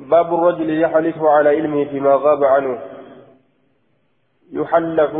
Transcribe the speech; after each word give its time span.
باب 0.00 0.34
الرجل 0.34 0.80
يحلف 0.80 1.22
على 1.22 1.48
علمه 1.48 1.84
فيما 1.84 2.14
غاب 2.14 2.44
عنه. 2.44 2.78
يحلف 4.52 5.10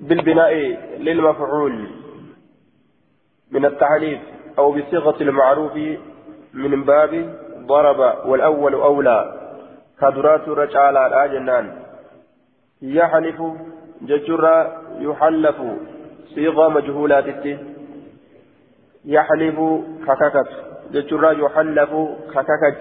بالبناء 0.00 0.54
للمفعول 0.98 1.88
من 3.50 3.64
التحليف 3.64 4.20
أو 4.58 4.72
بصيغة 4.72 5.22
المعروف 5.22 5.72
من 6.54 6.84
باب 6.84 7.38
ضرب 7.66 8.28
والأول 8.28 8.74
أولى. 8.74 9.34
كدرات 10.00 10.48
رجال 10.48 10.96
جنان. 11.26 11.82
يحلف 12.82 13.42
ججر 14.02 14.72
يحلف. 15.00 15.56
صيغة 16.34 16.68
مجهولات 16.68 17.58
يحلف 19.04 19.58
كككت. 20.06 20.67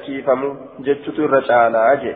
شيفم 0.05 0.41
ججت 0.79 1.19
الرجال 1.19 1.75
أجل 1.75 2.15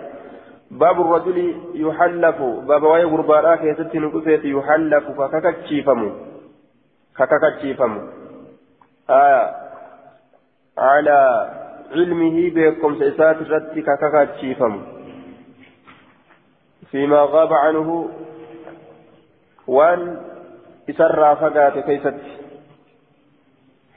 باب 0.71 1.01
الرجل 1.01 1.37
يحلف 1.75 2.41
باب 2.41 2.83
واي 2.83 3.03
غربانا 3.03 3.55
كيست 3.55 3.95
نقفت 3.95 4.43
يحلف 4.45 5.05
كككت 5.21 5.65
شيفم 5.65 6.01
كككت 7.17 7.61
شيفم 7.61 7.93
آه 9.09 9.55
على 10.77 11.19
علمه 11.91 12.51
بكم 12.55 12.99
سيسات 12.99 13.37
رتك 13.51 13.83
كككت 13.83 14.35
شيفم 14.41 14.81
فيما 16.91 17.21
غاب 17.21 17.53
عنه 17.53 18.09
وان 19.67 20.31
isarraa 20.91 21.35
fagaate 21.35 21.83
keeysatti 21.87 22.31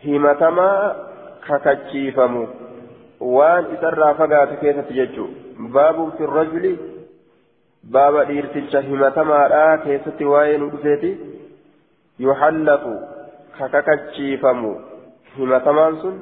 himatamaa 0.04 0.80
kakachiifamu 1.48 2.42
waan 3.36 3.70
isarraa 3.76 4.14
fagaatu 4.20 4.60
keessatti 4.62 4.98
jechuudha 5.00 5.70
baabuu 5.76 6.10
fi 6.18 6.30
rajuli 6.36 6.72
baaba 7.96 8.24
dhiirticha 8.30 8.84
himatamaadhaa 8.88 9.78
keessatti 9.86 10.30
waa'ee 10.34 10.59
nu 10.62 10.70
dhufeeti 10.74 11.12
yuhallatu 12.26 12.95
kakakachiifamu 13.59 14.73
himatamaan 15.38 16.01
sun 16.02 16.16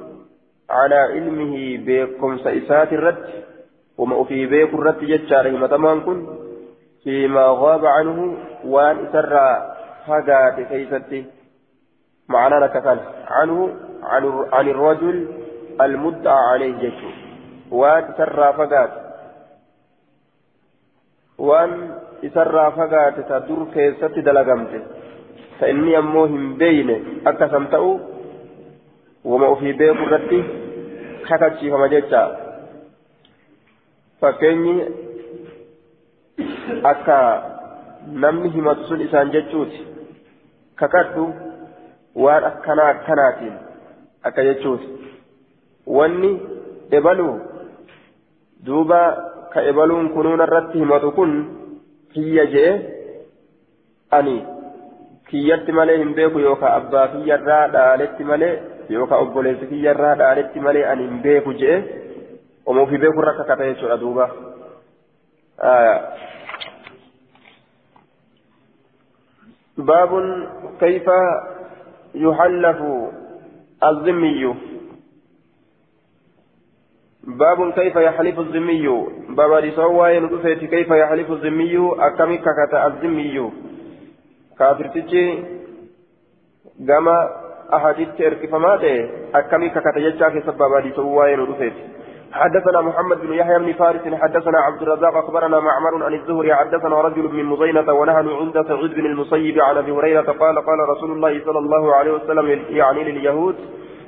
alaa 0.67 1.05
ilmihii 1.19 1.77
beekumsa 1.87 2.51
isaati 2.61 2.95
irratti 2.95 3.43
uma 3.97 4.15
ofii 4.15 4.47
beeku 4.47 4.77
irratti 4.81 5.05
jechaadha. 5.11 5.49
Himatamaan 5.49 6.01
kun 6.01 6.19
fiima 7.03 7.45
gaaba 7.61 7.95
canhu 7.97 8.25
waan 8.75 9.03
isarraa 9.05 9.53
fagaate 10.07 10.65
keessatti 10.71 11.19
ma'anaan 12.27 12.63
akka 12.67 12.81
kan 12.81 12.99
canhu 13.29 13.69
عن, 14.03 14.67
الرجل 14.67 15.27
المدعى 15.81 16.39
عليه 16.51 16.73
جيشه. 16.77 17.11
وأن 17.71 18.13
سرى 18.17 18.53
فقات 18.53 18.91
وأن 21.37 21.71
سرى 22.33 22.65
فقات 22.77 23.15
تدور 23.29 23.67
كيفتي 23.73 24.21
دلقمته. 24.21 24.81
فإني 25.59 25.97
أموهم 25.97 26.57
بين. 26.57 26.89
أكثم 27.27 27.65
تأو 27.65 27.99
وما 29.25 29.55
في 29.55 29.71
بيك 29.71 29.97
الرتي 29.97 30.43
كتشي 31.27 31.71
فما 31.71 31.87
جيتشا. 31.87 32.23
فكيني 34.21 34.89
أكا 36.85 37.53
namni 38.11 38.49
himatu 38.49 38.83
sun 38.87 39.01
isaan 39.01 39.31
jechuuti 39.31 39.79
kakadhu 40.75 41.31
waan 42.15 42.43
akkanaa 42.43 42.89
akkanaatiin 42.89 43.55
akka 44.30 44.44
jechuuti 44.48 44.88
wanni 45.98 46.30
ebaluu 46.90 47.34
duuba 48.66 49.00
ka 49.52 49.62
ebaluun 49.72 50.10
kunuuna 50.14 50.48
irratti 50.48 50.78
himatu 50.78 51.12
kun 51.18 51.32
kiyya 52.12 52.46
je'e 52.54 52.72
ani 54.10 54.36
kiyyatti 55.30 55.72
malee 55.72 55.98
hin 56.02 56.14
beeku 56.18 56.38
yookaan 56.46 56.76
abbaa 56.80 57.08
kiyyarraa 57.14 57.62
dhaaletti 57.76 58.24
malee 58.24 58.52
yookaan 58.96 59.22
obboleessi 59.22 59.70
kiyyarraa 59.72 60.14
dhaaletti 60.22 60.60
malee 60.60 60.84
ani 60.92 61.08
hin 61.08 61.22
beeku 61.26 61.56
je'e 61.62 61.78
omuufi 62.66 63.02
beekurra 63.04 63.38
kakata 63.40 63.70
jechuudha 63.72 64.00
duuba. 64.00 64.30
باب 69.78 70.10
كيف 70.80 71.06
يحلف 72.14 72.80
الذمي. 73.89 74.55
باب 77.23 77.71
كيف 77.71 77.95
يحلف 77.95 78.39
الذمي. 78.39 78.87
باب 79.29 79.51
رسوى 79.51 80.15
ينقفت 80.15 80.61
كيف 80.65 80.89
يحلف 80.89 81.31
الذمي. 81.31 81.75
أكمي 81.99 82.37
ككتا 82.37 82.87
الذمي. 82.87 83.51
كافر 84.59 84.87
تجي. 84.87 85.27
كما 86.87 87.17
أحاديث 87.73 88.21
إركفمات 88.21 88.83
أكمي 89.35 89.69
ككتا 89.69 89.99
يجاك 89.99 90.43
سبب 90.45 90.73
رسوى 90.73 91.31
ينقفت 91.31 91.73
حدثنا 92.33 92.81
محمد 92.81 93.17
بن 93.21 93.33
يحيى 93.33 93.59
بن 93.59 93.73
فارس 93.73 94.01
حدثنا 94.13 94.59
عبد 94.59 94.81
الرزاق 94.81 95.17
أخبرنا 95.17 95.59
معمر 95.59 96.03
عن 96.05 96.13
الزهري 96.13 96.55
حدثنا 96.55 97.01
رجل 97.01 97.23
من 97.33 97.45
مزينة 97.45 97.93
ونحن 97.93 98.27
عند 98.29 98.67
سعيد 98.67 98.93
بن 98.93 99.05
المسيب 99.05 99.59
عن 99.61 99.77
أبي 99.77 99.91
هريرة 99.91 100.21
قال 100.31 100.55
قال 100.65 100.79
رسول 100.89 101.11
الله 101.11 101.45
صلى 101.45 101.59
الله 101.59 101.95
عليه 101.95 102.11
وسلم 102.11 102.47
يعني 102.69 103.03
لليهود 103.03 103.55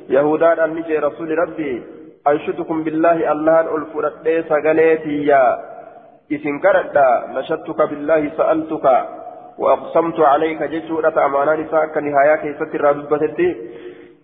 يهودان 0.09 0.59
النجي 0.65 0.97
رسول 0.97 1.37
ربي 1.37 1.83
أنشدكم 2.27 2.83
بالله 2.83 3.31
الله 3.31 3.75
الفرد 3.77 4.45
سقليتي 4.49 5.25
يا 5.25 5.57
كردا 6.63 7.09
نشدتك 7.35 7.81
بالله 7.89 8.31
سألتك 8.37 8.85
وأقسمت 9.57 10.19
عليك 10.19 10.63
جسورة 10.63 11.25
أمانا 11.25 11.55
نساء 11.55 11.99
نهاية 11.99 12.35
كيست 12.35 12.75
الرابطة 12.75 13.55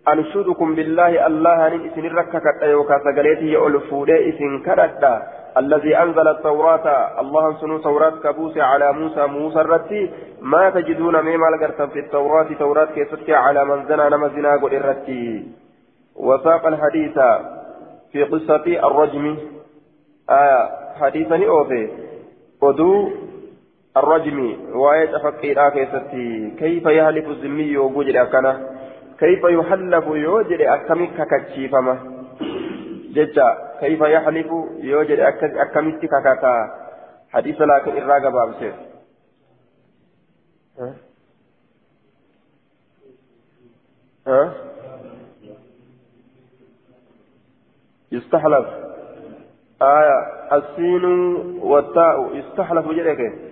أنشدكم 0.08 0.76
بالله 0.76 1.28
الله 1.28 1.68
أن 1.68 1.86
إسن 1.86 2.06
رككت 2.06 2.64
أيوكا 2.64 3.00
سقليته 3.00 3.68
ألفودي 3.68 4.30
إسن 4.30 4.60
كردا 4.66 5.24
الذي 5.58 5.98
أنزل 5.98 6.28
التوراة. 6.28 7.20
الله 7.22 7.58
سنو 7.62 7.78
توراة 7.78 8.10
كبوس 8.24 8.58
على 8.58 8.94
موسى 8.94 9.26
موسى 9.26 9.62
الرتي. 9.62 10.10
ما 10.42 10.70
تجدون 10.70 11.22
مما 11.22 11.48
لقرتم 11.54 11.88
في 11.88 12.00
التوراة. 12.00 12.48
توراة 12.60 12.86
كيستك 12.86 13.30
على 13.30 13.66
من 13.66 13.86
زنا 13.86 14.10
نما 14.10 14.28
زنا 14.28 14.56
قل 14.56 14.74
الرتي. 14.74 15.46
وساق 16.16 16.68
الحديث 16.68 17.20
في 18.12 18.24
قصة 18.24 18.66
الرجم. 18.88 19.38
آية 20.30 20.70
حديثا 21.00 21.48
أوفي 21.48 21.90
ودو 22.62 23.12
الرجم. 23.98 24.58
وآية 24.74 25.18
فقيرا 25.24 25.70
كيستي 25.70 26.52
كيف 26.60 26.86
يهلك 26.86 27.28
الزمي 27.28 27.78
وجوج 27.78 28.16
أكنه؟ 28.16 28.81
كيف 29.22 29.44
يحلف 29.44 30.06
يوجد 30.08 30.62
أكمي 30.62 31.08
ككتشيفما 31.08 31.96
ججا 33.14 33.50
كيف 33.80 34.02
يحلف 34.02 34.48
يوجد 34.78 35.20
أكمي 35.56 35.92
ككتا 35.92 36.56
حديث 37.30 37.62
لكن 37.62 38.02
إراغة 38.02 38.30
بابسير 38.30 38.74
ها؟ 40.80 40.94
ها؟ 44.28 44.54
يستحلف. 48.12 48.68
آية 49.82 50.20
السين 50.58 51.06
والتاء 51.62 52.36
يستحلف 52.36 52.88
جريك 52.88 53.18
كيف 53.18 53.51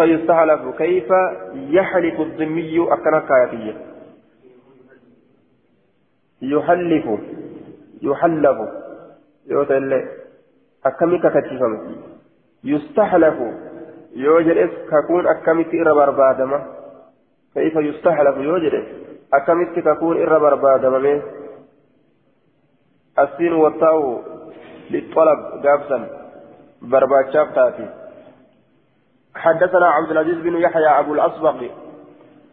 يستحلف؟ 0.00 0.76
كيف 0.78 1.08
يحلف 1.54 2.20
الذمي 2.20 2.92
أكنا 2.92 3.20
كايتية 3.20 3.76
يحلف 6.42 7.06
يحلف. 8.02 8.58
يوتل 9.46 10.08
أكمي 10.86 11.18
كتشفم 11.18 11.96
يستحلف. 12.64 13.34
يوجد 14.14 14.70
ككون 14.90 15.26
أكمي 15.26 15.64
إرى 15.64 15.94
بربادمة 15.94 16.66
كيف 17.54 17.76
يستحلف؟ 17.76 18.36
يوجد 18.36 18.84
أكمي 19.34 19.64
ككون 19.66 20.22
إرى 20.22 20.40
بربادمة 20.40 21.22
السين 23.18 23.52
للطلب 24.90 25.38
حدثنا 29.34 29.86
عبد 29.86 30.10
العزيز 30.10 30.34
بن 30.34 30.56
يحيى 30.56 30.86
أبو 30.86 31.14
الأصبغ 31.14 31.66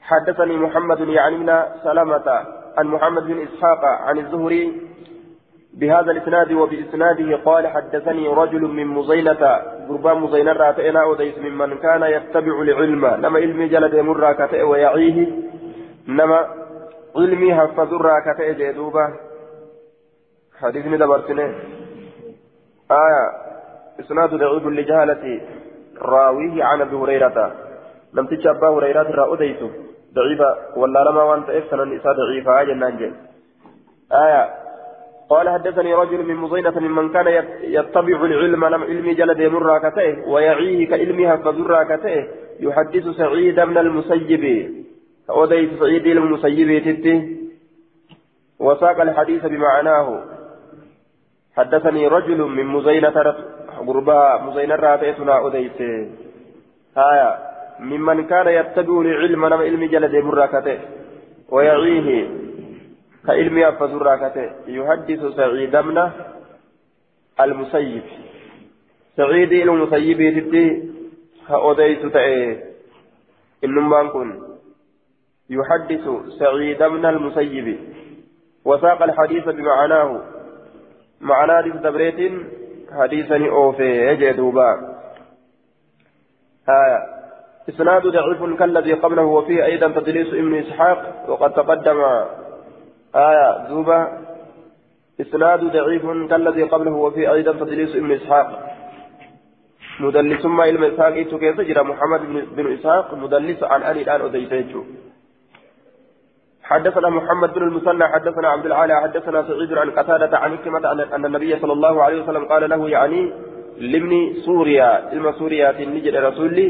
حدثني 0.02 0.58
محمد 0.58 1.00
يعني 1.00 1.38
من 1.38 1.64
سلامة 1.84 2.46
عن 2.78 2.88
محمد 2.88 3.24
بن 3.24 3.42
إسحاق 3.42 3.86
عن 3.86 4.18
الزهري. 4.18 4.82
بهذا 5.74 6.12
الإسناد 6.12 6.52
وبإسناده 6.52 7.38
قال 7.46 7.68
حدثني 7.68 8.28
رجل 8.28 8.62
من 8.62 8.88
مزينة 8.88 9.62
قربان 9.90 10.18
مزينة 10.18 10.52
راتئنا 10.52 11.04
وديس 11.04 11.38
ممن 11.38 11.78
كان 11.78 12.04
يتبع 12.04 12.62
العلم. 12.62 13.06
نما 13.06 13.40
علمي 13.40 13.68
جلد 13.68 13.96
مر 13.96 14.34
كتئ 14.34 14.62
ويعيه. 14.62 15.28
نما 16.08 16.48
علمي 17.16 17.56
حفظ 17.56 17.94
راكتئ 17.94 18.54
جدوبة. 18.54 19.14
حديثني 20.62 20.98
دبرتني 20.98 21.46
آية 22.92 23.24
إسناد 24.00 24.30
ضعيف 24.30 24.66
لجهالة 24.68 25.42
راويه 26.02 26.64
عن 26.64 26.82
أبي 26.82 26.96
هريرة. 26.96 27.56
لم 28.14 28.26
تجي 28.26 28.50
أبا 28.50 28.68
هريرة 28.68 29.12
رأوديته 29.12 29.70
ضعيفة. 30.14 30.56
ولا 30.76 31.00
لما 31.10 31.24
وانت 31.24 31.50
إفسنا 31.50 31.84
النساء 31.84 32.14
ضعيفة 32.14 32.64
جنان 32.64 33.14
آية 34.12 34.50
قال 35.30 35.50
حدثني 35.50 35.94
رجل 35.94 36.24
من 36.26 36.36
مزينة 36.36 36.80
ممن 36.80 37.10
كان 37.10 37.28
يتبع 37.62 38.26
العلم. 38.26 38.66
لم 38.66 38.84
علمي 38.84 39.14
جلد 39.14 39.40
يمر 39.40 39.64
راكته 39.64 40.30
ويعيه 40.30 40.90
كعلمها 40.90 41.36
فذر 41.36 41.68
راكته 41.68 42.28
يحدث 42.60 43.08
سعيد 43.08 43.60
من 43.60 43.78
المسيب. 43.78 44.44
أوديت 45.30 45.80
سعيد 45.80 46.06
المسيب 46.06 46.84
تتي. 46.84 47.16
وساق 48.60 49.02
الحديث 49.02 49.46
بمعناه. 49.46 50.24
حدثني 51.58 52.08
رجل 52.08 52.38
من 52.38 52.66
مزينة 52.66 53.36
غرباء 53.88 54.44
مزينة 54.44 54.76
راتيتنا 54.76 55.38
أوديت 55.38 55.82
هايا 56.98 57.30
ممن 57.80 58.28
كان 58.28 58.48
يتبع 58.48 59.02
العلم 59.02 59.46
لم 59.46 59.54
علمي 59.54 59.88
جلد 59.88 60.14
يمر 60.14 60.34
راكته 60.34 60.80
ويعيه 61.50 62.28
كعلمي 63.28 63.70
أفضل 63.70 64.02
راكته 64.02 64.52
يحدث 64.68 65.22
سعيد 65.36 65.76
من 65.76 65.98
المسيب. 67.40 68.04
سعيد 69.18 69.52
المسيب 69.54 70.20
تتي 70.36 70.66
هأوديت 71.48 72.06
تأي. 72.06 72.64
إنما 73.64 74.04
كن 74.14 74.30
يحدث 75.50 76.06
سعيد 76.40 76.84
من 76.84 77.06
المسيب. 77.06 77.78
وساق 78.66 79.04
الحديث 79.04 79.46
بمعناه. 79.50 80.22
حديث 81.22 81.76
دبريت 81.76 82.20
حديثا 82.96 83.50
أوفي 83.50 84.08
يجدوبا 84.08 84.70
هايا 86.70 87.00
إسناد 87.70 88.08
ضعيف 88.08 88.60
كالذي 88.60 88.94
قبله 88.94 89.22
وفيه 89.22 89.66
أيضا 89.66 89.88
تدليس 89.88 90.28
ابن 90.28 90.56
إسحاق 90.56 91.26
وقد 91.30 91.54
تقدم 91.54 92.02
آية 93.16 93.68
دوبا 93.70 94.00
إسناد 95.22 95.60
ضعيف 95.60 96.06
كالذي 96.30 96.64
قبله 96.64 96.92
وفيه 96.92 97.34
أيضا 97.34 97.52
تدليس 97.52 97.96
ابن 97.96 98.12
إسحاق 98.12 98.76
مدلس 100.00 100.46
ما 100.46 100.64
علم 100.64 100.84
إسحاق 100.84 101.14
إيتو 101.14 101.40
كيف 101.40 101.62
جرى 101.62 101.84
محمد 101.84 102.22
بن 102.56 102.74
إسحاق 102.74 103.14
مدلس 103.14 103.64
عن 103.64 103.84
أني 103.84 104.02
الآن 104.02 104.22
أديتيتو 104.22 104.84
حدثنا 106.66 107.10
محمد 107.10 107.54
بن 107.54 107.64
المثنى 107.64 108.08
حدثنا 108.08 108.48
عبد 108.48 108.66
العالى 108.66 109.02
حدثنا 109.02 109.44
سعيد 109.48 109.74
عن 109.74 109.90
قتادة 109.92 110.38
عن 110.38 110.58
كلمة 110.58 110.92
أن 111.16 111.26
النبي 111.26 111.60
صلى 111.60 111.74
الله 111.74 112.04
عليه 112.04 112.24
وسلم 112.24 112.46
قال 112.46 112.70
له 112.70 112.90
يعني 112.90 113.34
لابن 113.78 114.34
سوريا 114.46 114.90
علم 115.12 115.32
سوريا 115.32 115.80
النجد 115.80 116.16
رسولي 116.16 116.68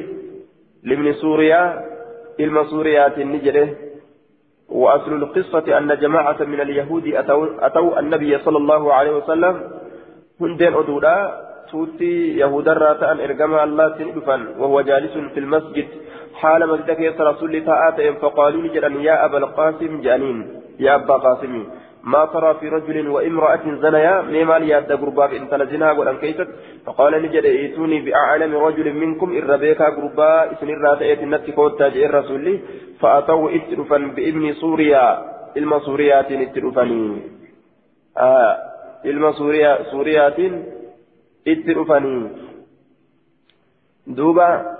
لابن 0.83 1.13
سوريا 1.13 1.61
علم 2.39 2.63
سوريا 2.63 3.17
النجد 3.17 3.57
وأصل 4.69 5.13
القصة 5.13 5.77
أن 5.77 5.97
جماعة 5.99 6.43
من 6.43 6.61
اليهود 6.61 7.07
أتوا, 7.07 7.47
أتوا 7.67 7.99
النبي 7.99 8.37
صلى 8.37 8.57
الله 8.57 8.93
عليه 8.93 9.11
وسلم 9.11 9.55
هندين 10.41 10.73
أدولا 10.73 11.45
توتي 11.71 12.37
يهود 12.37 12.67
الراتان 12.67 13.19
إرقما 13.19 13.63
الله 13.63 13.87
تنفن 13.89 14.41
وهو 14.59 14.81
جالس 14.81 15.13
في 15.33 15.39
المسجد. 15.39 15.87
حال 16.41 16.69
مسجدك 16.69 16.99
يا 16.99 17.13
رسول 17.19 17.55
الله 17.55 18.11
فقالوا 18.21 18.61
لجرا 18.61 18.89
يا 19.07 19.25
أبا 19.25 19.37
القاسم 19.37 20.01
جانين 20.01 20.37
يا 20.79 20.95
أبا 20.95 21.15
قاسم 21.25 21.53
ما 22.05 22.25
ترى 22.25 22.53
في 22.59 22.69
رجل 22.69 23.07
وامرأة 23.07 23.65
زنيا؟ 23.81 24.21
ميمال 24.21 24.63
ياد 24.69 24.91
قرباك؟ 24.91 25.33
إن 25.33 25.49
تلزنا 25.49 25.91
ولن 25.91 26.17
كيست. 26.17 26.47
فقال 26.85 27.13
نجد 27.23 27.45
ايتوني 27.45 27.99
بأعلم 28.05 28.55
رجل 28.55 28.93
منكم 28.93 29.29
إن 29.37 29.43
ربيكا 29.49 29.85
قربا 29.85 30.51
إسن 30.51 30.69
الراتية 30.69 31.23
النتي 31.23 31.51
كوتا 31.51 31.89
جئ 31.89 32.05
الرسول 32.05 32.59
فأتوا 32.99 33.49
اترفا 33.55 33.97
بابن 33.97 34.53
سوريا 34.53 35.05
إلما 35.57 35.79
سوريات 35.79 36.31
اترفني 36.31 37.21
آه 38.17 38.57
إلما 39.05 39.31
سوريا 39.31 39.83
سوريات 39.91 40.39
اترفني 41.47 42.29
دوبا 44.07 44.74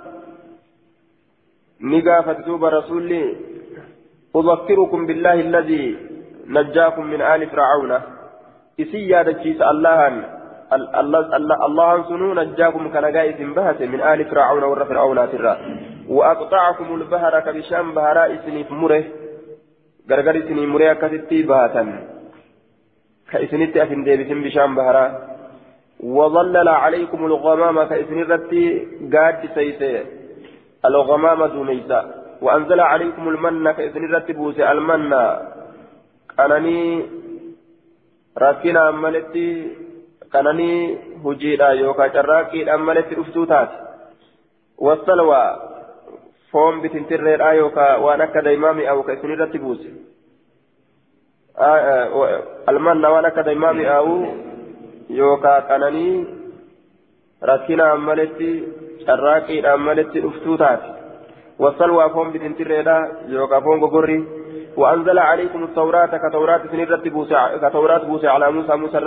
نقافت 1.80 2.46
دوبا 2.46 2.68
رسولي 2.68 3.36
أذكركم 4.36 5.06
بالله 5.06 5.32
الذي 5.40 5.96
نجاكم 6.46 7.04
من 7.06 7.20
آل 7.22 7.46
فرعون. 7.46 7.92
إسي 8.80 9.08
يادتشيس 9.08 9.60
الله 9.62 9.98
الله 11.66 12.08
سنو 12.08 12.34
نجاكم 12.34 12.92
كنجايز 12.92 13.38
بهت 13.56 13.82
من 13.82 14.00
آل 14.00 14.24
فرعون 14.24 14.62
ور 14.62 14.84
فرعون 14.84 15.18
ترى. 15.32 15.54
وأقطعكم 16.08 16.94
البهر 16.94 17.40
كبشام 17.40 17.94
بهراء 17.94 18.34
إسنيف 18.34 18.70
مره 18.70 19.04
غرغر 20.10 20.36
إسني 20.38 20.66
مره 20.66 20.92
كستي 20.92 21.42
بهتا 21.42 21.82
كإسنتي 23.30 23.82
أفن 23.82 24.04
ديبسن 24.04 24.42
بشام 24.42 24.70
بهراء 24.76 25.10
وظلل 26.00 26.68
عليكم 26.68 27.20
الغمام 27.26 27.76
كإسن 27.90 28.18
رتي 28.32 28.64
قاد 29.12 29.40
سيسي. 29.54 29.94
الغمام 30.86 31.46
دونيسا 31.46 32.00
وأنزل 32.42 32.80
عليكم 32.80 33.28
المن 33.28 33.70
كإسن 33.72 34.14
رتي 34.14 34.32
بوسي 34.32 34.72
المن 34.72 35.12
qananii 36.36 37.08
rakkinaan 38.36 38.96
maletti 39.04 39.44
qananii 40.34 40.80
hojiidha 41.24 41.68
yookaan 41.82 42.12
carraaqqiidhaan 42.16 42.82
maletti 42.88 43.16
dhuftuu 43.18 43.46
taate 43.52 43.76
wasalwaa 44.86 45.48
foon 46.52 46.80
bitintirreedha 46.82 47.52
yookaan 47.60 48.02
waan 48.06 48.24
akka 48.26 48.44
daa'imaa 48.48 48.74
mi'aawu 48.80 49.06
ka 49.06 49.16
isin 49.16 49.32
irratti 49.36 49.62
buuse 49.64 49.90
almanna 52.72 53.14
waan 53.14 53.30
akka 53.30 53.46
daa'imaa 53.48 53.72
mi'aawu 53.80 54.16
yookaan 55.20 55.66
qananii 55.72 56.14
rakkinaan 57.52 58.04
maletti 58.10 58.50
carraaqqiidhaan 59.08 59.86
maletti 59.88 60.24
dhuftuu 60.24 60.56
taate 60.62 60.88
wasalwaa 61.62 62.08
foon 62.14 62.32
bitintirreedha 62.32 62.96
yookaan 63.36 63.64
foon 63.68 63.80
gogorrii. 63.84 64.24
وأنزل 64.76 65.18
عليكم 65.18 65.64
التوراة 65.64 66.12
كتوراة 66.24 66.62
سنرة 66.72 67.04
بوسع 67.14 67.56
كتوراة 67.56 67.98
بوسع 67.98 68.30
على 68.32 68.50
موسى 68.50 68.76
موسى 68.76 68.98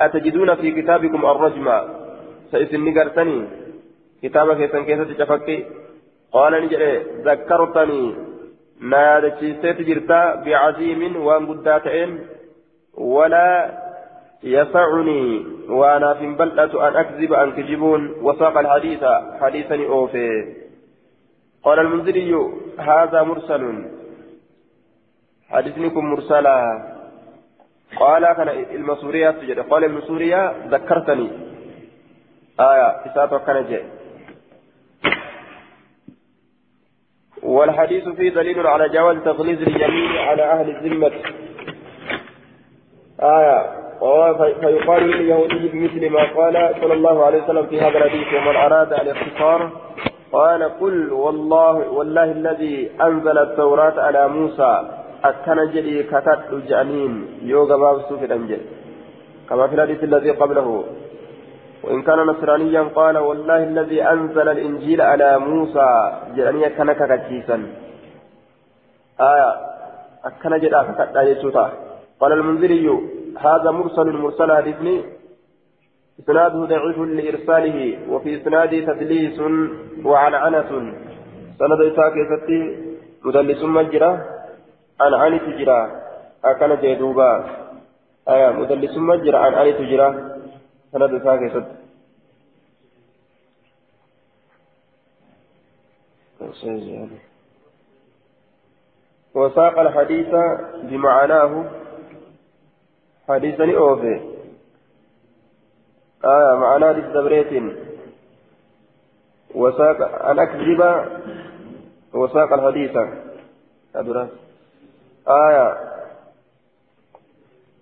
أتجدون 0.00 0.54
في 0.54 0.70
كتابكم 0.70 1.26
الرجمة 1.26 1.76
سيسن 2.50 2.84
نقرتني 2.84 3.38
كتابك 4.22 4.58
يسن 4.60 4.84
كيسة 4.84 5.12
تفكي 5.18 5.66
قال 6.32 6.52
نجري 6.64 6.92
ذكرتني. 7.26 8.14
نادتي 8.80 9.72
جرتا 9.88 10.20
بعزيم 10.44 11.16
وان 11.26 11.46
قداتين 11.46 12.10
ولا 12.94 13.48
يسعني 14.44 15.46
وأنا 15.68 16.14
في 16.14 16.26
بلدة 16.26 16.88
أن 16.88 16.96
أكذب 16.96 17.32
أن 17.32 17.56
تجيبون 17.56 18.14
وساق 18.22 18.58
الحديث 18.58 19.04
حديثا 19.40 19.86
أوفي. 19.86 20.54
قال 21.62 21.78
المنذري 21.78 22.34
هذا 22.78 23.22
مرسل. 23.22 23.84
حديثنكم 25.48 26.04
مرسلا. 26.04 26.82
قال 27.96 28.32
كان 28.32 28.48
المسورية 28.48 29.30
تجد. 29.30 29.58
قال 29.58 29.84
المسورية 29.84 30.52
ذكرتني. 30.68 31.30
آية 32.60 32.88
إساءة 33.06 33.38
كان 33.38 33.66
جاء 33.70 33.84
والحديث 37.42 38.08
فيه 38.08 38.30
دليل 38.30 38.66
على 38.66 38.88
جواز 38.88 39.16
تغليظ 39.24 39.62
اليمين 39.62 40.16
على 40.16 40.42
أهل 40.42 40.70
الذمة. 40.70 41.12
آية. 43.22 43.84
فيقال 44.60 45.02
لليهودي 45.02 45.68
بمثل 45.68 46.10
ما 46.10 46.24
قال 46.36 46.74
صلى 46.80 46.94
الله 46.94 47.24
عليه 47.24 47.44
وسلم 47.44 47.66
في 47.66 47.80
هذا 47.80 47.98
الحديث 47.98 48.28
ومن 48.34 48.56
أراد 48.56 48.92
الاختصار 48.92 49.70
قال 50.32 50.62
قل 50.80 51.12
والله 51.12 51.88
والله 51.90 52.24
الذي 52.24 52.90
أنزل 53.02 53.38
التوراة 53.38 54.00
على 54.00 54.28
موسى 54.28 54.82
أكن 55.24 55.70
جدي 55.70 56.02
كتت 56.02 56.54
جانين 56.68 57.12
يوغا 57.42 57.76
بابسو 57.76 58.18
في 58.18 58.24
الأنجل 58.24 58.60
كما 59.48 59.66
في 59.66 59.74
الحديث 59.74 60.04
الذي 60.04 60.30
قبله. 60.30 60.84
وإن 61.84 62.02
كان 62.02 62.18
نصرانيا 62.18 62.82
قال 62.82 63.18
والله 63.18 63.62
الذي 63.62 64.02
أنزل 64.02 64.48
الإنجيل 64.48 65.00
على 65.00 65.38
موسى 65.38 66.12
جانيا 66.36 66.68
كنك 66.68 67.00
كتيسا 67.12 67.56
آية 69.20 69.50
أكن 70.24 70.58
جدا 70.58 70.82
كتت 70.82 71.16
قال 72.20 72.32
المنذري 72.32 72.88
هذا 73.38 73.70
مرسل 73.70 74.12
مرسل 74.12 74.56
حديثني 74.56 75.04
إسناده 76.20 76.64
ضعيف 76.64 76.98
لإرساله 76.98 77.98
وفي 78.08 78.42
إسناده 78.42 78.92
تدليس 78.92 79.40
وعنعنة 80.04 80.70
سند 81.58 81.80
إساك 81.80 82.12
يفتي 82.16 82.60
مدلس 83.24 83.62
مجرى 83.62 84.10
أنا 85.00 85.16
عني 85.16 85.38
تجرى 85.38 85.80
أكن 86.44 86.76
جدوبا 86.82 87.44
آية 88.28 88.50
مدلس 88.50 88.96
مجرى 88.96 89.36
عن 89.36 89.54
آية 89.54 89.72
تجرى 89.72 90.08
سند 90.92 91.22
ساكسة 91.24 91.64
وساق 99.34 99.78
الحديث 99.78 100.28
بمعناه 100.82 101.64
حديثا 103.28 103.76
أوفي 103.76 104.20
آية 106.24 106.54
معناه 106.56 106.92
للدبريت 106.92 107.74
وساق 109.54 110.24
أن 110.24 110.38
أكذب 110.38 110.80
وساق 112.14 112.52
الحديث 112.52 112.96
أدرى 113.96 114.28
آية 115.28 115.72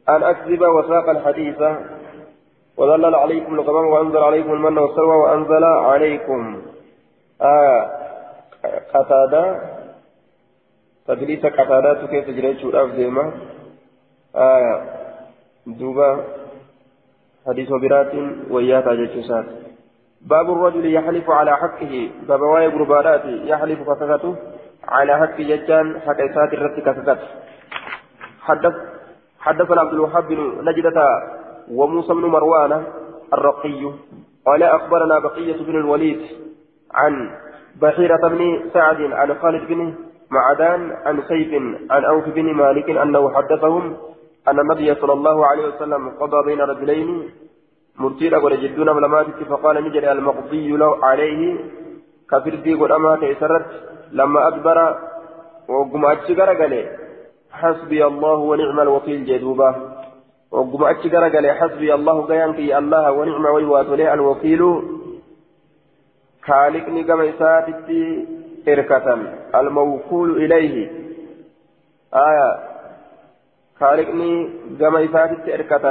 أن 0.08 0.22
أكذب 0.22 0.62
وساق 0.62 1.08
الحديث 1.08 1.62
وظلل 2.76 3.14
عليكم 3.14 3.54
الغمام 3.54 3.86
وأنزل 3.86 4.18
عليكم 4.18 4.52
المن 4.52 4.78
والسلوى 4.78 5.16
وأنزل 5.16 5.64
عليكم 5.64 6.62
آية 7.42 8.02
قتادة 8.94 9.60
تدريس 11.06 11.46
قتادات 11.46 12.10
كيف 12.10 12.26
تجري 12.26 12.60
شو 12.60 12.70
أفزيمة 12.70 13.32
آية 14.36 15.01
دوبا 15.66 16.24
حديث 17.46 17.68
برات 17.68 18.12
وياتا 18.50 18.94
جيشوسات 18.94 19.44
باب 20.22 20.52
الرجل 20.52 20.94
يحلف 20.94 21.30
على 21.30 21.56
حقه 21.56 22.10
باب 22.28 22.40
واي 22.40 22.66
غربارات 22.66 23.24
يحلف 23.24 23.78
كككته 23.90 24.36
على 24.88 25.18
حق 25.18 25.36
ججان 25.40 26.00
حق 26.00 26.20
إسات 26.30 26.52
الرد 26.52 26.80
كككته 26.80 27.26
حدث 28.40 28.74
حدثنا 29.40 29.80
عبد 29.80 29.92
الوهاب 29.92 30.28
بن 30.28 30.64
نجدة 30.68 31.02
وموسى 31.70 32.12
بن 32.14 32.20
مروان 32.20 32.84
الرقي 33.32 33.92
قال 34.46 34.62
أخبرنا 34.62 35.18
بقية 35.18 35.64
بن 35.64 35.76
الوليد 35.76 36.20
عن 36.94 37.30
بحيرة 37.82 38.28
بن 38.28 38.70
سعد 38.74 39.00
عن 39.00 39.34
خالد 39.34 39.68
بن 39.68 39.94
معدان 40.30 40.92
عن 41.06 41.22
سيف 41.28 41.62
عن 41.90 42.04
أوف 42.04 42.28
بن 42.28 42.54
مالك 42.54 42.90
أنه 42.90 43.34
حدثهم 43.34 43.96
أن 44.48 44.60
النبي 44.60 44.94
صلى 44.94 45.12
الله 45.12 45.46
عليه 45.46 45.66
وسلم 45.66 46.08
قضى 46.20 46.44
بين 46.46 46.60
رجلين 46.60 47.30
مرتيرا 47.96 48.38
قد 48.38 48.52
جدون 48.52 48.90
ملماتك 48.96 49.42
فقال 49.48 49.84
نجري 49.84 50.12
المقضي 50.12 50.68
له 50.76 51.04
عليه. 51.04 51.40
كفردي 52.30 52.74
قد 52.74 52.92
أما 52.92 53.16
كيسرت 53.16 53.66
لما 54.12 54.48
أدبر 54.48 54.98
وقم 55.68 56.06
أتشكر 56.06 56.48
قال 56.60 56.74
حسبي 57.52 58.06
الله 58.06 58.34
ونعم 58.34 58.80
الوكيل 58.80 59.24
جدوبا 59.24 59.70
وقم 60.50 60.84
أتشكر 60.84 61.28
قال 61.34 61.50
حسبي 61.50 61.94
الله 61.94 62.26
قيانك 62.26 62.58
الله 62.58 63.12
ونعم 63.12 63.44
ويوات 63.44 63.86
له 63.86 64.14
الوكيل. 64.14 64.62
خالقني 66.42 67.04
كما 67.04 67.28
إساتتي 67.30 68.26
إركة 68.68 69.06
الموكول 69.54 70.36
إليه. 70.44 70.90
آية. 72.14 72.71
خالقني 73.82 74.32
كما 74.80 74.98
إساتتي 75.04 75.54
إركة 75.54 75.84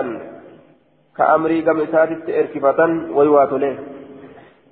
كأمري 1.18 1.62
كما 1.62 1.84
إساتتي 1.84 2.40
إركفة 2.40 2.80
ويوات 3.18 3.54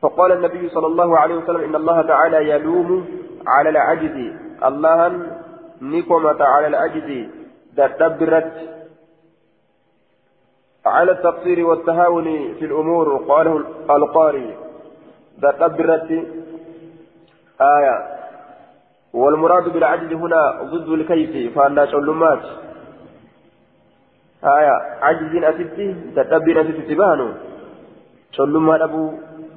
فقال 0.02 0.32
النبي 0.32 0.70
صلى 0.70 0.88
الله 0.88 1.20
عليه 1.20 1.36
وسلم 1.36 1.64
إن 1.64 1.76
الله 1.76 2.02
تعالى 2.02 2.50
يلوم 2.50 2.90
على 3.48 3.70
العجز 3.70 4.18
الله 4.66 5.00
نقمة 5.82 6.44
على 6.54 6.68
العجز 6.68 7.10
تدبرت 7.78 8.54
على 10.86 11.12
التقصير 11.12 11.66
والتهاون 11.66 12.54
في 12.60 12.66
الأمور 12.66 13.26
قاله 13.28 13.64
القاري 13.90 14.58
تدبرت 15.42 16.10
آية 17.62 17.98
والمراد 19.14 19.74
بالعجز 19.74 20.14
هنا 20.14 20.42
ضد 20.64 20.90
الكيف 20.90 21.60
فأنا 21.60 21.86
شلمات 21.86 22.44
آية 24.44 24.76
عجز 25.02 25.44
أتبتي 25.44 25.96
تدبر 26.16 26.62
أتبتي 26.62 26.96
بانو 26.96 27.28
شلمات 28.32 28.82
أبو 28.82 29.04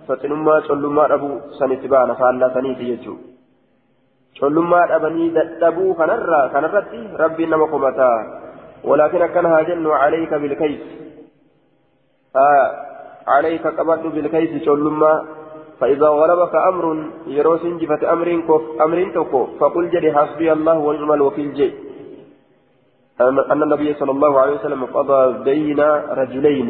faxinummaa 0.06 0.60
collummaa 0.66 1.08
dhabuu 1.12 1.34
sanitti 1.58 1.88
baana 1.88 2.14
faallaa 2.20 2.48
saniiti 2.54 2.86
jechuudha 2.90 4.40
collummaa 4.40 4.86
dhabanii 4.92 5.28
dadhabuu 5.36 5.94
kanarraa 6.00 6.48
kanarratti 6.54 7.02
rabbiin 7.22 7.50
nama 7.54 7.68
komataa. 7.74 8.42
ولكن 8.84 9.26
كان 9.26 9.46
هاجن 9.46 9.86
عليك 9.86 10.34
بالكيس 10.34 10.80
آه 12.36 12.70
عليك 13.26 13.66
قبض 13.66 14.02
بالكيس 14.14 14.62
شلما 14.64 15.24
فإذا 15.80 16.08
غلبك 16.08 16.54
أمر 16.54 16.84
يروس 17.26 17.64
جفة 17.66 18.12
أمر 18.12 18.28
كف 18.48 18.64
أمر 18.80 18.98
تكو 19.14 19.46
فقل 19.60 19.90
جري 19.90 20.12
حسبي 20.12 20.52
الله 20.52 20.78
ونعم 20.78 21.12
الوكيل 21.12 21.54
جي 21.54 21.68
أن 23.21 23.62
النبي 23.62 23.95
صلى 23.95 24.11
الله 24.11 24.40
عليه 24.40 24.52
وسلم 24.52 24.85
قضى 24.85 25.45
بين 25.45 25.81
رجلين. 26.21 26.69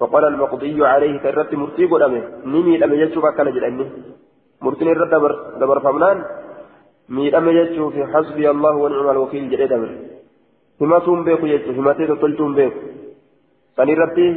فقال 0.00 0.24
المقضي 0.24 0.86
عليه 0.86 1.18
كرت 1.18 1.54
مرتي 1.54 1.84
قدامه 1.86 2.22
نمي 2.44 2.78
لم 2.78 2.94
يجتشوف 2.94 3.26
كان 3.26 3.52
جلاني 3.52 3.86
مرتين 4.62 4.88
الرد 4.88 5.10
دبر 5.10 5.32
دبر 5.60 5.80
فمنان. 5.80 6.24
مي 7.08 7.30
لم 7.30 7.48
يجتشوف 7.48 7.92
في 7.94 8.06
حسبي 8.06 8.50
الله 8.50 8.74
ونعم 8.76 9.10
الوكيل 9.10 9.50
جل 9.50 9.68
دبر. 9.68 9.90
فيما 10.78 10.98
توم 10.98 11.24
بيكو 11.24 11.46
يجتشوف 11.46 11.74
فيما 11.74 11.92
تيتو 11.92 12.14
توم 12.14 12.54
بيكو. 12.54 12.80
ثاني 13.76 13.94
ربي 13.94 14.28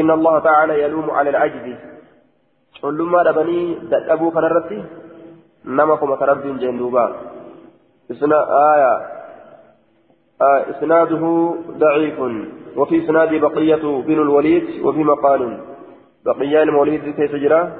إن 0.00 0.10
الله 0.10 0.38
تعالى 0.38 0.82
يلوم 0.82 1.10
على 1.10 1.30
العجز. 1.30 1.66
علما 2.84 3.22
دبني 3.22 3.60
دأبو 3.90 4.30
كان 4.30 4.44
ربي 4.44 4.84
نمكم 5.64 6.14
كرب 6.14 6.44
جندوبا. 6.60 7.04
آية. 8.72 9.21
إسناده 10.42 11.54
ضعيف. 11.70 12.18
وفي 12.76 13.06
سناد 13.06 13.34
بقية 13.34 14.02
بن 14.02 14.12
الوليد 14.12 14.84
وفي 14.84 15.04
مقال. 15.04 15.60
بقية 16.24 16.62
المولد 16.62 17.14
كيف 17.16 17.34
جرى 17.34 17.72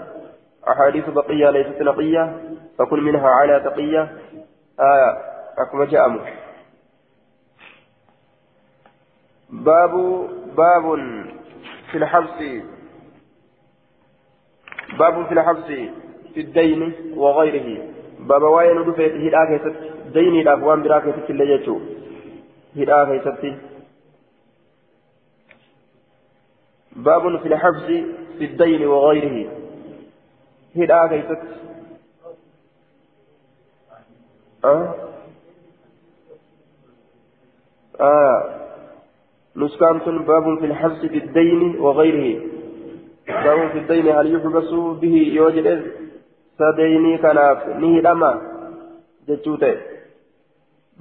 أحاديث 0.69 1.09
بقية 1.09 1.51
ليست 1.51 1.83
نقية. 1.83 2.41
فكن 2.79 3.01
منها 3.01 3.29
على 3.29 3.61
تقية. 3.61 4.03
آية 4.81 5.19
أكما 5.59 5.85
جاء 5.85 6.09
باب 9.51 9.93
باب 10.57 10.97
في 11.91 11.99
الحبس. 11.99 12.39
باب 14.99 15.27
في 15.27 15.33
الحبس 15.35 15.65
في 16.35 16.41
الدين 16.41 16.93
وغيره. 17.17 17.83
باب 18.21 18.43
واين 18.43 18.85
دفيت 18.85 19.13
هداك 19.13 19.51
يست 19.61 19.77
ديني 20.13 20.41
الأبوان 20.43 20.83
براك 20.83 21.03
يست 21.07 21.31
اللي 21.31 21.51
يجو 21.51 21.81
هداك 22.77 23.09
يست 23.09 23.55
باب 26.97 27.41
في 27.41 27.49
الحبس 27.49 27.83
في 28.39 28.45
الدين 28.45 28.87
وغيره 28.87 29.51
هنا 30.77 31.07
كيست 31.07 31.43
أه؟ 34.65 34.95
آه 38.01 38.63
نسكان 39.57 39.99
باب 39.99 40.59
في 40.59 40.67
الحبس 40.67 40.99
في 40.99 41.19
الدين 41.19 41.81
وغيره 41.81 42.43
باب 43.29 43.71
في 43.71 43.79
الدين 43.79 44.09
هل 44.09 44.35
يحبس 44.35 44.71
به 45.01 45.15
يوجد 45.33 45.93
سديني 46.59 47.19
كناف 47.19 47.67
نهدما 47.67 48.41
جتوته 49.29 49.92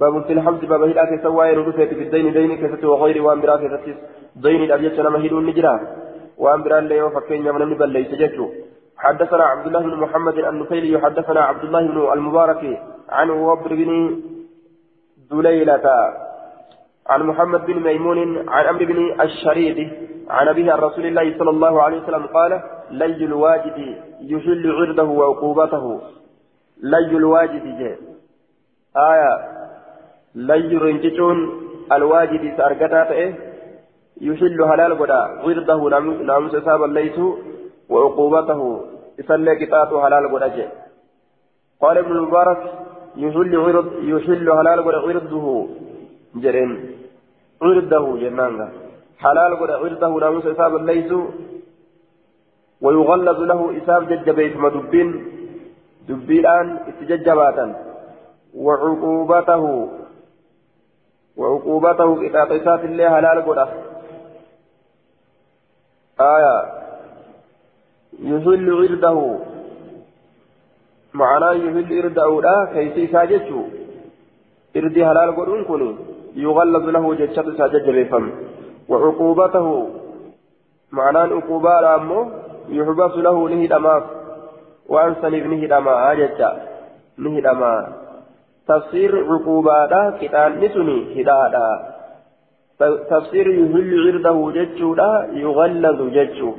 باب 0.02 0.14
في 0.26 0.32
الحبس 0.36 0.62
باب 0.70 0.82
هدا 0.82 1.04
كسوا 1.10 1.44
يرد 1.50 1.68
في 1.98 2.02
الدين 2.06 2.26
دين 2.36 2.50
كسته 2.60 2.88
وغيره 2.92 3.20
وأن 3.26 3.40
برا 3.42 3.56
كسته 3.62 3.94
دين 4.44 4.60
الأبيض 4.66 4.92
سلام 4.98 5.14
هيدون 5.22 5.46
نجرا. 5.46 5.74
وأن 6.42 6.62
بران 6.62 6.84
ليو 6.90 7.10
فكين 7.14 7.46
يمن 7.46 7.62
نبل 7.70 7.88
ليس 7.96 8.10
جتو 8.20 8.46
حدثنا 9.04 9.44
عبد 9.52 9.66
الله 9.66 9.80
بن 9.80 9.96
محمد 10.04 10.36
النفيلي 10.38 11.00
حدثنا 11.04 11.40
عبد 11.40 11.64
الله 11.64 11.82
بن 11.86 11.98
المبارك 12.12 12.62
عن 13.08 13.30
وبر 13.30 13.70
بن 13.80 13.90
دليلة 15.30 15.86
عن 17.06 17.20
محمد 17.22 17.66
بن 17.66 17.76
ميمون 17.88 18.48
عن 18.48 18.64
عمرو 18.70 18.86
بن 18.86 18.98
الشريد 19.20 19.78
عن 20.30 20.48
أبيه 20.48 20.72
عن 20.72 20.78
رسول 20.78 21.04
الله 21.06 21.38
صلى 21.38 21.50
الله 21.50 21.82
عليه 21.82 21.98
وسلم 22.02 22.26
قال 22.26 22.52
لي 22.90 23.24
الواجد 23.24 23.78
يحل 24.20 24.64
عرضه 24.78 25.08
وعقوبته. 25.18 26.00
لي 26.82 27.16
الواجد 27.16 27.64
جاء. 27.78 27.98
آية 28.96 29.61
لي 30.34 30.76
رنجتون 30.76 31.36
الواجد 31.92 32.56
سأرقتها 32.56 33.12
إيه 33.12 33.34
يحل 34.20 34.58
حلال 34.70 34.92
قدا 35.00 35.20
ورده 35.44 35.78
ناموس 36.28 36.54
سابا 36.66 36.86
ليس 36.86 37.18
وعقوبته 37.92 38.60
يصلي 39.18 39.52
قطاته 39.64 40.02
حلال 40.04 40.24
قدا 40.32 40.48
جي 40.56 40.64
قال 41.80 41.98
ابن 41.98 42.12
المبارك 42.16 42.62
يحل 43.16 43.56
ورد 43.56 43.88
يحل 44.12 44.46
حلال 44.58 44.78
قدا 44.86 44.98
ورده 45.06 45.46
جرين 46.42 46.70
عرضه 47.62 48.04
جنان 48.22 48.58
حلال 49.24 49.52
قد 49.60 49.70
عرضه 49.70 50.12
ناموس 50.20 50.46
إساب 50.46 50.76
الليس 50.76 51.10
ويغلظ 52.84 53.38
له 53.50 53.60
إساب 53.78 54.08
ججبيت 54.08 54.56
مدبين 54.56 55.08
دبيلان 56.08 56.66
اتججباتا 56.88 57.66
وعقوبته 58.64 59.64
وعقوبته 61.36 62.08
قطاطسات 62.22 62.84
الله 62.84 63.08
حلال 63.08 63.38
قد 63.46 63.58
آية. 66.20 66.56
يحل 68.30 68.68
عرضه. 68.80 69.38
معناه 71.14 71.52
يحل 71.52 71.90
عرضه 72.02 72.42
لا 72.42 72.56
كيسي 72.72 73.06
ساجته 73.06 73.68
إردي 74.76 75.06
حلال 75.06 75.36
قدون 75.36 75.64
كوني 75.64 75.96
يغلظ 76.36 76.84
له 76.88 77.14
جتشت 77.14 77.48
ساجد 77.58 77.86
بفم 77.96 78.24
وعقوبته. 78.88 79.68
معناه 80.92 81.26
عقوبة 81.36 81.94
أمه 81.94 82.30
يحبس 82.68 83.14
له 83.16 83.48
نهدما 83.48 83.96
وأن 84.88 85.14
سنف 85.22 85.44
نهدما 85.46 86.12
أجتا 86.12 86.50
نهدما 87.18 87.74
تفسير 88.68 89.12
عقوبة 89.32 90.10
كتان 90.20 90.60
نسني 90.60 91.22
هدادا. 91.22 91.68
تفسير 93.10 93.46
يهل 93.46 93.90
عرضه 94.04 94.52
جتشو 94.52 94.94
لا 94.94 95.28
يغلظ 95.32 96.00
جتشو 96.16 96.52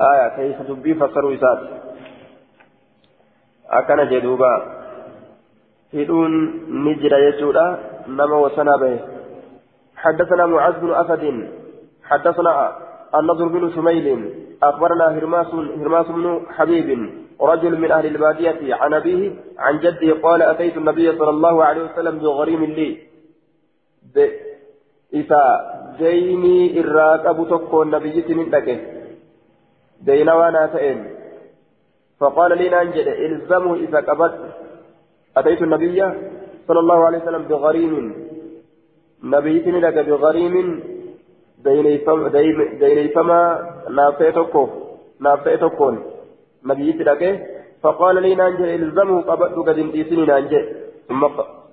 آية 0.00 0.28
كيف 0.36 0.58
تبي 0.68 0.94
فسروا 0.94 1.34
إسات. 1.34 1.60
أكن 3.70 4.08
جدوبا. 4.10 4.54
هدون 5.94 6.32
نجر 6.84 7.12
يجودا 7.18 7.66
نما 8.08 8.36
وسنا 8.44 8.76
به. 8.76 8.98
حدثنا 9.96 10.46
معاذ 10.46 10.80
بن 10.80 10.90
أسد. 10.94 11.24
حدثنا 12.04 12.72
النضر 13.14 13.48
بن 13.48 13.70
شميل 13.74 14.06
أخبرنا 14.62 15.06
هرماس 15.18 15.50
هرماس 15.80 16.06
بن 16.06 16.40
حبيب. 16.56 16.88
رجل 17.40 17.78
من 17.78 17.90
أهل 17.92 18.06
البادية 18.06 18.74
عن 18.74 18.94
أبيه 18.94 19.32
عن 19.58 19.78
جده 19.80 20.20
قال 20.22 20.42
أتيت 20.42 20.76
النبي 20.76 21.18
صلى 21.18 21.30
الله 21.30 21.64
عليه 21.64 21.82
وسلم 21.82 22.18
بغريم 22.18 22.64
لي. 22.64 22.98
إذا 25.14 25.42
ديني 25.98 26.80
إراك 26.80 27.26
أبو 27.26 27.44
تكو 27.44 27.82
النبي 27.82 28.20
لك 28.20 28.68
دينا 30.00 30.34
وأنا 30.34 30.66
تئن 30.66 30.98
فقال 32.20 32.58
لي 32.58 32.68
ننجد 32.68 33.06
إلزمه 33.08 33.74
إذا 33.74 34.00
قبضت. 34.00 34.40
أتيت 35.36 35.62
النبي 35.62 36.02
صلى 36.68 36.80
الله 36.80 37.06
عليه 37.06 37.18
وسلم 37.18 37.42
بغريم. 37.42 37.94
نبيتني 39.24 39.80
لك 39.80 39.98
بغريم. 39.98 40.82
دينيفما 42.80 43.40
نافيتكو 43.90 44.68
نافيتكون 45.20 45.94
نبيتي 46.64 47.04
لك 47.04 47.22
فقال 47.82 48.22
لي 48.22 48.34
نانجل 48.34 48.68
الزمه 48.82 49.20
قبضت 49.20 49.56
قد 49.68 49.78
نانجل 50.30 50.64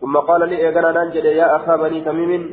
ثم 0.02 0.16
قال 0.18 0.50
لي 0.50 0.58
ايغانا 0.58 0.92
نانجل 0.92 1.26
يا 1.26 1.56
اخا 1.56 1.76
بني 1.76 2.02
تميم 2.02 2.44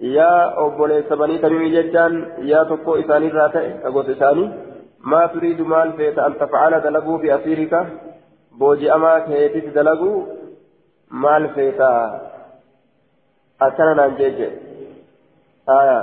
يا 0.00 0.54
obboleessa 0.64 1.16
banii 1.16 1.38
tamimi 1.42 1.70
jechaan 1.70 2.14
yaa 2.50 2.64
tokko 2.64 2.96
isaanirraa 3.02 3.48
ta'e 3.54 3.70
kagosa 3.82 4.12
isaanii 4.12 4.50
maa 5.12 5.28
turiidu 5.32 5.64
maal 5.72 5.90
feeta 6.00 6.26
an 6.26 6.36
tafcala 6.42 6.80
dalaguu 6.84 7.18
fi 7.22 7.32
asiirika 7.36 7.80
booji'amaa 8.60 9.20
keetis 9.26 9.74
dalaguu 9.78 10.18
maal 11.24 11.48
feeta 11.56 11.88
akkana 13.66 13.94
naan 14.00 14.16
jeeje 14.22 14.48
aya 15.80 15.98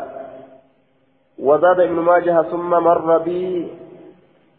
وزاد 1.40 1.80
ابن 1.80 2.00
ماجه 2.10 2.42
ثم 2.42 2.70
مر 2.70 3.18
بي 3.18 3.68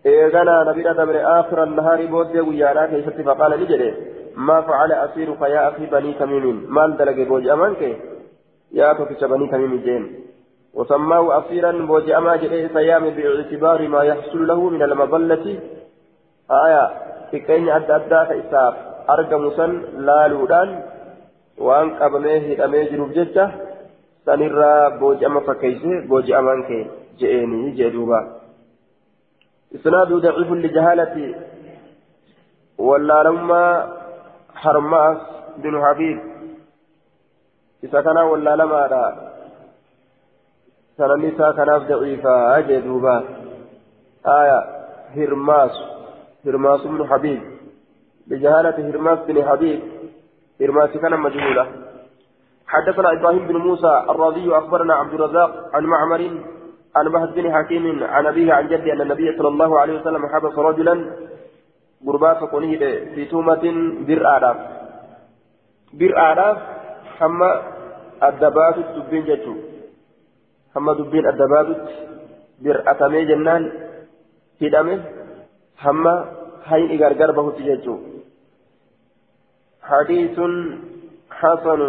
إيغانا 0.06 0.64
نبينا 0.69 0.92
دمر 0.92 1.16
آخر 1.40 1.62
النهار 1.62 2.06
بود 2.06 2.36
ويانا 2.49 2.86
كيف 2.86 3.06
فقال 3.28 3.52
لجده 3.60 3.95
ما 4.36 4.60
فعل 4.60 4.92
أسيرك 4.92 5.40
يا 5.40 5.69
أخي 5.69 5.86
بني 5.86 6.12
تميم 6.21 6.66
مال 6.75 6.97
دلق 6.97 7.19
بوج 7.28 7.49
أمانك 7.49 7.82
يا 8.73 8.92
تفش 8.99 9.25
بني 9.32 9.47
تميم 9.52 9.73
جين 9.84 10.04
وسماه 10.75 11.38
أسيرا 11.38 11.73
بوج 11.90 12.10
أما 12.10 12.36
جده 12.36 12.69
سيام 12.76 13.04
باعتبار 13.16 13.88
ما 13.88 14.00
يحصل 14.10 14.47
له 14.47 14.60
من 14.75 14.82
المظلة 14.82 15.47
آية 16.50 16.84
xiqqeenyi 17.30 17.71
adda 17.78 17.95
addaa 18.00 18.25
ka 18.28 18.34
isaaf 18.42 18.75
argamu 19.14 19.50
san 19.58 19.73
laaluudhaan 20.08 20.71
waan 21.66 21.88
qabamee 21.99 22.38
hidhamee 22.47 22.84
jiruuf 22.90 23.10
jecha 23.19 23.45
sanirraa 24.26 24.90
booji'ama 25.00 25.40
fakkeeyse 25.49 25.92
booji'amaan 26.10 26.62
kee 26.69 26.82
je'eenii 27.21 27.75
jee 27.78 27.90
duuba. 27.95 28.21
إسناد 29.76 30.12
ضعيف 30.12 30.52
لجهالة 30.52 31.34
ولا 32.78 33.23
لما 33.23 33.93
حرماس 34.54 35.19
بن 35.56 35.84
حبيب. 35.84 36.19
إذا 37.84 38.00
كان 38.00 38.19
ولا 38.19 38.56
لما 38.56 38.86
لا 38.93 39.04
سننسى 40.97 41.52
كان 41.56 41.71
ضعيفا 41.89 42.58
أجدوبا 42.58 43.25
آية 44.26 44.58
هرماس. 45.17 45.75
هرماس 46.47 46.80
بن 46.80 47.06
حبيب. 47.06 47.43
بجهالة 48.26 48.91
هرماس 48.91 49.19
بن 49.28 49.45
حبيب. 49.49 49.80
هرماس 50.60 50.91
كان 50.91 51.21
مجهولة 51.21 51.67
حدثنا 52.67 53.12
إبراهيم 53.12 53.47
بن 53.47 53.56
موسى 53.56 54.04
الرضي 54.10 54.58
أخبرنا 54.58 54.95
عبد 54.95 55.15
الرزاق 55.15 55.71
عن 55.75 55.84
معمر 55.84 56.41
عن 56.96 57.07
مهد 57.07 57.33
بن 57.33 57.53
حكيم 57.53 58.03
عن 58.03 58.27
أبيه 58.27 58.53
عن 58.53 58.67
جده 58.67 58.94
أن 58.94 59.01
النبي 59.01 59.37
صلى 59.37 59.48
الله 59.48 59.79
عليه 59.79 59.94
وسلم 60.00 60.27
حبس 60.27 60.55
رجلا 60.57 60.96
قربات 62.07 62.37
قنيه 62.37 62.83
في 63.15 63.25
تومة 63.25 63.63
بر 64.07 64.37
آلاف 64.37 64.57
بر 65.94 66.31
آلاف 66.31 66.57
حما 67.17 67.61
الدبات 68.24 68.75
الدبين 68.77 69.24
جتو 69.25 69.53
حما 70.75 70.94
دبين 70.94 71.27
الدبات 71.27 71.67
بر 72.63 72.77
أتمي 72.87 73.25
جنان 73.25 73.63
هدمه 74.61 75.00
hamma 75.83 76.13
hayni 76.70 76.98
gargar 76.98 77.33
bahutti 77.33 77.67
jechuu 77.70 78.00
حديث 79.91 80.37
حسن 81.39 81.81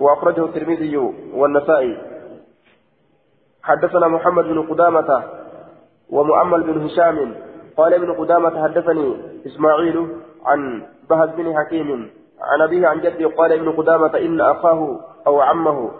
وأخرجه 0.00 0.44
الترمذي 0.44 0.96
والنسائي 1.34 1.92
حدثنا 3.67 4.07
محمد 4.07 4.43
بن 4.43 4.61
قدامة 4.61 5.23
ومؤمل 6.09 6.63
بن 6.63 6.85
هشام. 6.85 7.35
قال 7.77 7.93
ابن 7.93 8.13
قدامة 8.13 8.63
حدثني 8.63 9.17
إسماعيل 9.45 10.07
عن 10.45 10.83
بهز 11.09 11.29
بن 11.29 11.55
حكيم. 11.57 12.09
عن 12.41 12.61
أبيه 12.61 12.87
عن 12.87 13.01
جده 13.01 13.27
قال 13.37 13.51
ابن 13.51 13.71
قدامة 13.71 14.17
إن 14.17 14.41
أخاه 14.41 14.99
أو 15.27 15.41
عمه 15.41 15.91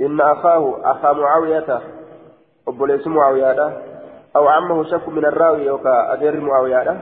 إن 0.00 0.20
أخاه 0.20 0.80
أخا 0.84 1.12
معاوية 1.12 1.80
أبو 2.68 2.86
ليس 2.86 3.06
معاوية 3.06 3.82
أو 4.36 4.48
عمه 4.48 4.84
شك 4.84 5.08
من 5.08 5.24
الراوي 5.24 5.70
وكا 5.70 6.12
أدير 6.12 6.40
معاوية. 6.40 7.00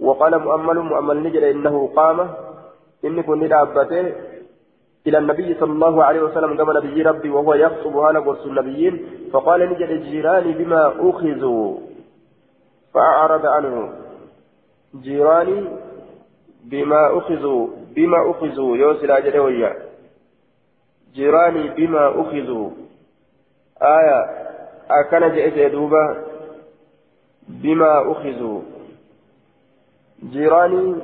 وقال 0.00 0.38
مؤمل 0.38 0.78
مؤمل 0.78 1.22
نجد 1.22 1.42
إنه 1.42 1.90
قام. 1.96 2.30
إن 3.04 3.22
كن 3.22 3.48
دابته 3.48 4.12
إلى 5.06 5.18
النبي 5.18 5.54
صلى 5.54 5.72
الله 5.72 6.04
عليه 6.04 6.20
وسلم 6.22 6.60
قبل 6.60 6.86
نبي 6.86 7.02
ربي 7.02 7.30
وهو 7.30 7.54
يخطب 7.54 7.96
هذا 7.96 8.18
قرص 8.18 8.46
النبيين 8.46 9.06
فقال 9.32 9.60
نجد 9.60 9.88
الجيران 9.90 10.52
بما 10.52 10.94
أخذوا. 10.98 11.78
فأعرض 12.94 13.46
عنه. 13.46 13.92
جيراني 15.02 15.64
بما 16.64 17.18
أخذوا 17.18 17.68
بما 17.96 18.30
أخذوا. 18.30 18.76
يوصل 18.76 19.10
أجل 19.10 19.38
ويا. 19.38 19.76
جيراني 21.14 21.68
بما 21.68 22.20
أخذوا. 22.20 22.70
آية. 23.82 24.20
أكن 24.90 25.34
جئت 25.34 25.72
دوبا 25.72 26.24
بما 27.48 28.12
أخذوا. 28.12 28.60
جيراني 30.30 30.94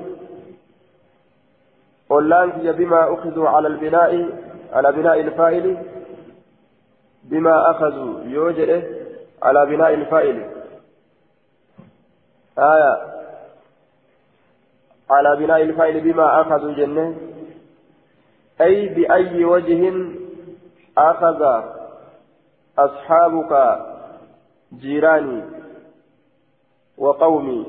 أولانك 2.11 2.77
بما 2.77 3.15
أخذوا 3.15 3.49
على 3.49 3.69
البناء 3.69 4.29
على 4.73 4.93
بناء 4.93 5.21
الفائل 5.21 5.77
بما 7.25 7.71
أخذوا 7.71 8.21
يوجد 8.25 8.99
على 9.43 9.67
بناء 9.67 9.95
الفائل 9.95 10.51
آية. 12.59 13.19
على 15.11 15.37
بناء 15.37 15.63
الفائل 15.63 16.01
بما 16.01 16.41
أخذوا 16.41 16.73
جنة. 16.73 17.17
أي 18.61 18.89
بأي 18.89 19.45
وجه 19.45 19.93
أخذ 20.99 21.63
أصحابك 22.79 23.81
جيراني 24.75 25.43
وقومي. 26.99 27.67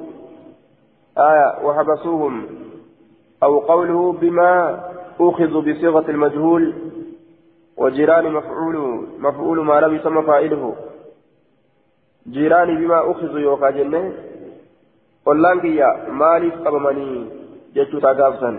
آية. 1.18 1.66
وحبسوهم. 1.66 2.69
أو 3.44 3.60
قوله 3.60 4.12
بما 4.12 4.80
أخذوا 5.20 5.62
بصيغة 5.62 6.12
المجهول 6.12 6.74
وجيران 7.78 8.32
مفعول 8.32 9.08
مفعول 9.20 9.66
ما 9.66 9.80
لم 9.80 9.96
يسمى 9.96 10.22
فاعله. 10.24 10.76
جيراني 12.28 12.76
بما 12.76 13.12
أخذوا 13.12 13.40
يوكا 13.40 13.70
جنة. 13.70 14.14
قلان 15.26 15.60
كيا 15.60 16.10
مالي 16.10 16.50
قبمني 16.50 17.30
جتشو 17.76 18.00
تاقابسا 18.00 18.52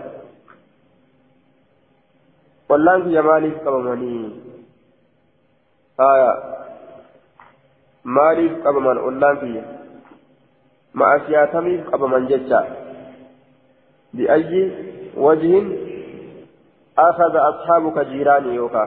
قلان 2.69 3.03
كيا 3.03 3.21
مالي 3.21 3.51
قبمني 3.51 4.17
آية. 6.01 6.33
مالي 8.05 8.49
قبمن 8.65 8.99
قلان 8.99 9.37
كيا. 9.37 9.65
مع 10.95 11.19
سياتمي 11.27 11.81
قبمن 11.81 12.27
جتشا. 12.27 12.90
بأي 14.15 14.73
وجه 15.17 15.63
أخذ 16.99 17.37
أصحابك 17.37 18.07
جيراني 18.07 18.55
يوكا؟ 18.55 18.85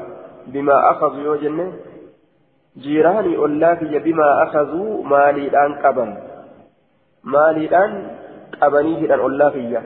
بما 0.47 0.91
أخذوا 0.91 1.23
يوجنه 1.23 1.73
جيراني 2.77 3.37
أولاكي 3.37 3.99
بما 3.99 4.43
أخذوا 4.43 5.03
مالي 5.03 5.47
الآن 5.47 5.73
قبن. 5.73 6.17
مالي 7.23 7.65
الآن 7.65 8.07
قبنيه 8.61 9.05
الآن 9.05 9.19
أولاكي 9.19 9.81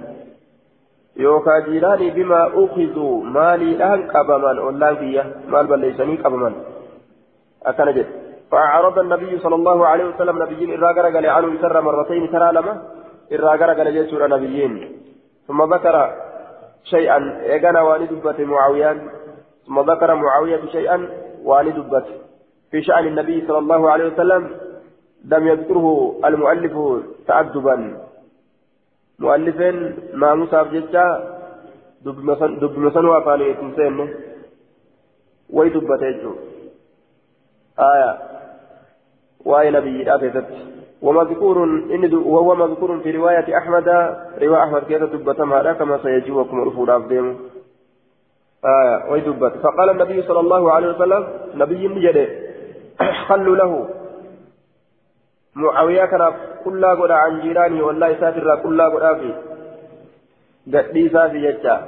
يوكا 1.18 1.60
جيراني 1.60 2.10
بما 2.10 2.48
أخذوا 2.48 3.24
مالي 3.24 3.72
الآن 3.76 4.10
قبمن 4.12 4.58
أولاكي 4.58 5.24
مال 5.48 5.68
بليسني 5.68 6.16
قبمن 6.16 6.54
أكن 7.66 7.92
جد. 7.92 8.08
فأعرض 8.52 9.00
النبي 9.00 9.40
صلى 9.40 9.56
الله 9.56 9.88
عليه 9.88 10.06
وسلم 10.06 10.44
نبيين 10.44 10.70
إذا 10.72 10.88
قال 10.88 11.26
عنه 11.28 11.48
يسر 11.56 11.82
مرتين 11.82 12.32
ترى 12.32 12.52
لما 12.52 12.82
إذا 13.32 13.48
قال 13.48 13.94
جيسور 13.94 14.28
نبيين. 14.28 14.74
ثم 15.48 15.74
ذكر 15.74 15.96
شيئا. 16.84 17.42
إيقنا 17.42 17.82
والد 17.82 18.40
معاويان 18.40 19.10
ثم 19.68 19.80
ذكر 19.92 20.16
معاوية 20.16 20.62
شيئا 20.72 21.10
والد 21.44 22.04
في 22.72 22.84
شأن 22.84 23.08
النبي 23.08 23.48
صلى 23.48 23.58
الله 23.58 23.90
عليه 23.92 24.06
وسلم 24.14 24.50
لم 25.26 25.48
يذكره 25.48 26.20
المؤلف 26.26 27.04
تأدبا. 27.28 27.98
مؤلف 29.20 29.58
ما 30.14 30.36
مصاب 30.36 30.72
جتا 30.74 31.06
دب 32.02 32.20
مسن 32.86 33.06
وفاني 33.06 33.54
تنسين 33.54 34.14
ويدبت 35.50 36.02
يجو. 36.02 36.36
آية. 37.80 38.12
وآية 39.46 39.70
نبي 39.70 40.16
آفزت 40.16 40.77
ومذكور 41.02 41.58
وهو 42.14 42.56
مذكور 42.56 43.00
في 43.00 43.12
رواية 43.12 43.58
أحمد. 43.58 43.88
رواية 44.42 44.64
أحمد 44.64 44.84
كيف 44.84 45.04
دبتم 45.04 45.74
كما 45.74 46.00
سيجيبكم 46.04 46.64
الأفور 46.64 46.98
أفديم 46.98 47.40
آية 48.66 49.12
ويدبت 49.12 49.54
فقال 49.64 49.90
النبي 49.90 50.22
صلى 50.22 50.40
الله 50.40 50.72
عليه 50.72 50.88
وسلم 50.88 51.28
نبي 51.56 51.88
نجد 51.88 52.30
خلوا 53.28 53.56
له. 53.56 53.90
معاوية 55.56 56.06
كان 56.06 56.32
كلا 56.66 56.92
قد 56.94 57.12
عن 57.12 57.42
جيرانه 57.42 57.86
والله 57.86 58.20
ساتر 58.20 58.56
كلا 58.64 58.86
قد 58.90 59.18
في 59.20 59.34
قد 60.78 61.10
سافي 61.14 61.52
جتا 61.52 61.88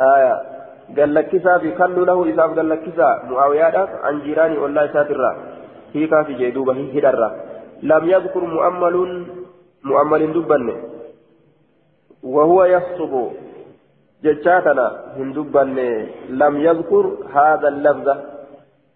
آية 0.00 0.34
قال 0.96 1.14
لك 1.14 1.42
سافي 1.44 1.74
خلوا 1.74 2.06
له 2.06 2.24
إذا 2.24 2.42
قال 2.42 2.68
لك 2.68 2.84
معاوية 3.30 3.88
عن 4.02 4.20
جيرانه 4.20 4.62
والله 4.62 4.86
ساتر 4.92 5.36
في 5.92 6.06
كافي 6.06 6.34
جيدوبة 6.34 6.78
هدرة. 6.94 7.55
لم 7.82 8.10
يذكر 8.10 8.40
مؤمل 8.40 9.26
مؤمل 9.84 10.32
دبن 10.32 10.82
وهو 12.22 12.64
يخطب. 12.64 13.30
جتاتنا 14.24 14.86
هندبن 15.16 15.78
لم 16.28 16.60
يذكر 16.60 17.04
هذا 17.32 17.68
اللفظ. 17.68 18.08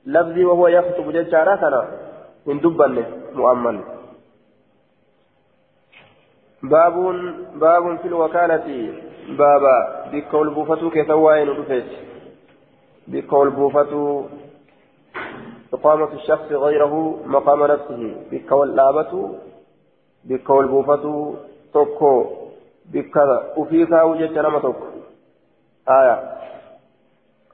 لفظي 0.06 0.44
وهو 0.44 0.68
يخطب 0.68 1.12
جتاتنا 1.12 1.80
هندبن 2.46 3.04
مؤمل. 3.34 3.80
باب 6.62 6.94
باب 7.54 7.98
في 7.98 8.08
الوكالة. 8.08 8.92
بابا 9.38 9.76
بكول 10.12 10.54
بوفتو 10.54 10.90
كثوائن 10.90 11.48
رفيت 11.48 11.90
بكول 13.08 13.50
بوفتو 13.50 14.24
إقامة 15.74 16.12
الشخص 16.12 16.52
غيره 16.52 17.18
مقام 17.26 17.64
نفسه 17.64 18.14
بكول 18.30 18.76
لابته 18.76 19.34
بكول 20.24 20.68
بوفتو 20.68 21.34
توكو 21.72 22.26
بكذا. 22.92 23.38
وفيك 23.56 23.92
وجدت 23.92 24.38
نما 24.38 24.58
توكو. 24.58 24.86
آية. 25.88 26.40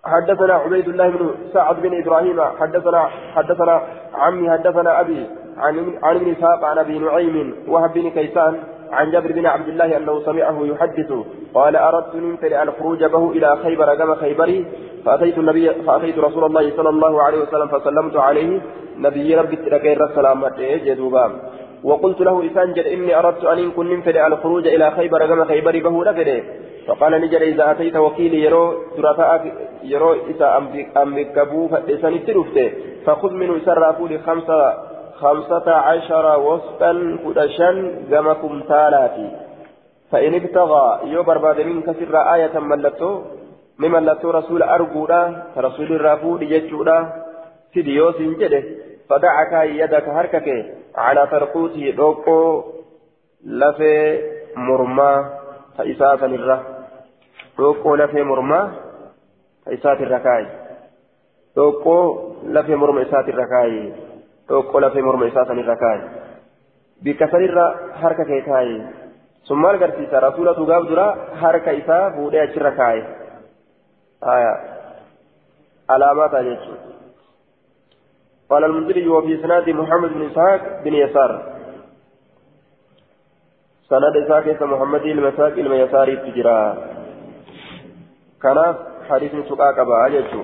حدثنا 0.05 0.55
عبيد 0.55 0.89
الله 0.89 1.09
بن 1.09 1.35
سعد 1.53 1.83
بن 1.83 2.03
إبراهيم 2.03 2.41
حدثنا 2.41 3.07
حدثنا 3.35 3.83
عمي 4.15 4.51
حدثنا 4.51 5.01
أبي 5.01 5.27
عن 5.57 5.99
عن 6.03 6.17
ابن 6.17 6.33
إسحاق 6.33 6.65
عن 6.65 6.79
أبي 6.79 6.99
نعيم 6.99 7.55
وهب 7.69 7.93
بن 7.93 8.11
كيسان 8.11 8.63
عن 8.93 9.11
جابر 9.11 9.33
بن 9.33 9.47
عبد 9.47 9.69
الله 9.69 9.97
أنه 9.97 10.21
سمعه 10.21 10.67
يحدث 10.67 11.13
قال 11.55 11.77
أردت 11.77 12.17
نمتلئ 12.17 12.63
الخروج 12.63 13.05
به 13.05 13.31
إلى 13.31 13.57
خيبر 13.63 13.95
كما 13.95 14.15
خيبري 14.15 14.67
فأتيت 15.05 15.39
النبي 15.39 15.71
فأتيت 15.87 16.19
رسول 16.19 16.45
الله 16.45 16.77
صلى 16.77 16.89
الله 16.89 17.23
عليه 17.23 17.39
وسلم 17.39 17.69
فسلمت 17.69 18.17
عليه. 18.17 18.61
نبي 18.99 19.35
ربي 19.35 19.57
تلقى 19.57 19.93
السلام 19.93 20.49
جدوبا. 20.59 21.27
وقلت 21.85 22.21
له 22.21 22.47
إسان 22.47 22.69
إني 22.79 23.19
أردت 23.19 23.45
أن 23.45 23.71
كن 23.71 23.87
نمتلئ 23.87 24.27
الخروج 24.27 24.67
إلى 24.67 24.91
خيبر 24.91 25.27
كما 25.27 25.45
خيبري 25.45 25.81
به 25.81 26.05
نفده 26.05 26.43
فقال 26.87 27.13
نجد 27.21 27.43
إذا 27.43 27.71
أتيت 27.71 27.97
وكيلي 27.97 28.41
يرو 28.45 28.75
ثلاثاء 28.97 29.53
يرو 29.83 30.13
إذا 30.13 30.57
أمك 31.03 31.39
أبو 31.39 31.69
فإسان 31.69 32.15
فخذ 33.07 33.33
منه 33.33 33.59
سر 33.65 33.89
أقول 33.89 34.21
خمسة 34.27 34.86
خمسة 35.21 35.73
عشر 35.73 36.41
وسطا 36.41 36.93
فدشا 37.25 37.71
كما 38.11 38.35
تالاتي 38.69 39.31
فإن 40.11 40.35
ابتغى 40.35 41.01
يوبر 41.05 41.39
بعد 41.39 41.61
منك 41.61 41.87
سر 41.99 42.17
آية 42.35 42.59
ملته 42.59 43.25
ممن 43.79 44.03
لتو 44.07 44.31
رسول 44.31 44.63
أرجونا 44.63 45.43
رسول 45.57 45.93
الرافود 45.93 46.43
يجونا 46.43 47.13
سيديوس 47.75 48.17
جده 48.41 48.63
فدعك 49.09 49.53
يدك 49.81 50.09
هركك 50.09 50.49
على 50.97 51.29
ترقوته 51.31 51.91
دوكو 51.91 52.65
لفي 53.45 53.97
مرمى 54.57 55.13
فإساسا 55.79 56.27
الرّ 56.27 56.77
dhoqqoo 57.59 57.97
lafee 57.97 58.25
mormaa 58.31 58.65
ka 59.65 59.73
isaatirra 59.77 60.19
kaaye 60.27 60.49
dhoqqoo 61.57 62.03
lafee 62.57 62.81
morma 62.83 63.05
isaatirra 63.07 63.47
dhoqqoo 64.49 64.81
lafee 64.81 65.03
morma 65.03 65.27
isaa 65.27 65.47
sanirra 65.51 65.77
kaaye 65.77 66.03
bikka 67.03 67.29
sanirra 67.35 67.67
harka 68.03 68.25
kee 68.25 68.41
kaaye 68.49 68.77
sun 69.49 69.59
maal 69.59 69.79
garsiisa 69.79 70.25
rasuulatu 70.27 70.67
gaaf 70.67 70.89
dura 70.91 71.07
harka 71.43 71.79
isaa 71.83 72.11
fuudhee 72.17 72.43
achirra 72.47 72.73
kaaye 72.81 73.03
alaamaataa 75.89 76.45
jechuudha 76.51 76.95
قال 78.51 78.65
المنذري 78.65 79.09
وفي 79.09 79.37
سناد 79.43 79.71
محمد 79.71 80.11
بن 80.13 80.23
إسحاق 80.27 80.61
بن 80.85 80.95
يسار 80.95 81.31
سند 83.91 84.17
إسحاق 84.17 84.63
محمد 84.63 85.03
المساك 85.03 85.59
الميساري 85.59 86.17
تجرى 86.17 86.61
كناف 88.43 88.77
حديث 89.11 89.33
سقا 89.49 89.71
قبا 89.71 90.07
أججو 90.07 90.43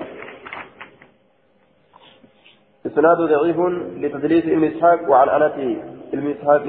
إسناد 2.85 3.17
ضعيف 3.17 3.57
لتدليس 4.01 4.45
ابن 4.45 4.63
إسحاق 4.63 5.09
وعن 5.09 5.29
أنته 5.29 5.83
ابن 6.13 6.31
إسحاق 6.31 6.61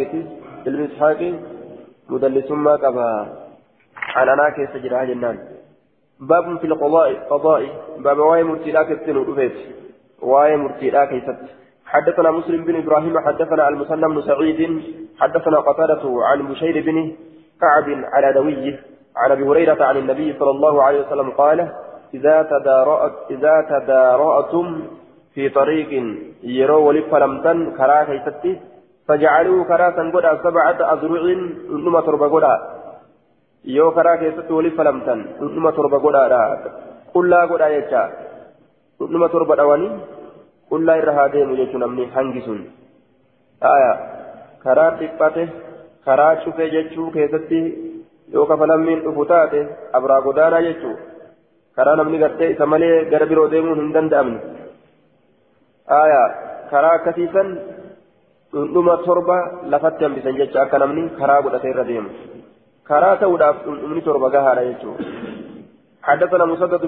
ابن 0.66 0.85
إسحاق 0.85 1.35
مدلس 2.09 2.50
ما 2.50 2.72
قبا 2.72 3.29
عن 4.16 4.29
أنا 4.29 4.50
كيف 4.50 4.77
جرى 4.77 5.07
جنان 5.07 5.38
باب 6.20 6.59
في 6.59 6.66
القضاء 6.66 7.14
قضاء. 7.31 7.62
باب 7.98 8.18
واي 8.18 8.42
مرتلاك 8.42 8.90
التنو 8.90 9.37
واي 10.22 10.57
مرتلاك 10.57 11.12
يست 11.12 11.38
حدثنا 11.87 12.31
مسلم 12.31 12.64
بن 12.64 12.77
إبراهيم 12.77 13.18
حدثنا 13.18 13.68
المسلم 13.68 14.14
بن 14.14 14.22
سعيد 14.22 14.83
حدثنا 15.20 15.59
قتادة 15.61 16.03
عن 16.29 16.48
بشير 16.48 16.85
بن 16.87 17.12
كعب 17.61 18.05
على 18.12 18.33
دويه 18.33 18.81
عن 19.16 19.31
أبي 19.31 19.42
هريرة 19.42 19.85
عن 19.85 19.96
النبي 19.96 20.38
صلى 20.38 20.50
الله 20.50 20.83
عليه 20.83 21.07
وسلم 21.07 21.31
قال 21.31 21.68
إذا 22.14 22.42
تدارأت 22.42 23.12
إذا 23.31 23.66
تدارأتم 23.70 24.83
في 25.34 25.48
طريق 25.48 25.90
يروا 26.42 26.86
ولفلمتن 26.86 27.58
كرا 27.78 27.98
كيستي 28.08 28.52
فجعلوا 29.08 29.64
كرا 29.70 29.88
تنقل 29.96 30.26
سبعة 30.44 30.78
أذرع 30.92 31.24
نما 31.84 32.00
تربة 32.06 32.26
قدا 32.34 32.54
يو 33.76 33.90
كرا 33.96 34.14
كيستي 34.20 34.52
ولفلمتن 34.58 35.20
نما 35.56 35.70
تربة 35.76 35.98
قدا 36.04 36.22
قل 37.14 37.24
لا 37.30 37.40
قدا 37.50 37.68
يجا. 37.76 38.02
نما 39.12 39.26
تربة 39.32 39.54
دواني 39.60 39.88
قل 40.70 40.80
لا 40.86 40.94
إرها 41.02 41.26
ديم 41.32 41.50
يجو 41.60 41.78
نمني 41.82 42.04
حنجسون. 42.14 42.60
آية. 43.74 43.92
كرا 44.62 44.86
تقبته 44.98 45.48
كرا 46.04 46.28
شوفي 46.42 46.66
جتشو 46.74 47.10
كيستي 47.14 47.60
yoo 48.32 48.46
kafalammiin 48.46 49.02
dhufu 49.04 49.24
taate 49.30 49.58
abraa 49.96 50.20
godaanaa 50.26 50.62
jechuun 50.66 50.96
karaa 51.76 51.96
namni 52.00 52.20
gartee 52.22 52.50
isa 52.52 52.66
malee 52.72 52.94
gara 53.10 53.26
biroo 53.32 53.48
deemuun 53.54 53.80
hin 53.80 53.90
danda'amne 53.96 54.38
karaa 55.86 56.94
akkasiisan 56.98 57.48
dhundhuma 58.52 58.96
torba 59.04 59.36
lafatti 59.68 60.04
hambisan 60.04 60.36
jecha 60.36 60.62
akka 60.62 60.78
namni 60.78 61.10
karaa 61.18 61.42
godhatee 61.42 61.70
irra 61.70 61.84
deemu. 61.84 62.10
Karaa 62.84 63.16
ta'uudhaaf 63.16 63.64
dhundhumni 63.64 64.02
torba 64.02 64.30
gahaadha 64.30 64.64
jechuudha. 64.64 65.04
حدثنا 66.04 66.44
مسدد 66.44 66.82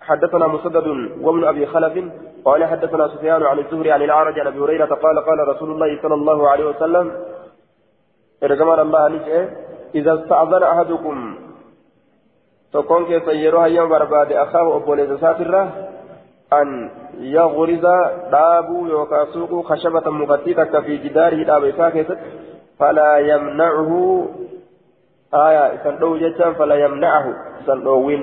حدثنا 0.00 0.46
مسدد 0.46 0.86
وابن 1.20 1.44
ابي 1.44 1.66
خلف 1.66 1.94
قال 2.44 2.64
حدثنا 2.64 3.08
سفيان 3.08 3.42
عن 3.42 3.58
الزهري 3.58 3.92
عن 3.92 4.02
العرج 4.02 4.40
عن 4.40 4.46
ابي 4.46 4.58
هريره 4.58 4.86
قال 4.86 5.16
قال 5.18 5.48
رسول 5.48 5.70
الله 5.70 5.98
صلى 6.02 6.14
الله 6.14 6.48
عليه 6.48 6.64
وسلم 6.64 7.12
ارجمان 8.42 8.78
الله 8.80 9.08
نجئ 9.08 9.48
اذا 9.94 10.14
استاذن 10.14 10.62
احدكم 10.62 11.16
تكون 12.72 13.06
كيف 13.06 13.26
يروها 13.28 13.66
يوم 13.66 13.88
برباد 13.88 14.32
اخاه 14.32 14.76
ابو 14.76 14.94
ليس 14.94 15.20
سافره 15.20 15.62
أن 16.52 16.90
يغرز 17.18 17.86
دابو 18.32 18.86
يوكا 18.86 19.24
سوق 19.24 19.66
خشبة 19.66 20.10
مغطية 20.10 20.80
في 20.80 20.96
جداره 20.96 21.42
داب 21.42 21.64
فلا 22.78 23.18
يمنعه. 23.18 23.92
آية 25.34 25.84
سندو 25.84 26.16
جتا 26.16 26.52
فلا 26.52 26.74
يمنعه. 26.74 27.26
سندوين 27.66 28.22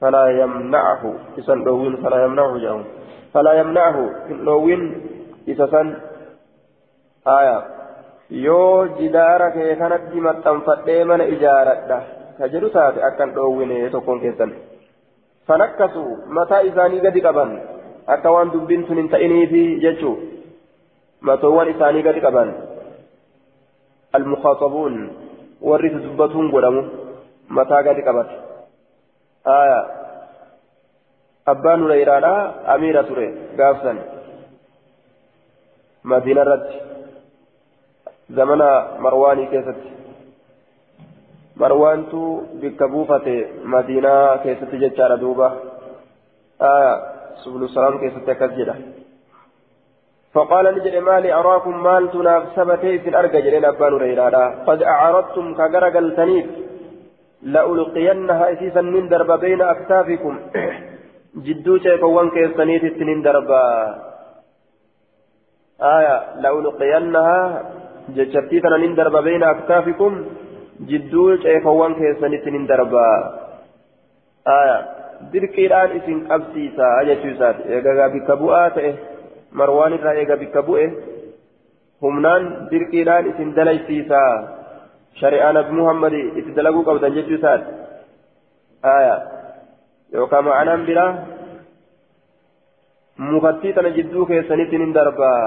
فلا 0.00 0.26
يمنعه. 0.40 1.14
سندوين 1.46 1.96
فلا 1.96 2.24
يمنعه 2.24 2.58
جاهم 2.58 2.84
فلا 3.34 3.52
يمنعه. 3.52 3.98
سندوين 4.28 4.82
إسسن 5.48 5.96
آية 7.26 7.80
yoo 8.30 8.88
jidaara 8.98 9.50
kee 9.50 9.76
kanatti 9.76 10.20
maxxanfadhee 10.20 11.04
mana 11.04 11.24
ijaaradha 11.34 11.96
ka 12.38 12.48
jedhu 12.52 12.68
taate 12.70 13.02
akkan 13.08 13.32
dhoowwine 13.34 13.90
tokkoon 13.90 14.20
keessan 14.20 14.52
mataa 16.38 16.62
isaanii 16.70 17.00
gadi 17.06 17.20
qaban 17.20 17.54
akka 18.06 18.32
waan 18.32 18.52
dubbiin 18.52 18.86
sun 18.86 19.00
hin 19.02 19.08
ta'iniifi 19.14 19.62
jechuu 19.86 20.16
matoowwan 21.20 21.72
isaanii 21.76 22.02
gadi 22.02 22.26
qaban 22.26 22.52
المخاطبون 24.14 24.94
ورث 25.60 25.92
دبتون 25.92 26.46
قدموا 26.52 26.84
متى 27.50 27.74
قد 27.74 27.98
قبت 28.06 28.30
آية 29.46 29.80
أبان 31.48 31.88
ليرانا 31.88 32.34
أميرة 32.74 33.02
تري 33.02 33.26
قافسا 33.58 33.92
مدينة 36.04 36.42
رد 36.42 36.70
زمن 38.30 38.60
مرواني 39.04 39.46
كيست 39.46 39.80
مروانتو 41.56 42.40
بكبوفة 42.60 43.44
مدينة 43.64 44.36
كيست 44.36 44.74
جتشار 44.74 45.16
دوبة 45.16 45.52
آية 46.62 46.92
سبل 47.44 47.64
السلام 47.64 47.98
كيست 48.00 48.30
كجدة 48.30 48.74
فقال 50.34 50.64
نجد 50.74 50.96
مالي 50.96 51.32
أراكم 51.32 51.82
مال 51.82 52.10
تنافسبتي 52.12 52.98
في 52.98 53.08
الأرقى 53.08 53.42
جرين 53.42 53.64
أبان 53.64 53.94
ريرادا 53.94 54.44
قد 54.66 54.82
أعرضتم 54.82 55.54
كغرق 55.54 55.96
التنيف 55.96 56.46
لألقينها 57.42 58.52
إسيسا 58.52 58.80
من 58.80 59.08
درب 59.08 59.40
بين 59.40 59.62
أكتافكم 59.62 60.34
جدو 61.36 61.78
شيكوان 61.78 62.30
كيسانيت 62.30 62.84
التنين 62.84 63.22
دربا 63.22 63.62
آية 65.82 66.16
لألقينها 66.42 67.62
جتشتيتنا 68.16 68.76
من 68.76 68.94
درب 68.94 69.16
بين 69.24 69.42
أكتافكم 69.42 70.12
جدو 70.88 71.36
شيكوان 71.36 71.94
كيسانيت 71.94 72.40
التنين 72.40 72.66
دربا 72.66 73.08
آية 74.48 75.00
dirqiidhaan 75.32 75.90
isin 75.98 76.18
qabsiisa 76.28 76.86
jechuusaati 77.08 77.62
egaa 77.78 78.08
bikka 78.14 78.36
bu'aa 78.42 78.68
ta'e 78.76 78.92
marwaan 79.58 79.96
irraa 79.96 80.14
eega 80.20 80.36
bikka 80.42 80.62
bu'e 80.68 80.86
humnaan 82.02 82.46
dirqiidhaan 82.70 83.28
isin 83.32 83.50
dalaysiisaa 83.58 84.32
shari'aa 85.20 85.52
nabi 85.58 85.76
muhammad 85.80 86.16
itti 86.20 86.56
dalaguu 86.58 86.86
qabdan 86.88 87.16
jechuu 87.18 87.36
isaati 87.40 87.68
aya 88.94 89.16
yookaan 90.16 90.48
ma'anaan 90.48 90.86
biraa 90.88 91.12
mukattii 93.30 93.76
tana 93.76 93.96
jidduu 93.98 94.26
keessanitti 94.32 94.82
nin 94.82 94.96
darbaa 94.98 95.44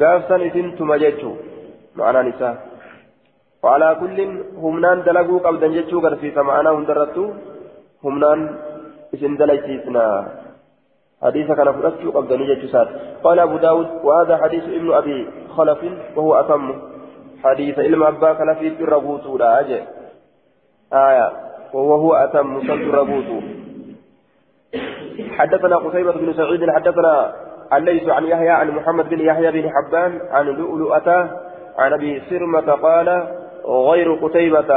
gaafsan 0.00 0.46
isin 0.48 0.72
tuma 0.78 1.02
jechuu 1.04 1.34
ma'anaan 1.98 2.30
isaa 2.34 2.54
وعلى 3.62 3.96
كل 4.00 4.18
همنان 4.62 5.02
دلقوا 5.02 5.38
قبضا 5.38 5.66
جتشو 5.66 6.00
قرسيسا 6.00 6.42
معنا 6.42 6.70
هندرتو 6.70 7.24
همنان 8.04 8.40
اسم 9.14 9.36
دليسيسنا 9.36 10.06
حديث 11.22 11.46
كان 11.58 11.72
فرشت 11.72 12.02
قبل 12.16 12.30
نجد 12.40 12.62
قال 13.24 13.38
أبو 13.38 13.56
داود 13.56 13.88
وهذا 14.04 14.36
حديث 14.36 14.64
ابن 14.64 14.92
أبي 14.92 15.28
خلف 15.56 15.78
وهو 16.16 16.34
أتم. 16.34 16.64
حديث 17.44 17.78
علم 17.78 18.02
أبا 18.02 18.34
خلف 18.34 18.58
الربوت 18.80 19.40
لا 19.40 19.60
أجل 19.60 19.82
آية 20.92 21.32
وهو 21.74 22.14
أتم 22.14 22.60
صد 22.60 22.70
الربوت 22.70 23.42
حدثنا 25.38 25.76
قتيبة 25.76 26.12
بن 26.12 26.32
سعيد 26.32 26.70
حدثنا 26.70 27.34
الليث 27.72 28.08
عن 28.08 28.24
يحيى 28.24 28.50
عن 28.50 28.70
محمد 28.70 29.08
بن 29.08 29.20
يحيى 29.20 29.50
بن 29.50 29.70
حبان 29.70 30.20
عن 30.30 30.46
لؤلؤة 30.46 31.30
عن 31.78 31.92
أبي 31.92 32.22
سرمة 32.30 32.72
قال 32.72 33.28
غير 33.68 34.14
قتيبة 34.14 34.70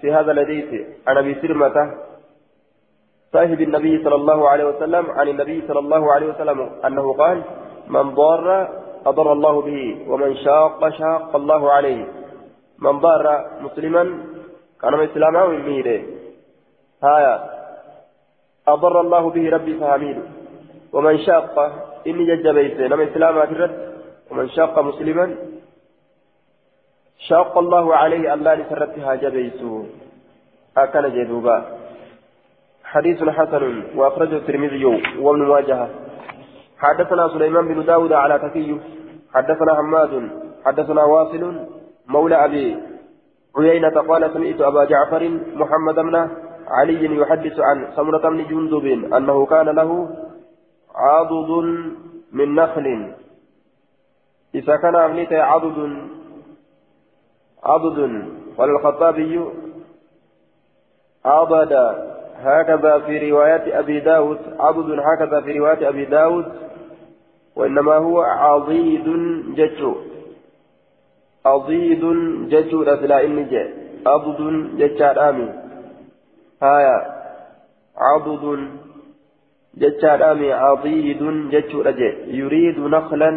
في 0.00 0.12
هذا 0.12 0.32
الحديث 0.32 0.86
عن 1.06 1.18
أبي 1.18 1.34
سرمة 1.42 1.94
صاحب 3.32 3.60
النبي 3.60 4.04
صلى 4.04 4.14
الله 4.14 4.48
عليه 4.48 4.64
وسلم 4.64 5.10
عن 5.10 5.28
النبي 5.28 5.62
صلى 5.68 5.78
الله 5.78 6.12
عليه 6.12 6.26
وسلم 6.26 6.70
أنه 6.86 7.12
قال 7.12 7.42
من 7.88 8.14
ضار 8.14 8.68
أضر 9.06 9.32
الله 9.32 9.62
به 9.62 9.98
ومن 10.08 10.36
شاق 10.36 10.88
شاق 10.88 11.36
الله 11.36 11.72
عليه. 11.72 12.06
من 12.78 12.98
ضار 13.00 13.46
مسلما 13.60 14.02
كان 14.82 14.92
مسلما 14.94 15.44
ويميله 15.44 16.02
هايا. 17.02 17.50
أضر 18.68 19.00
الله 19.00 19.30
به 19.30 19.50
ربي 19.50 19.74
فهميله 19.74 20.22
ومن 20.92 21.18
شاق 21.18 21.54
إني 22.06 22.24
ججبيت 22.26 22.80
نما 22.80 23.04
إسلاما 23.04 23.44
الرد. 23.44 23.92
ومن 24.30 24.48
شاق 24.48 24.78
مسلما 24.78 25.51
شاق 27.28 27.58
الله 27.58 27.96
عليه 27.96 28.34
الله 28.34 28.54
لسرتها 28.54 29.14
جبيسو. 29.14 29.82
أكن 30.76 31.04
جدوبا. 31.16 31.56
حديث 32.84 33.18
حسن 33.22 33.64
وأخرجه 33.96 34.36
الترمذي 34.36 34.84
وابن 35.18 35.42
ماجه. 35.52 35.88
حدثنا 36.78 37.28
سليمان 37.28 37.68
بن 37.68 37.84
داود 37.84 38.12
على 38.12 38.38
تكي 38.38 38.80
حدثنا 39.34 39.74
حماد. 39.74 40.30
حدثنا 40.66 41.02
واصل. 41.04 41.42
مولى 42.08 42.44
أبي 42.44 42.76
عيينة 43.58 43.96
قال 44.08 44.22
سمعت 44.34 44.60
أبا 44.60 44.84
جعفر 44.84 45.22
محمد 45.54 45.94
بن 45.94 46.14
علي 46.68 47.16
يحدث 47.20 47.60
عن 47.60 47.78
سمرة 47.96 48.24
بن 48.28 48.40
جندب 48.50 48.86
أنه 49.14 49.46
كان 49.46 49.68
له 49.68 49.90
عضد 50.94 51.50
من 52.32 52.54
نخل. 52.54 52.86
إذا 54.54 54.76
كان 54.76 54.94
أغنيت 54.96 55.32
عضد 55.32 55.78
عضد 57.64 57.98
قال 58.58 58.70
الخطابي 58.70 59.40
عضد 61.24 61.72
هكذا 62.36 62.98
في 62.98 63.30
رواية 63.30 63.78
أبي 63.78 64.00
داود 64.00 64.38
عضد 64.58 64.98
هكذا 64.98 65.40
في 65.40 65.58
رواية 65.58 65.88
أبي 65.88 66.04
داود 66.04 66.44
وإنما 67.56 67.94
هو 67.94 68.20
عضيد 68.20 69.04
ججو. 69.54 69.96
عضيد 71.46 72.04
ججو 72.48 72.82
لا 72.82 73.24
إني 73.24 73.44
جاء. 73.44 73.68
عضد 74.06 74.40
ججار 74.76 75.28
آمي 75.28 75.48
هايا. 76.62 76.98
عضد 77.96 78.68
ججار 79.76 80.32
آمي 80.32 80.52
عضيد 80.52 81.22
ججو 81.50 81.82
رجع. 81.82 82.12
يريد 82.26 82.78
نخلا 82.78 83.30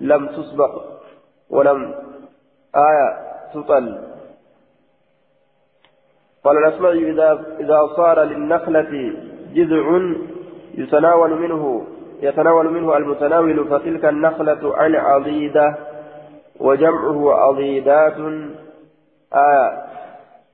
لم 0.00 0.26
تسبق. 0.26 0.82
ولم. 1.50 1.94
آية. 2.76 3.29
تطل 3.54 3.98
قال 6.44 6.56
الأسماء 6.58 6.92
إذا 6.92 7.56
إذا 7.60 7.86
صار 7.96 8.22
للنخلة 8.22 9.12
جذع 9.54 10.14
يتناول 10.74 11.30
منه 11.40 11.86
يتناول 12.22 12.70
منه 12.70 12.96
المتناول 12.96 13.68
فتلك 13.68 14.04
النخلة 14.04 14.76
عن 14.76 14.94
عضيدة 14.94 15.76
وجمعه 16.60 17.32
عضيدات. 17.34 18.16
آه 19.34 19.82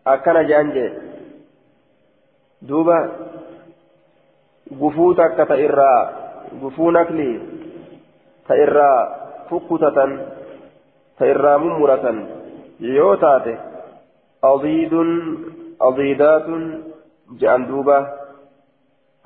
أكن 0.06 0.46
جانجي 0.46 0.92
دوبا 2.62 3.10
قفوتك 4.80 5.36
تئرى 5.48 6.10
قفونك 6.62 7.12
لي 7.12 7.40
تئرى 8.48 9.16
فكتة 9.50 10.18
تئرى 12.80 12.90
ممرة 12.90 12.96
يوتاتي 12.96 13.58
عضيد 14.44 14.92
أضيدات 15.80 16.46
جأندوبة 17.30 17.98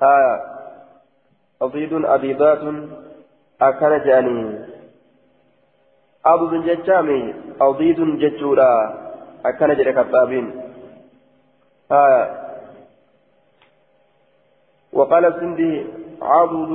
ها 0.01 0.41
أضيد 1.61 1.93
أضيدات 1.93 2.59
أكن 3.61 4.03
جاني 4.05 4.59
أضد 6.25 6.65
ججامي 6.65 7.33
أضيد 7.61 8.17
ججورا 8.17 8.93
أكن 9.45 9.67
جرك 9.67 9.97
الطابين 9.97 10.61
ها 11.91 12.41
وقال 14.93 15.25
السندي 15.25 15.85
عضد 16.21 16.71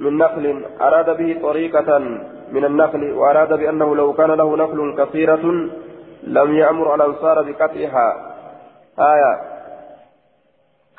من 0.00 0.18
نقل 0.18 0.64
أراد 0.80 1.16
به 1.16 1.38
طريقة 1.42 1.98
من 2.52 2.64
النقل 2.64 3.12
وأراد 3.12 3.52
بأنه 3.58 3.96
لو 3.96 4.12
كان 4.12 4.30
له 4.30 4.56
نقل 4.56 5.04
كثيرة 5.04 5.68
لم 6.22 6.56
يأمر 6.56 6.94
الأنصار 6.94 7.42
بقطعها. 7.42 8.08
آية. 8.98 9.32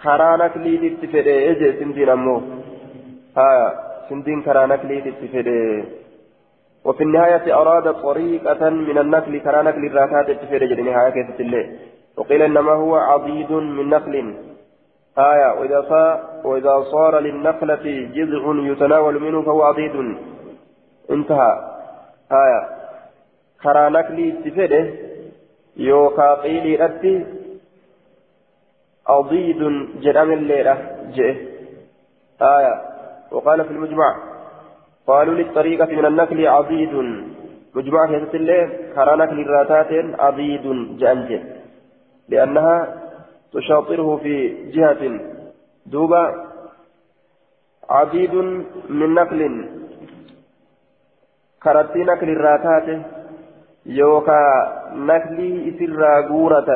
karaa 0.04 0.38
nakliititti 0.38 1.08
fedhe 1.14 1.56
je 1.60 1.70
sindiin 1.80 2.10
ammoo 2.10 2.42
haya 3.36 3.66
sindiin 4.10 4.44
karaa 4.44 4.68
nakliititti 4.68 5.28
fedhe 5.28 5.56
وفي 6.86 7.04
النهاية 7.04 7.62
أراد 7.62 7.94
طريقة 7.94 8.70
من 8.70 8.98
النقل 8.98 9.40
كرا 9.40 9.62
نقل 9.62 9.86
الراتات 9.86 10.30
اتفاد 10.30 10.80
نهاية 10.80 11.10
كيسة 11.10 11.40
الله 11.40 11.70
وقيل 12.18 12.42
إنما 12.42 12.72
هو 12.72 12.96
عضيد 12.96 13.52
من 13.52 13.90
نقل. 13.90 14.16
آية. 15.18 15.60
وإذا 15.60 15.82
صار, 15.90 16.20
وإذا 16.44 16.84
صار 16.92 17.20
للنقلة 17.20 17.86
جذع 18.16 18.44
يتناول 18.72 19.20
منه 19.20 19.42
فهو 19.42 19.62
عضيد. 19.64 19.96
انتهى. 21.12 21.52
آية. 22.32 22.62
كرا 23.64 23.90
نقل 23.90 24.18
اتفاد 24.34 24.74
يوكا 25.80 26.34
قيلي 26.44 26.76
أضيد 29.08 29.62
جرام 30.04 30.32
الليلة 30.32 30.76
جئ 31.15 31.36
آية 32.42 32.76
وقال 33.32 33.65
في 33.65 33.72
المجمع 33.72 34.10
قالوا 35.08 35.34
للطريقة 35.34 35.86
من 35.86 36.06
النقل 36.06 36.48
عضيد 36.48 36.94
مجمع 37.76 38.06
في 38.32 38.38
الليل 38.38 38.70
كرا 38.96 39.15
نقل 39.15 39.39
الراتات 39.39 39.92
عضيد 40.20 40.65
جأنج 41.00 41.30
لأنها 42.30 42.78
تشاطره 43.54 44.18
في 44.24 44.36
جهة 44.76 45.04
دوبا 45.86 46.24
عضيد 47.89 48.34
من 48.89 49.13
نقل 49.13 49.42
كرتي 51.63 52.00
نقل 52.00 52.30
الراتات 52.30 52.88
يوكا 53.89 54.41
نقلي 54.93 55.49
إسر 55.69 56.02
غورة 56.30 56.69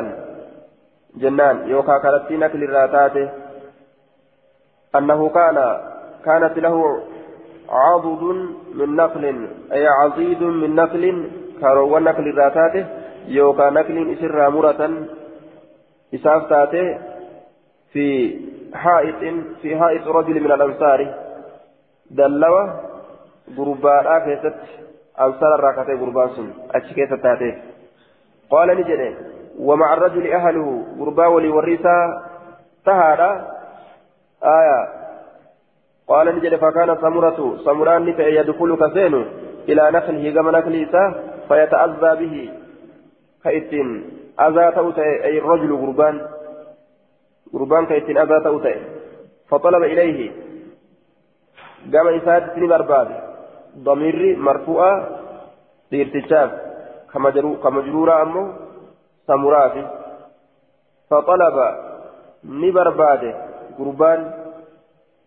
جنان 1.16 1.68
يوكا 1.68 1.98
كانت 1.98 2.30
نكل 2.30 2.64
الراتات 2.64 3.16
أنه 4.96 5.28
كان 5.28 5.58
كانت 6.24 6.58
له 6.58 6.76
عضد 7.68 8.22
من 8.74 8.96
نقل 8.96 9.24
أي 9.72 9.86
عضيد 9.86 10.42
من 10.42 10.74
نقل 10.74 11.30
كارو 11.60 11.98
نقل 11.98 12.28
الراتات 12.28 12.86
يوكا 13.28 13.70
نقل 13.70 13.96
إسر 14.12 14.50
مرة 14.50 14.82
إساف 16.14 16.52
في 17.92 18.06
حائط 18.74 19.20
في 19.62 19.76
حائط 19.80 20.06
رجل 20.08 20.40
من 20.40 20.52
الأنصار 20.52 21.14
دلوة 22.10 22.80
غرباء 23.56 24.18
كيست 24.24 24.54
أنصار 25.20 25.54
الراكتة 25.54 25.94
غرباء 25.94 26.28
سن. 26.28 26.52
أشكيت 26.74 27.14
تاتي 27.14 27.62
قال 28.50 28.68
نجري 28.68 29.16
ومع 29.58 29.94
الرجل 29.94 30.32
أهله 30.32 30.84
غربا 30.98 31.26
ولورثا 31.26 32.22
تهادا. 32.86 33.30
آية. 34.44 35.04
قال 36.08 36.36
نجد 36.36 36.54
فكان 36.56 36.96
سمرة 37.00 37.56
سمران 37.64 38.04
نتأي 38.04 38.34
يدخل 38.34 38.76
كسين 38.76 39.14
إلى 39.68 39.90
نخله 39.90 40.30
كما 40.34 40.50
نخليسا 40.58 41.04
فيتأذى 41.48 42.26
به 42.26 42.50
كإتين 43.44 44.10
أذى 44.40 44.72
تؤتي 44.72 45.24
أي 45.24 45.38
الرجل 45.38 45.72
غربان 45.72 46.26
غربان 47.54 47.86
كإتين 47.86 48.18
أذى 48.18 48.40
تؤتي 48.44 48.74
فطلب 49.48 49.82
إليه. 49.82 50.32
قام 51.92 52.08
إسات 52.08 52.54
سنين 52.54 52.72
ضمير 53.78 54.36
مرفوعة 54.38 55.08
لارتجاب 55.92 56.50
كما 57.12 57.80
جرورا 57.80 58.22
أمه 58.22 58.54
سمراتي 59.26 59.86
فطلب 61.10 61.56
نبرباد 62.44 63.34
قربان 63.78 64.20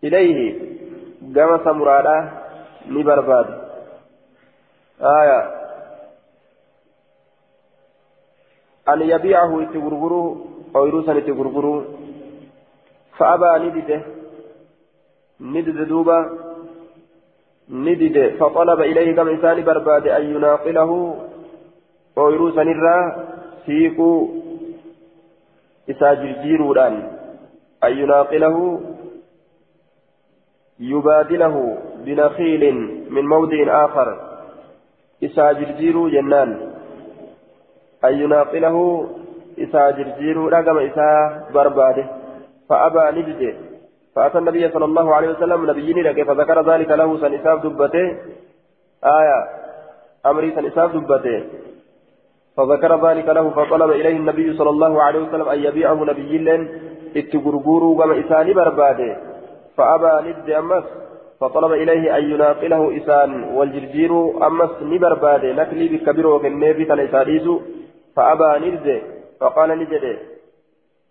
إليه 0.04 0.38
قام 1.36 1.64
سمرادا 1.64 2.32
نبرباد 2.88 3.46
آية 5.00 5.40
أن 8.88 9.00
يبيعه 9.02 9.62
يتغرغره 9.62 10.36
أو 10.76 10.86
يروسا 10.86 11.12
يتغرغره 11.12 11.84
فأبى 13.18 13.50
ندده 13.64 14.02
ندد 15.40 15.88
دوبا 15.88 16.47
ندد 17.70 18.36
فطلب 18.40 18.80
إليه 18.80 19.16
كم 19.16 19.28
إنسان 19.28 19.64
برباد 19.64 20.06
أن 20.08 20.36
يناقله 20.36 21.16
أو 22.18 22.30
يروسا 22.30 22.62
نرى 22.62 23.28
siiquu 23.68 24.08
isaa 25.92 26.14
jirjiiruudhaan 26.20 26.94
an 27.86 27.98
yunaaqilahu 28.00 28.62
yubaadilahu 30.90 31.62
binakiilin 32.06 32.78
min 33.16 33.28
mawdi'in 33.32 33.72
aakhar 33.80 34.12
isaa 35.28 35.50
jirjiiruu 35.60 36.06
jennaan 36.16 36.54
an 38.08 38.20
yunaaqilahu 38.20 38.84
isaa 39.66 39.90
jirjiiruudha 40.00 40.62
gama 40.70 40.86
isaa 40.92 41.20
barbaade 41.58 42.08
فأبى 42.68 43.20
نجد 43.20 43.67
فأتى 44.18 44.38
النبي 44.38 44.68
صلى 44.68 44.84
الله 44.84 45.14
عليه 45.14 45.28
وسلم 45.28 45.70
نبيين 45.70 45.98
لك 46.02 46.18
فذكر 46.22 46.70
ذلك 46.70 46.90
له 46.90 47.08
سن 47.22 47.34
إساف 47.34 47.66
دبته. 47.66 48.06
آية 49.04 49.38
أمري 50.26 50.50
سن 50.54 50.66
إساف 50.66 50.90
دبته. 50.96 51.38
فذكر 52.56 53.08
ذلك 53.08 53.28
له 53.28 53.50
فطلب 53.50 53.90
إليه 53.90 54.16
النبي 54.16 54.56
صلى 54.58 54.70
الله 54.70 55.02
عليه 55.02 55.20
وسلم 55.20 55.48
أن 55.48 55.58
يبيعه 55.58 55.98
نبي 56.10 56.38
لين 56.38 56.68
اتقرقوروا 57.16 57.92
كما 57.98 58.20
إساني 58.20 58.52
برباده. 58.58 59.16
فأبى 59.76 60.12
ند 60.26 60.50
أمس 60.50 60.84
فطلب 61.40 61.72
إليه 61.72 62.16
أن 62.16 62.22
يناقله 62.30 62.96
إسان 62.98 63.30
والجرجير 63.56 64.12
أمس 64.46 64.70
نبرباده 64.82 65.52
نكلي 65.52 65.88
بكبير 65.88 66.26
وكالنبي 66.26 66.84
تنساليس 66.84 67.46
فأبى 68.16 68.50
ند 68.70 69.02
فقال 69.40 69.70
نجد 69.78 70.04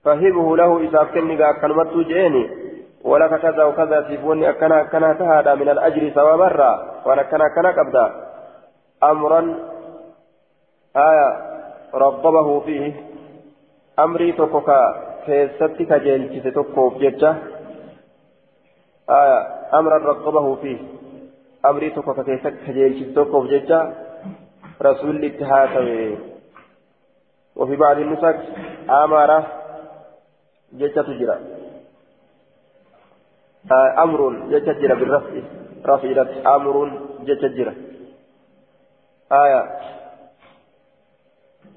فهبه 0.04 0.58
له 0.58 0.72
إذا 0.86 1.02
كنك 1.14 1.42
كلمة 1.62 2.04
جيني. 2.04 2.67
ولك 3.08 3.40
كذا 3.40 3.64
وكذا 3.64 4.08
سيفوني 4.08 4.50
أكنا 4.50 4.84
كنا 4.84 5.14
تهدى 5.14 5.56
من 5.56 5.70
الأجر 5.70 6.12
سوى 6.16 6.38
مرة 6.38 6.72
وأنا 7.06 7.24
كنا 7.24 7.48
كنا 7.56 7.70
قبدا 7.72 8.06
أمرا 9.04 9.42
آية 10.98 11.30
رغبه 11.96 12.60
فيه. 12.60 12.94
أمري 14.00 14.32
توكوكا 14.32 14.80
كيستي 15.26 15.86
كجيلتي 15.86 16.52
توكوف 16.52 16.94
ججة 16.98 17.36
آية 19.10 19.40
أمرا 19.74 19.98
رغبه 19.98 20.56
فيه. 20.56 20.78
أمري 21.66 21.90
توكوكا 21.90 22.24
كيستي 22.24 22.52
كجيلتي 22.68 23.14
توكوف 23.14 23.46
ججة 23.46 23.94
رسول 24.82 25.16
الاتهاد 25.16 25.74
وفي 27.56 27.76
بعض 27.76 27.98
النسك 27.98 28.40
أمارة 28.90 29.48
ججة 30.74 31.02
تجرى. 31.02 31.57
أمر 33.72 34.30
ججة 34.50 34.72
تجرى 34.72 34.96
بالرفع 34.96 35.42
رفع 35.86 36.56
أمر 36.56 37.02
ججة 37.24 37.48
تجرى 37.48 37.76
آية. 39.32 39.80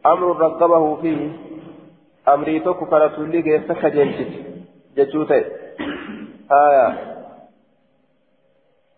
أمر 0.06 0.36
رقبه 0.36 0.96
فيه 0.96 1.32
أمري 2.28 2.60
توكو 2.60 2.86
كرسولي 2.86 3.42
كيف 3.42 3.72
كجنشت 3.72 4.32
جتشوتي 4.96 5.44
آية. 6.52 7.16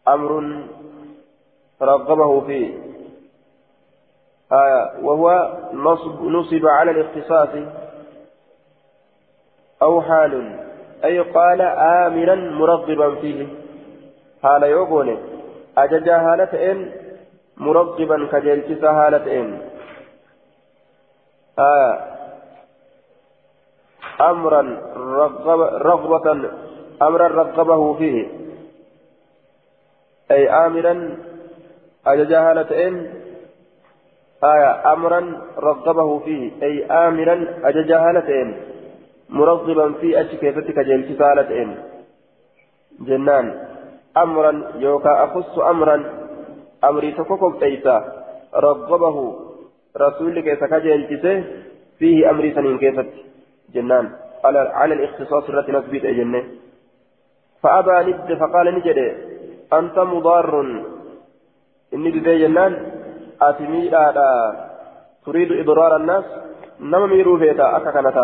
أمر 0.09 0.63
رقبه 1.83 2.41
فيه. 2.41 2.79
آية. 4.53 5.05
وهو 5.05 5.59
نصب, 5.73 6.23
نصب 6.23 6.67
على 6.67 6.91
الاختصاص. 6.91 7.49
أو 9.83 10.03
حال. 10.03 10.72
أي 11.05 11.19
قال 11.21 11.61
آمرا 11.61 12.35
مرغبا 12.35 13.15
فيه. 13.21 13.47
حال 14.43 14.63
يوغوني 14.63 15.19
أججا 15.79 16.17
هالتين 16.17 16.93
مرغبا 17.57 18.29
كجنشت 18.33 18.85
هالتين 18.85 19.63
آه. 21.59 21.95
أمرا 24.21 24.63
رغب 24.97 25.61
رغبة 25.61 26.51
أمرا 27.03 27.29
رغبه 27.29 27.95
فيه. 27.95 28.29
أي 30.31 30.51
آمرا 30.51 31.17
أججهالتين 32.07 32.95
آية 34.45 34.93
أمرا 34.93 35.43
رغبه 35.59 36.19
فيه. 36.19 36.63
أي 36.63 36.87
آمرا 36.87 37.47
أججهالتين 37.65 38.72
مرغبا 39.33 39.93
في 39.93 40.21
أشكيفتك 40.21 40.79
جلت 40.79 41.19
سالتين 41.19 41.77
جنان 43.01 43.47
أمرا 44.17 44.53
يوكا 44.77 45.25
أخص 45.25 45.59
أمرا 45.59 45.97
أمري 46.85 47.13
تكوكب 47.13 47.61
تيسا 47.61 47.97
رغبه 48.55 49.17
رسولك 49.97 50.59
سكجلتسه 50.61 51.45
فيه 51.99 52.31
أمري 52.31 52.55
سنين 52.55 52.79
كيفت 52.79 53.13
جنان 53.75 54.11
على 54.45 54.59
على 54.59 54.95
الاختصاص 54.95 55.45
التي 55.51 55.73
نثبت 55.73 56.07
جنة 56.07 56.43
فأبى 57.63 58.13
ند 58.13 58.35
فقال 58.41 58.75
نجد 58.75 58.99
أنت 59.73 59.99
مضار 59.99 60.61
إني 61.95 62.11
بدي 62.11 62.39
جنان 62.39 62.73
آتمي 63.43 63.91
تريد 65.27 65.53
إضرار 65.53 65.97
الناس 65.97 66.25
نما 66.81 67.07
ميرو 67.07 67.39
فيتا 67.39 67.77
أكا 67.77 67.91
كانت 67.91 68.17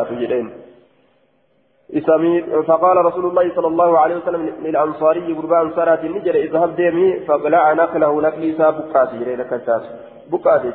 فقال 2.68 2.97
رسول 3.05 3.26
الله 3.26 3.55
صلى 3.55 3.66
الله 3.66 3.99
عليه 3.99 4.16
وسلم 4.16 4.43
للأنصاري 4.61 5.32
قربان 5.32 5.72
صارت 5.72 6.05
النجر 6.05 6.34
اذهب 6.34 6.76
ديمي 6.76 7.20
فقلع 7.20 7.72
نقله 7.72 8.20
نقلي 8.20 8.53
سا 8.59 8.70
بقاسي 8.70 9.18
جري 9.18 9.36
لك 9.36 9.53
التاس. 9.53 9.82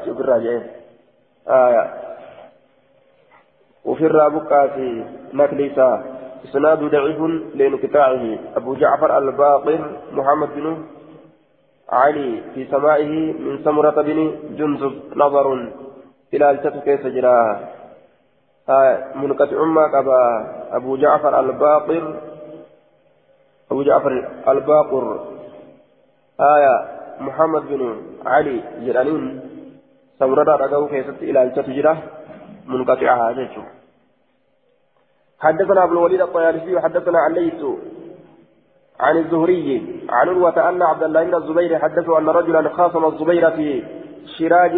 شكرا 0.06 0.38
جين 0.38 0.64
آية. 1.48 1.94
وفي 3.86 4.08
بقاسي 4.10 5.06
نقلي 5.34 5.72
إسناد 6.46 6.80
ضعيف 6.80 7.20
لانقطاعه. 7.56 8.26
أبو 8.56 8.74
جعفر 8.74 9.18
الباقر 9.18 9.82
محمد 10.12 10.50
بن 10.56 10.66
علي 11.90 12.42
في 12.54 12.66
سمائه 12.66 13.34
من 13.34 13.64
سمرة 13.64 14.02
بن 14.02 14.20
جنزب 14.58 14.94
نظر. 15.16 15.48
إلى 16.34 16.52
كيف 16.86 17.08
جراه 17.08 17.60
آه 18.70 19.14
منقطع 19.16 19.64
ما 19.64 19.84
قبا 19.84 20.22
أبو 20.72 20.98
جعفر 20.98 21.40
الباقر. 21.40 22.22
أبو 23.72 23.84
جعفر 23.84 24.30
الباقر. 24.48 25.34
آية 26.40 26.76
محمد 27.20 27.62
بن 27.68 28.02
علي 28.26 28.64
جرانين 28.82 29.42
سمرة 30.20 30.56
رقوا 30.56 30.88
كيست 30.88 31.20
إلى 31.22 31.44
التجرة 31.44 32.04
منقطعها 32.68 33.32
جيشه 33.32 33.64
حدثنا 35.40 35.84
ابو 35.84 35.94
الوليد 35.94 36.22
الطيالسي 36.22 36.76
وحدثنا 36.76 37.20
عن 37.20 37.34
ليث 37.34 37.66
عن 39.00 39.18
الزهري 39.18 40.02
عن 40.10 40.28
عروة 40.30 40.70
أن 40.70 40.82
عبد 40.82 41.04
الله 41.04 41.24
بن 41.24 41.36
الزبير 41.36 41.80
حدثه 41.80 42.18
أن 42.20 42.30
رجلا 42.30 42.70
خاصم 42.70 43.06
الزبير 43.06 43.52
في 43.52 43.84
شراج 44.38 44.72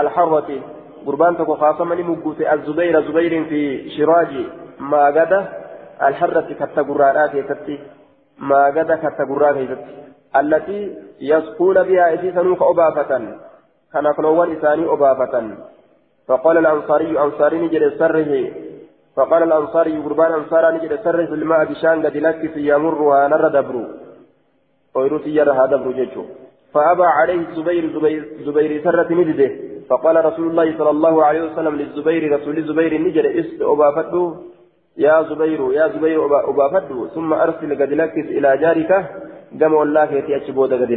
الحرة. 0.00 0.60
قربان 1.06 1.36
تكو 1.36 1.54
خاصمني 1.54 2.02
مقوت 2.02 2.40
الزبير 2.40 3.00
زبير 3.00 3.44
في 3.44 3.90
شراج 3.90 4.32
ما 4.80 5.08
غدا 5.16 5.40
الحرة 6.02 6.48
كالتقرارات 6.58 7.34
يتتي. 7.34 7.78
ما 8.38 8.68
غدا 8.76 8.96
كالتقرارات 8.96 9.56
يتتي. 9.56 9.94
التي 10.40 10.78
يسقون 11.20 11.82
بها 11.82 12.12
إذ 12.14 12.34
سنوك 12.34 12.62
أبافة. 12.62 13.12
كان 13.92 14.12
كنوان 14.16 14.56
إساني 14.56 14.84
أبافة. 14.92 15.34
فقال 16.28 16.58
الأنصاري 16.58 17.18
أنصاري 17.24 17.58
نجد 17.58 17.98
سره 17.98 18.32
فقال 19.16 19.42
الأنصاري 19.42 19.98
قربان 19.98 20.32
أنصارا 20.32 20.70
نجد 20.70 20.92
سره 21.04 21.30
الماء 21.34 21.64
بشان 21.64 22.06
قد 22.06 22.16
لك 22.16 22.56
يمرها 22.56 23.28
نر 23.28 23.48
دبرو. 23.48 23.84
ويروسي 24.94 25.30
يرها 25.36 25.66
دبرو 25.66 25.92
جيشو 25.92 26.24
فأبى 26.74 27.04
عليه 27.18 27.40
الزبير 27.48 27.84
زبير, 27.94 28.22
زبير 28.46 28.84
سرة 28.84 29.12
نجده 29.12 29.50
فقال 29.90 30.24
رسول 30.24 30.50
الله 30.50 30.78
صلى 30.78 30.90
الله 30.90 31.24
عليه 31.24 31.42
وسلم 31.42 31.74
للزبير 31.76 32.40
رسول 32.40 32.58
الزبير 32.58 33.00
نجد 33.00 33.26
است 33.26 33.62
أبافته 33.62 34.36
يا 34.96 35.22
زبير 35.22 35.60
يا 35.72 35.88
زبير 35.88 36.20
أبافته 36.50 37.08
ثم 37.14 37.32
أرسل 37.32 37.70
قد 37.80 37.92
إلى 38.36 38.50
جارك. 38.56 38.90
قام 39.60 39.74
والله 39.74 40.12
يتي 40.12 40.36
أشبود 40.36 40.72
قد 40.72 40.90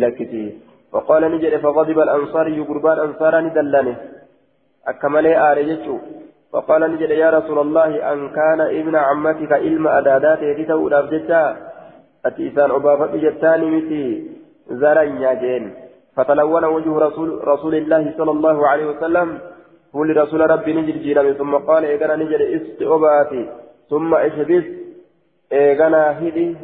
فقال 0.92 1.24
نجد 1.32 1.58
فغضب 1.58 2.00
الأنصاري 2.00 2.60
قربان 2.60 3.00
أنصارا 3.00 3.42
ندلنه 3.42 3.96
أكمل 4.88 5.28
آرجته 5.28 6.00
فقال 6.54 6.82
نجد 6.94 7.10
يا 7.10 7.30
رسول 7.30 7.60
الله 7.60 8.14
أن 8.14 8.30
كان 8.30 8.62
ابن 8.62 8.96
عمتك 8.96 9.52
علم 9.52 9.88
أدادات 9.88 10.42
يتيته 10.42 10.88
الأبجتا 10.88 11.58
أتيسان 12.26 12.72
أبافته 12.72 13.18
جتاني 13.18 13.66
متي. 13.66 14.06
زرن 14.72 15.22
جين. 15.42 15.87
فتلون 16.18 16.64
وجه 16.66 17.00
رسول, 17.00 17.48
رسول 17.48 17.76
الله 17.76 18.14
صلى 18.18 18.32
الله 18.32 18.68
عليه 18.68 18.86
وسلم. 18.86 19.40
قول 19.94 20.18
رسول 20.18 20.50
ربي 20.50 20.74
نجد 20.74 21.02
جيرا 21.02 21.34
ثم 21.34 21.56
قال 21.56 21.86
إيقنا 21.86 22.16
نجد 22.16 22.42
استعباتي 22.42 23.50
ثم 23.90 24.14
احبس 24.14 24.66
إيقنا 25.54 26.20
هدي. 26.20 26.56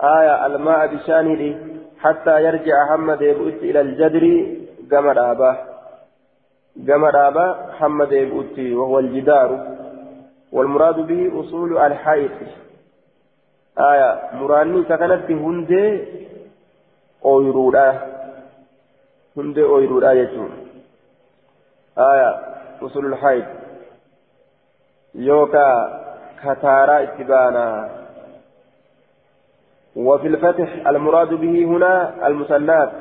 آية 0.00 0.46
الماء 0.46 0.80
بشان 0.94 1.24
هدي. 1.32 1.56
حتى 1.98 2.34
يرجع 2.44 2.84
محمد 2.84 3.20
يبؤت 3.22 3.58
إلى 3.62 3.80
الجدر. 3.80 4.24
قمر 4.90 5.16
آباه 5.30 5.56
قمر 6.88 7.28
آباه 7.28 7.50
محمد 7.68 8.12
يبؤت 8.12 8.58
وهو 8.58 8.98
الجدار. 8.98 9.50
والمراد 10.52 10.98
به 11.06 11.40
أصول 11.40 11.78
الحائط. 11.78 12.38
آية 13.78 14.10
مراني 14.38 14.82
سكنت 14.90 15.30
هندي 15.30 15.84
أويرودا 17.24 17.88
هندي 19.36 19.62
أويرودا 19.62 20.12
يجون 20.12 20.50
آية 21.98 22.30
أصول 22.82 23.06
الحائط 23.06 23.44
يوكا 25.14 25.68
كتارا 26.42 27.02
اتبانا 27.02 27.90
وفي 29.96 30.26
الفتح 30.26 30.86
المراد 30.86 31.34
به 31.34 31.64
هنا 31.64 32.26
المسلات 32.26 32.92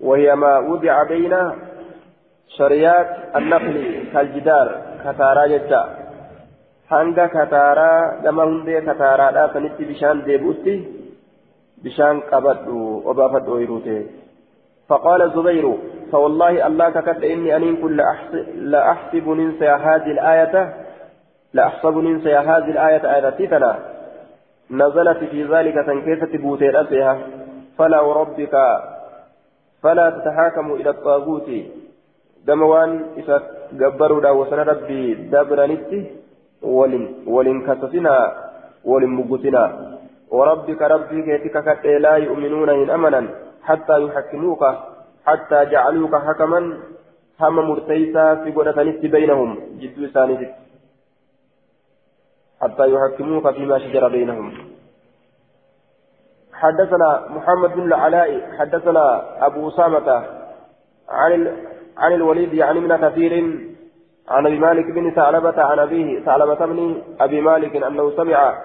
وهي 0.00 0.34
ما 0.34 0.58
وضع 0.58 1.02
بين 1.02 1.34
شريات 2.48 3.36
النقل 3.36 4.04
كالجدار 4.12 4.82
كتارا 5.04 5.46
جدا 5.46 6.02
hanga 6.92 7.24
kataaraa 7.28 8.20
gama 8.24 8.44
hundee 8.44 8.80
kataaraadhaa 8.86 9.52
sanitti 9.52 9.86
bishaan 9.90 10.18
deebi'utti 10.26 10.74
bishaan 11.84 12.18
qabadhu 12.32 12.80
obaafadhu 13.12 13.54
ooyiruute 13.54 13.94
فقال 14.92 15.22
الزبير 15.22 15.74
فوالله 16.12 16.66
الله 16.66 16.90
ككد 16.90 17.24
إني 17.24 17.56
أن 17.56 17.76
كل 17.76 17.96
لا 18.54 18.90
أحسب 18.90 19.28
ننسى 19.28 19.68
هذه 19.68 20.10
الآية 20.16 20.74
لا 21.52 21.66
أحسب 21.66 21.96
ننسى 21.96 22.36
هذه 22.36 22.70
الآية 22.70 23.04
آية 23.16 23.78
نزلت 24.70 25.18
في 25.18 25.44
ذلك 25.44 25.74
تنكيسة 25.86 26.38
بوتين 26.38 26.76
أسيها 26.76 27.18
فلا 27.78 28.00
وربك 28.00 28.54
فلا 29.82 30.10
تتحاكموا 30.10 30.76
إلى 30.76 30.90
الطاغوت. 30.90 31.50
دموان 32.46 33.04
إذا 33.16 33.42
جبروا 33.72 34.20
دا 34.20 34.30
وسن 34.30 34.56
ربي 34.56 35.14
دبرنتي 35.14 36.10
ولن 36.62 37.14
ولن 37.26 37.56
كسسنا 37.66 38.32
ولن 38.84 39.08
مبتنا 39.08 39.64
وربك 40.30 40.82
ربي 40.82 41.22
كيتك 41.22 41.84
لا 41.84 42.14
يؤمنون 42.16 42.68
إن 42.68 42.90
أمنا. 42.90 43.51
حتى 43.62 44.02
يحكموك 44.02 44.64
حتى 45.26 45.64
جعلوك 45.64 46.14
حكما 46.14 46.78
هم 47.40 47.68
مرتيسا 47.68 48.34
في 48.34 48.52
قدة 48.52 48.82
بينهم 49.08 49.58
جدو 49.80 50.06
ثاني 50.06 50.54
حتى 52.60 52.92
يحكموك 52.92 53.50
فيما 53.50 53.78
شجر 53.78 54.08
بينهم. 54.08 54.72
حدثنا 56.52 57.26
محمد 57.28 57.72
بن 57.72 57.82
العلاء 57.82 58.50
حدثنا 58.58 59.22
أبو 59.46 59.68
أسامة 59.68 60.24
عن 61.08 61.56
عن 61.98 62.12
الوليد 62.12 62.54
يعني 62.54 62.80
من 62.80 62.96
كثير 62.96 63.32
عن 64.28 64.46
أبي 64.46 64.58
مالك 64.58 64.86
بن 64.86 65.10
ثعلبة 65.10 65.62
عن 65.62 65.78
أبيه 65.78 66.24
ثعلبة 66.24 66.66
بن 66.66 67.02
أبي 67.20 67.40
مالك 67.40 67.76
أنه 67.76 68.16
سمع 68.16 68.62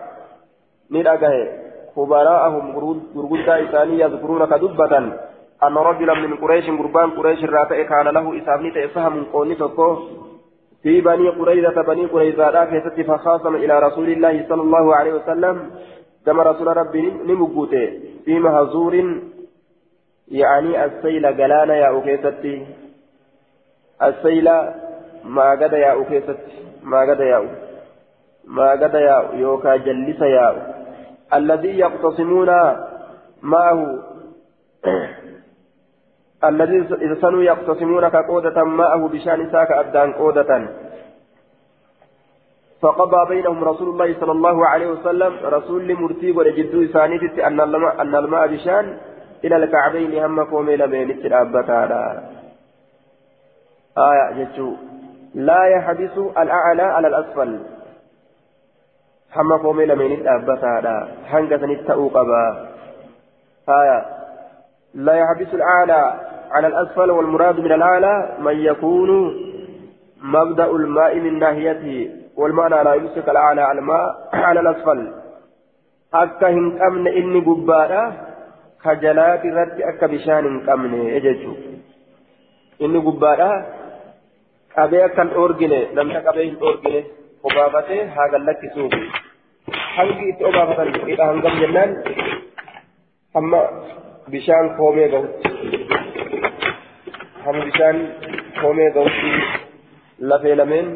من 0.89 1.07
اجاه 1.07 1.66
خبراءهم 1.97 2.65
غرغدا 3.15 3.55
إساني 3.63 3.99
يذكرون 3.99 4.45
كدبة 4.45 4.97
أن 5.65 5.75
رجلا 5.89 6.13
من 6.13 6.31
قريش 6.41 6.65
قربان 6.79 7.09
قريش 7.17 7.43
راتئ 7.43 7.83
كان 7.91 8.07
له 8.07 8.25
إسابني 8.37 8.71
تأسهم 8.71 9.23
قوني 9.33 9.55
تكو 9.55 9.89
في 10.83 11.01
بني 11.01 11.29
قريظة 11.29 11.81
بني 11.81 12.05
قريظة 12.05 12.49
لا 12.49 12.65
كيست 12.65 12.97
فخاصم 13.09 13.55
إلى 13.55 13.79
رسول 13.79 14.09
الله 14.09 14.45
صلى 14.49 14.61
الله 14.61 14.95
عليه 14.95 15.13
وسلم. 15.13 15.55
كما 16.25 16.43
رسول 16.43 16.67
ربي 16.77 17.11
نمقوته 17.27 17.99
في 18.25 18.39
مهزور 18.39 18.93
يعني 20.27 20.85
السيل 20.85 21.25
قلانا 21.25 21.75
يا 21.75 21.97
أكيستي 21.97 22.65
السيل 24.03 24.47
ما 25.23 25.51
قد 25.51 25.73
يا 25.73 26.01
أكيستي 26.01 26.35
ما 26.83 27.01
قد 27.01 27.19
يا 27.19 27.39
ما 28.47 28.71
قد 28.71 28.93
ياء 28.93 29.35
يوكا 29.35 29.75
جلس 29.75 30.21
ياء 30.21 30.55
الذي 31.33 31.79
يقتصمون 31.79 32.49
معه 33.41 34.03
الذي 36.43 36.77
إذا 36.77 37.15
سنوا 37.21 37.43
يقتصمون 37.43 38.09
كقودة 38.09 38.63
معه 38.63 39.07
بشأن 39.07 39.51
ساك 39.51 39.71
أبدان 39.71 40.13
قودة. 40.13 40.67
فقضى 42.81 43.35
بينهم 43.35 43.63
رسول 43.63 43.89
الله 43.89 44.19
صلى 44.19 44.31
الله 44.31 44.67
عليه 44.67 44.87
وسلم 44.87 45.33
رسول 45.43 45.95
مرتي 45.95 46.31
ولجدو 46.31 46.83
إسانيت 46.83 47.39
أن 47.39 47.61
الماء 47.61 48.01
أن 48.01 48.15
الماء 48.15 48.47
بشأن 48.47 48.97
إلى 49.45 49.55
الكعبين 49.55 50.23
هم 50.23 50.39
قومي 50.43 50.75
لمن 50.75 51.11
التلابتا 51.11 52.23
آية 53.97 54.43
جتشو. 54.43 54.73
لا 55.35 55.65
يحبس 55.65 56.17
الأعلى 56.17 56.83
على 56.83 57.07
الأسفل. 57.07 57.59
هم 59.35 59.53
قومي 59.53 59.85
لمن 59.85 60.11
التلابتا 60.11 61.07
هنگة 61.29 61.65
نتأو 61.65 62.07
قبا 62.07 62.67
آية 63.69 64.05
لا 64.93 65.13
يحبس 65.13 65.53
الأعلى 65.53 66.13
على 66.51 66.67
الأسفل 66.67 67.11
والمراد 67.11 67.59
من 67.59 67.71
الأعلى 67.71 68.35
من 68.39 68.59
يكون 68.59 69.09
مبدأ 70.21 70.65
الماء 70.65 71.15
من 71.19 71.39
ناحيته 71.39 72.11
والمعنى 72.37 72.83
لا 72.83 72.93
يمسك 72.93 73.29
الأعلى 73.29 73.61
على 73.61 73.79
الماء 73.79 74.29
على 74.33 74.59
الأسفل 74.59 75.11
أكا 76.13 76.49
هنكمن 76.49 77.07
إني 77.07 77.39
قبارة 77.39 78.13
كجلات 78.83 79.45
رد 79.45 79.81
أكا 79.81 80.07
بشان 80.07 80.45
هنكمن 80.45 81.09
إججو 81.15 81.53
إني 82.81 82.97
قبارة 82.97 83.65
أبي 84.77 85.05
أكا 85.05 85.21
الأورجنة 85.21 85.75
لم 85.93 86.13
تكبه 86.13 86.41
الأورجنة 86.41 87.03
وبابته 87.03 87.03
هذا 88.19 88.37
لك 88.37 88.61
سوبي 88.75 89.11
hangi 89.97 90.25
itti 90.31 90.43
obaafatan 90.49 90.89
hidha 91.09 91.25
hangam 91.29 91.53
jennaan 91.61 91.91
hamma 93.35 93.59
bishaan 94.33 94.67
koomee 94.79 95.07
gahutti 95.13 95.49
hamma 97.45 97.63
bishaan 97.69 97.97
koomee 98.61 98.89
gahutti 98.97 99.31
lafee 100.31 100.55
lameen 100.59 100.87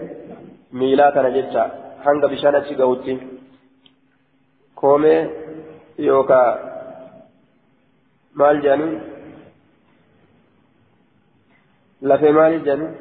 miilaa 0.79 1.11
kana 1.15 1.29
jecha 1.37 1.63
hanga 2.05 2.27
bishaan 2.33 2.55
achi 2.59 2.75
gahutti 2.81 3.13
koomee 4.81 5.19
yookaa 6.07 6.49
maal 8.39 8.57
jedhanii 8.65 8.99
lafee 12.09 12.33
maali 12.39 12.57
jedhanii 12.67 12.91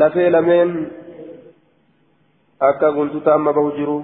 lafee 0.00 0.30
lameen 0.30 0.70
akka 2.68 2.92
guntuta 2.96 3.34
amma 3.34 3.52
bahu 3.52 3.70
jiru 3.76 3.96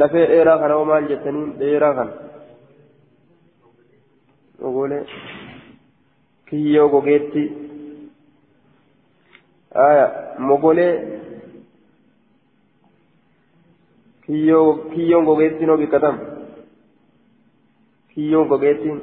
lafee 0.00 0.26
dheeraa 0.32 0.58
kana 0.58 0.74
hoo 0.74 0.84
maal 0.90 1.08
jettaniin 1.10 1.50
dheeraa 1.60 1.94
kana 1.98 2.12
ogolee 4.68 5.04
kiyyoo 6.48 6.88
gogeetti 6.94 7.42
aya 9.86 10.06
mogolee 10.48 10.94
kiyyoo 10.94 11.00
kiyyoon 14.26 15.24
gogeettiin 15.24 15.70
hoo 15.70 15.78
bikkatam 15.78 16.16
kiyyoon 18.14 18.48
gogeettiin 18.48 19.02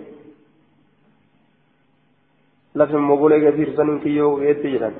lafa 2.75 2.99
mogolee 2.99 3.39
gasiirsaniin 3.39 3.99
kiyyoo 3.99 4.31
gogeetti 4.35 4.73
jedhan 4.73 4.95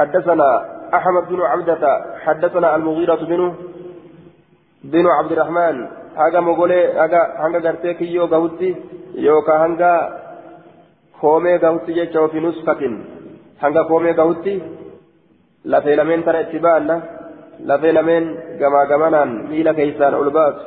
حدثنا 0.00 0.48
أحمد 0.94 1.24
بن 1.28 1.40
عبدة 1.40 1.82
حدثنا 2.24 2.76
المغيرة 2.76 3.22
بن 3.30 3.54
بن 4.84 5.06
عبد 5.06 5.32
الرحمن. 5.32 5.76
هذا 6.16 6.40
مقولي 6.40 6.92
هذا 6.92 7.20
هنگا 7.42 7.58
غرتك 7.58 8.02
يو 8.02 8.24
غوتي 8.24 8.70
يوكا 9.14 9.54
هنگا 9.66 9.92
كومي 11.20 11.56
غوتي 11.56 11.92
جيتشو 11.92 12.28
في 12.28 12.40
نسخة. 12.40 12.82
هنگا 13.62 13.82
كومي 13.82 14.12
غوتي 14.12 14.62
لفي 15.64 15.96
لمن 15.96 16.24
ترى 16.24 16.40
اتباعنا 16.40 16.96
لفي 17.68 17.92
لمن 17.92 18.22
غما 18.60 18.82
غمانان 18.90 19.30
ميلا 19.50 19.72
كيسان 19.72 20.14
أولبات 20.14 20.58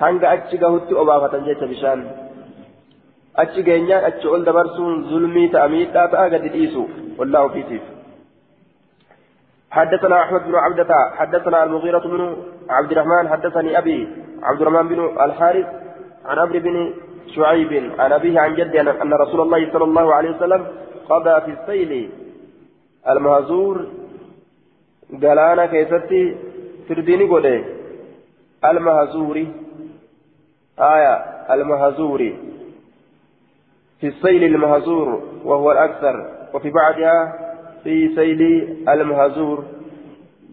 هنگا 0.00 0.32
أتشي 0.34 0.56
غوتي 0.62 0.94
أبافة 1.00 1.38
جيتش 1.38 1.64
بشان 1.70 1.98
أتشي 3.36 3.62
غينيان 3.62 4.04
أتشي 4.04 4.28
أول 4.28 4.44
دبرسون 4.44 4.92
ظلمي 5.10 5.48
تأميد 5.48 5.88
لا 5.94 6.06
تأغد 6.12 6.44
الإيسو 6.44 6.84
والله 7.18 7.48
في 7.48 7.62
سيف 7.68 7.82
حدثنا 9.70 10.22
أحمد 10.22 10.42
بن 10.48 10.54
عبدة 10.54 10.94
حدثنا 11.18 11.64
المغيرة 11.64 12.04
بن 12.12 12.36
عبد 12.70 12.92
الرحمن 12.92 13.28
حدثني 13.28 13.78
أبي 13.78 14.08
عبد 14.42 14.60
الرحمن 14.62 14.88
بن 14.88 15.00
الحارث 15.24 15.66
عن 16.24 16.38
عمرو 16.38 16.60
بن 16.60 16.76
شعيب 17.34 17.72
عن 17.98 18.12
أبيه 18.12 18.40
عن 18.40 18.54
جده 18.54 18.80
أن 19.02 19.12
رسول 19.12 19.40
الله 19.40 19.72
صلى 19.72 19.84
الله 19.84 20.14
عليه 20.14 20.30
وسلم 20.36 20.66
قضى 21.08 21.40
في 21.40 21.50
السيل. 21.60 22.10
المهزور 23.08 23.86
قلانا 25.22 25.66
كيستي 25.66 26.36
ترديني 26.88 27.24
قده. 27.24 27.64
المهزوري 28.64 29.52
آية 30.78 31.14
المهزوري 31.50 32.38
في 34.00 34.06
السيل 34.06 34.44
المهزور 34.44 35.22
وهو 35.44 35.72
الأكثر 35.72 36.30
وفي 36.54 36.70
بعدها 36.70 37.38
في 37.84 38.14
سيل 38.14 38.42
المهزور 38.88 39.64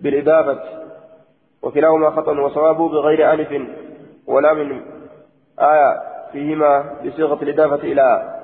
بالإضافة. 0.01 0.59
وكلاهما 1.61 2.09
خطأ 2.09 2.39
وصوابه 2.39 2.89
بغير 2.89 3.33
ألف 3.33 3.67
ولا 4.27 4.53
من. 4.53 4.81
آية 5.59 6.01
فيهما 6.31 6.93
بصيغة 7.05 7.43
الإضافة 7.43 7.83
إلى. 7.83 8.35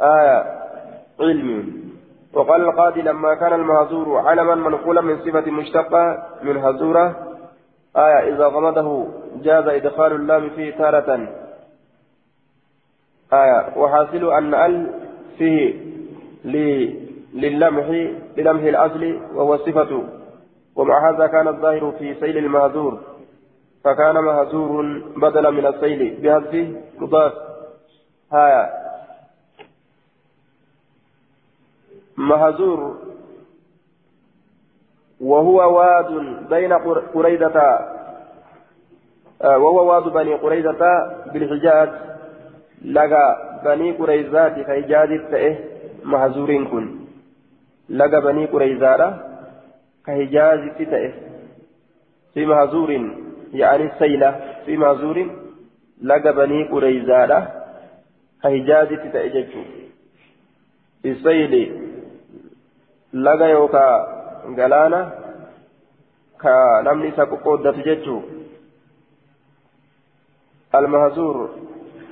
آية 0.00 0.63
علم. 1.20 1.84
وقال 2.34 2.60
القاضي 2.60 3.02
لما 3.02 3.34
كان 3.34 3.52
المهزور 3.52 4.18
علما 4.18 4.54
منقولا 4.54 5.00
من 5.00 5.18
صفة 5.18 5.50
مشتقة 5.50 6.26
من 6.42 6.56
هزورة 6.56 7.16
آية 7.96 8.34
إذا 8.34 8.46
غمده 8.46 9.06
جاز 9.42 9.66
إدخال 9.66 10.12
اللام 10.12 10.50
فيه 10.50 10.70
تارة. 10.70 11.28
آية 13.32 13.78
وحاصل 13.78 14.32
أن 14.32 14.54
ال 14.54 14.90
فيه 15.38 15.74
للمح 17.34 17.86
للمح 18.36 18.62
الأصل 18.62 19.20
وهو 19.34 19.56
صفة. 19.56 20.04
ومع 20.76 21.10
هذا 21.10 21.26
كان 21.26 21.48
الظاهر 21.48 21.92
في 21.98 22.14
سيل 22.14 22.38
المهزور 22.38 23.00
فكان 23.84 24.14
مهزور 24.14 25.02
بدلا 25.16 25.50
من 25.50 25.66
السيل 25.66 26.20
بهذه 26.22 26.82
مضاف. 26.98 27.32
هايا 28.32 28.83
مهزور. 32.16 32.98
وهو 35.20 35.76
واد 35.76 36.10
بين 36.48 36.72
قريدة 37.14 37.80
وهو 39.40 39.92
واد 39.92 40.02
بني 40.02 40.34
قريدة 40.34 40.80
بالحجاز. 41.32 41.88
لقى 42.84 43.60
بني 43.64 43.92
قريزات 43.92 44.54
كيجاد 44.54 45.10
التئه 45.10 45.56
مهزورين 46.04 46.66
كن. 46.66 47.04
لقى 47.88 48.20
بني 48.20 48.46
قريزات 48.46 49.14
كهجاز 50.06 50.58
التئه 50.58 51.12
في 52.34 52.46
مهزور 52.46 52.90
يعني 53.52 53.92
السيلة 53.92 54.40
في 54.66 54.76
مهزور 54.76 55.30
لقى 56.02 56.32
بني 56.32 56.64
قريزات 56.64 57.48
كهجاز 58.42 58.92
التئه 58.92 59.28
ججو 59.28 59.62
لقى 63.14 63.50
يوكا 63.50 64.14
galaana 64.52 65.12
ka 66.36 66.82
namni 66.84 67.08
isa 67.08 67.26
qoqqooddatu 67.26 67.84
jechuu 67.84 68.22
almahzuur 70.72 71.36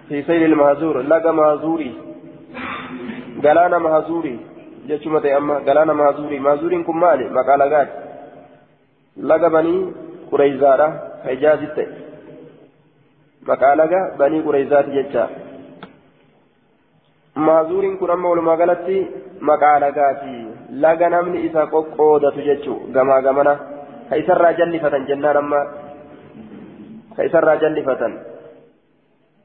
fi 0.09 0.22
sayli 0.22 0.44
almahzuur 0.44 1.03
laga 1.05 1.32
mahzuurii 1.32 1.96
galaana 3.42 3.78
mahzuurii 3.78 4.40
jechuma 4.88 5.20
ta'e 5.20 5.34
amma 5.40 5.61
galaana 5.61 5.94
mahzuurii 5.94 6.40
mahzuuriin 6.48 6.84
kun 6.84 6.98
maali 7.05 7.28
maqaa 7.38 7.57
lagaati 7.57 7.92
laga 9.32 9.50
banii 9.50 9.92
qureyzaadha 10.30 10.88
ka 11.24 11.32
ijaazit 11.36 11.74
ta'e 11.74 11.88
maqaa 13.50 13.74
laga 13.82 14.00
banii 14.18 14.42
qureyzaati 14.48 14.96
jecha 14.98 15.28
mahzuuriin 17.36 17.98
laga 20.72 21.08
namni 21.12 21.44
isa 21.48 21.66
qoqqoodatu 21.68 22.40
jechuu 22.40 22.88
gamaa 22.92 23.20
gamana 23.20 23.54
ka 24.08 24.16
isarraa 24.16 24.56
jallifatan 24.56 25.06
jennaan 25.06 25.36
amma 25.36 25.60
ka 27.16 27.22
isarraa 27.28 27.60
jallifatan 27.60 28.12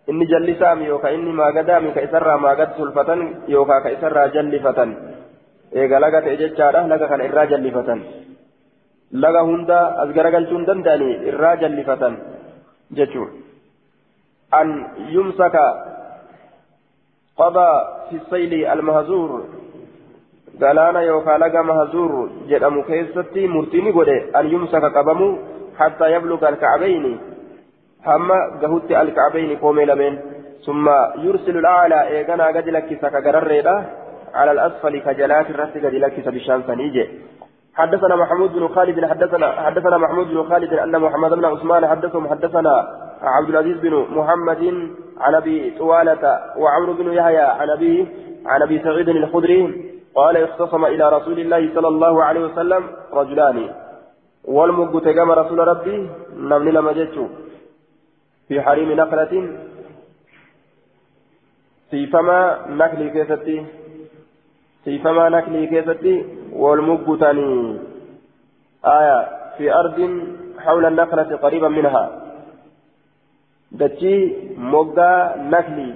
inni 0.07 0.27
jallisaami 0.27 0.87
yookaan 0.87 1.19
inni 1.19 1.35
maagadaami 1.35 1.91
ka 1.91 2.05
isarraa 2.07 2.37
maagad 2.39 2.79
sulfatan 2.79 3.43
yookaan 3.47 3.83
ka 3.83 3.89
isarraa 3.97 4.31
jallifatan 4.31 4.95
eega 5.71 5.99
laga 5.99 6.21
ta'e 6.23 6.37
jechaadha 6.43 6.87
laga 6.87 7.11
kana 7.11 7.27
irraa 7.27 7.47
jallifatan 7.51 7.99
laga 9.11 9.41
hunda 9.49 9.79
as 10.03 10.09
garagalchuu 10.15 10.57
hin 10.57 10.67
danda'anii 10.69 11.15
irraa 11.31 11.55
jallifatan 11.63 12.17
jechuun 12.99 13.29
an 14.51 14.67
yumsaka 15.11 15.65
qaba 17.35 17.67
fi 18.09 18.15
sayli 18.31 18.63
almahzuur 18.75 19.31
galaana 20.59 21.01
yookaan 21.01 21.39
laga 21.39 21.63
mahzuur 21.63 22.29
jedhamu 22.47 22.83
keessatti 22.83 23.47
murtiini 23.47 23.91
godhe. 23.91 24.17
An 24.33 24.49
yumsaka 24.53 24.89
qabamu 24.89 25.27
hattaa 25.79 26.09
yabluga 26.15 26.47
alkacbayni 26.47 27.13
hamma 28.09 28.37
gahutti 28.61 28.95
alkacbayni 28.95 29.61
koomee 29.63 29.85
lameen. 29.85 30.17
ثم 30.67 30.89
يرسل 31.25 31.57
الأعلى 31.57 32.07
إيغانا 32.07 32.47
قد 32.47 32.69
لكس 32.69 33.01
كقرريدا 33.05 33.85
على 34.33 34.51
الأسفل 34.51 34.99
كجلات 34.99 35.49
الرس 35.49 35.69
قد 35.69 35.95
لكس 36.03 36.27
بشان 36.27 36.63
سنيجي 36.67 37.09
حدثنا 37.75 38.15
محمود 38.15 38.53
بن 38.53 38.67
خالد 38.67 39.05
حدثنا 39.05 39.51
حدثنا 39.51 39.97
محمود 39.97 40.27
بن 40.27 40.43
خالد 40.43 40.73
أن 40.73 40.99
محمد 41.01 41.33
بن 41.33 41.45
عثمان 41.45 41.87
حدثهم 41.87 42.27
حدثنا 42.27 42.87
عبد 43.21 43.49
العزيز 43.49 43.77
بن 43.77 44.05
محمد 44.09 44.63
عن 45.21 45.35
أبي 45.35 45.73
طوالة 45.79 46.39
وعمرو 46.57 46.93
بن 46.93 47.13
يحيى 47.13 47.37
عن 47.37 47.69
أبي 47.69 48.07
عن 48.45 48.61
أبي 48.61 48.79
سعيد 48.79 49.09
الخدري 49.09 49.86
قال 50.17 50.37
اختصم 50.37 50.85
إلى 50.85 51.09
رسول 51.09 51.39
الله 51.39 51.61
صلى 51.75 51.87
الله 51.87 52.23
عليه 52.23 52.41
وسلم 52.47 52.83
رجلان. 53.13 53.57
والمقت 54.43 55.05
كما 55.17 55.33
رسول 55.33 55.59
ربي 55.67 55.97
نمني 56.49 56.71
لما 56.71 56.91
جدت 56.91 57.17
في 58.47 58.61
حريم 58.61 58.91
نخلة. 58.91 59.33
في 61.91 62.07
فما 62.07 62.39
نخلي 62.69 63.09
كيستي. 63.09 63.57
في 64.83 64.99
فما 64.99 65.29
نخلي 65.29 65.67
كيستي. 65.67 66.15
والمقتني. 66.53 67.79
آية 68.85 69.19
في 69.57 69.73
أرض 69.73 69.97
حول 70.59 70.85
النخلة 70.85 71.35
قريبا 71.43 71.67
منها. 71.67 72.03
دتي 73.71 74.13
مقا 74.57 75.11
نخلي. 75.53 75.89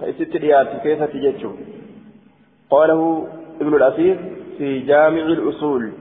فإست 0.00 0.32
ريال 0.36 0.66
كيستي 0.82 1.18
جدت 1.24 1.44
قاله 2.70 3.02
ابن 3.60 3.74
الأثير 3.74 4.16
في 4.58 4.80
جامع 4.80 5.22
الأصول 5.22 5.92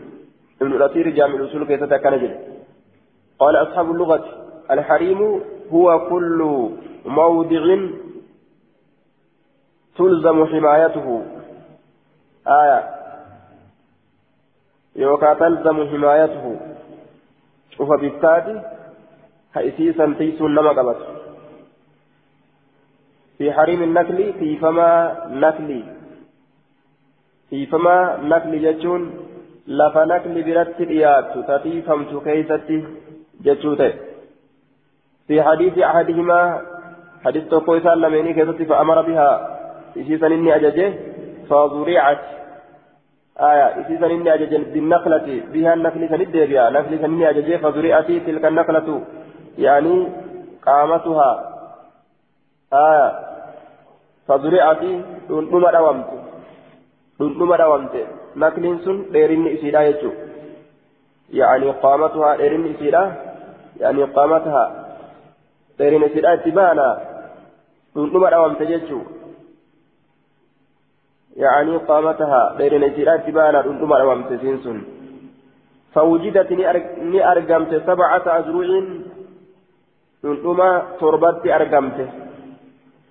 ابن 0.61 0.71
الأثير 0.73 1.09
جامع 1.09 1.35
الأصول 1.35 1.67
كيف 1.67 1.83
تكنجل 1.83 2.35
قال 3.39 3.55
أصحاب 3.55 3.91
اللغة 3.91 4.25
الحريم 4.71 5.41
هو 5.71 6.09
كل 6.09 6.69
موضع 7.05 7.77
تلزم 9.97 10.45
حمايته 10.45 11.23
آية 12.47 12.89
يوكا 14.95 15.33
تلزم 15.33 15.87
حمايته 15.89 16.59
شوف 17.77 17.89
بالتالي 17.89 18.71
هيسيسا 19.53 20.15
تيسون 20.17 20.51
نما 20.55 20.69
قبط 20.69 20.97
في 23.37 23.53
حريم 23.53 23.83
النكل 23.83 24.33
في 24.33 24.57
فما 24.57 25.17
نكلي 25.31 25.83
hiifama 27.51 27.95
nakli 28.31 28.59
jechuun 28.59 29.03
lafa 29.81 30.05
nakli 30.05 30.43
biratti 30.43 30.89
dhiyaattu 30.91 31.43
tatiifamtu 31.49 32.21
keeysatti 32.21 32.79
jechuu 33.45 33.75
ta'e 33.75 33.93
fi 35.27 35.37
hadiisi 35.49 35.83
ahadihimaa 35.83 36.47
hadis 37.23 37.45
tokko 37.53 37.75
isaan 37.81 38.01
lameenii 38.01 38.33
keessatti 38.39 38.69
fa'amara 38.71 39.03
bihaa 39.09 39.35
isiisan 40.01 40.35
inni 40.37 40.51
ajaje 40.57 40.87
fazuricat 41.49 42.23
aya 43.49 43.67
isiisan 43.81 44.11
inni 44.11 44.29
ajaje 44.35 44.57
binnaklati 44.73 45.41
bihaan 45.53 45.83
nakli 45.87 46.09
sanit 46.13 46.31
deebi'a 46.35 46.69
nakli 46.77 46.99
san 47.01 47.11
inni 47.11 47.25
ajaje 47.31 47.59
fazuri'ati 47.65 48.19
tilka 48.25 48.49
naklatu 48.49 48.95
yaanii 49.65 50.01
qaamatuhaa 50.67 51.35
aya 52.71 53.07
fazuri'ati 54.27 54.91
dhundhuma 57.19 57.57
dhawamte 57.57 58.01
nakliin 58.35 58.79
sun 58.85 58.97
dheerinni 59.13 59.53
isiidha 59.57 59.83
jechuudha 59.87 60.25
yaani 61.39 61.73
qaamatuhaa 61.83 62.37
dheerinni 62.41 62.73
isiidha 62.75 63.03
yaani 63.81 64.07
qaamatahaa 64.17 64.67
dheerinni 65.79 66.09
isiidha 66.11 66.35
itti 66.39 66.51
baana 66.59 66.87
dhundhuma 67.95 68.33
dhawamte 68.35 68.69
jechuudha 68.73 69.11
yaani 71.37 71.79
qaamatahaa 71.89 72.45
dheerinni 72.59 72.91
isiidha 72.93 73.17
itti 73.21 73.37
baana 73.39 73.65
dhundhuma 73.67 73.99
dhawamte 74.03 74.37
siin 74.43 74.61
sun 74.67 74.79
فوجدت 75.95 76.51
ني 77.11 77.19
أرقمت 77.31 77.71
سبعة 77.89 78.25
أزروع 78.39 78.69
dhundhuma 80.23 80.97
torbatti 80.99 81.49
argamte 81.51 82.05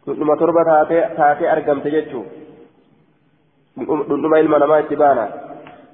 dhundhuma 0.07 0.35
torba 0.37 0.63
taatee 0.65 1.49
argamte 1.55 1.89
jechuudha 1.95 2.46
دندما 3.77 4.37
علم 4.37 4.55
اتبانا 4.55 5.27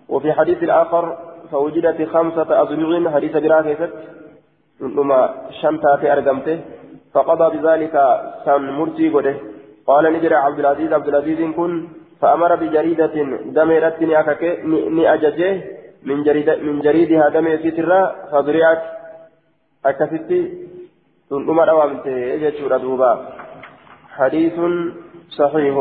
وفي 0.09 0.33
حديث 0.33 0.61
آخر 0.83 1.05
فوجدت 1.51 2.09
خمسة 2.09 2.49
أضلع 2.63 3.11
حديث 3.11 3.37
براكزت 3.37 3.93
دندما 4.81 5.35
شنتا 5.61 5.97
في 5.97 6.13
أرقمته 6.13 6.61
فقضى 7.15 7.47
بذلك 7.57 7.95
سن 8.45 8.71
مرتي 8.79 9.09
قده. 9.09 9.35
قال 9.87 10.05
نجري 10.13 10.35
عبد 10.35 10.59
العزيز 10.59 10.93
عبد 10.93 11.09
العزيز 11.09 11.41
كن 11.57 11.89
فأمر 12.21 12.55
بجريدة 12.55 13.17
دمرت 13.57 14.03
نأججه 14.97 15.53
من 16.09 16.23
جريدة 16.23 16.57
من 16.57 16.81
جريدها 16.81 17.29
دم 17.29 17.47
سترة 17.65 18.01
فضرعت 18.31 18.83
أكفتي 19.85 20.41
دندما 21.31 21.65
روامته 21.65 22.11
يجتشور 22.11 22.77
دوبا. 22.77 23.13
حديث 24.17 24.57
صحيح. 25.39 25.77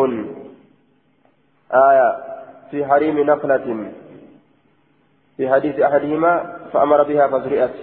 آية 1.74 2.18
في 2.72 2.86
حريم 2.86 3.20
نقلة 3.20 3.92
في 5.38 5.50
حديث 5.50 5.80
أحدهما 5.80 6.34
فأمر 6.74 7.04
بها 7.04 7.28
فزرئت 7.28 7.76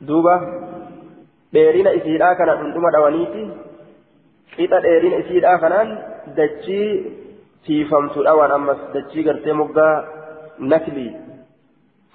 دوبة 0.00 0.36
isiidhaa 1.52 2.34
kana 2.38 2.54
dhundhuma 2.56 2.92
dhawaniiti 2.94 3.42
qixa 4.56 4.78
dheerina 4.82 5.16
isiidhaa 5.22 5.58
kanaan 5.58 5.88
dachii 6.36 6.88
tiifamtuudha 7.66 8.36
waan 8.38 8.52
ammas 8.58 8.80
dachii 8.94 9.24
gartee 9.28 9.52
moggaa 9.52 9.94
naklii 10.72 11.10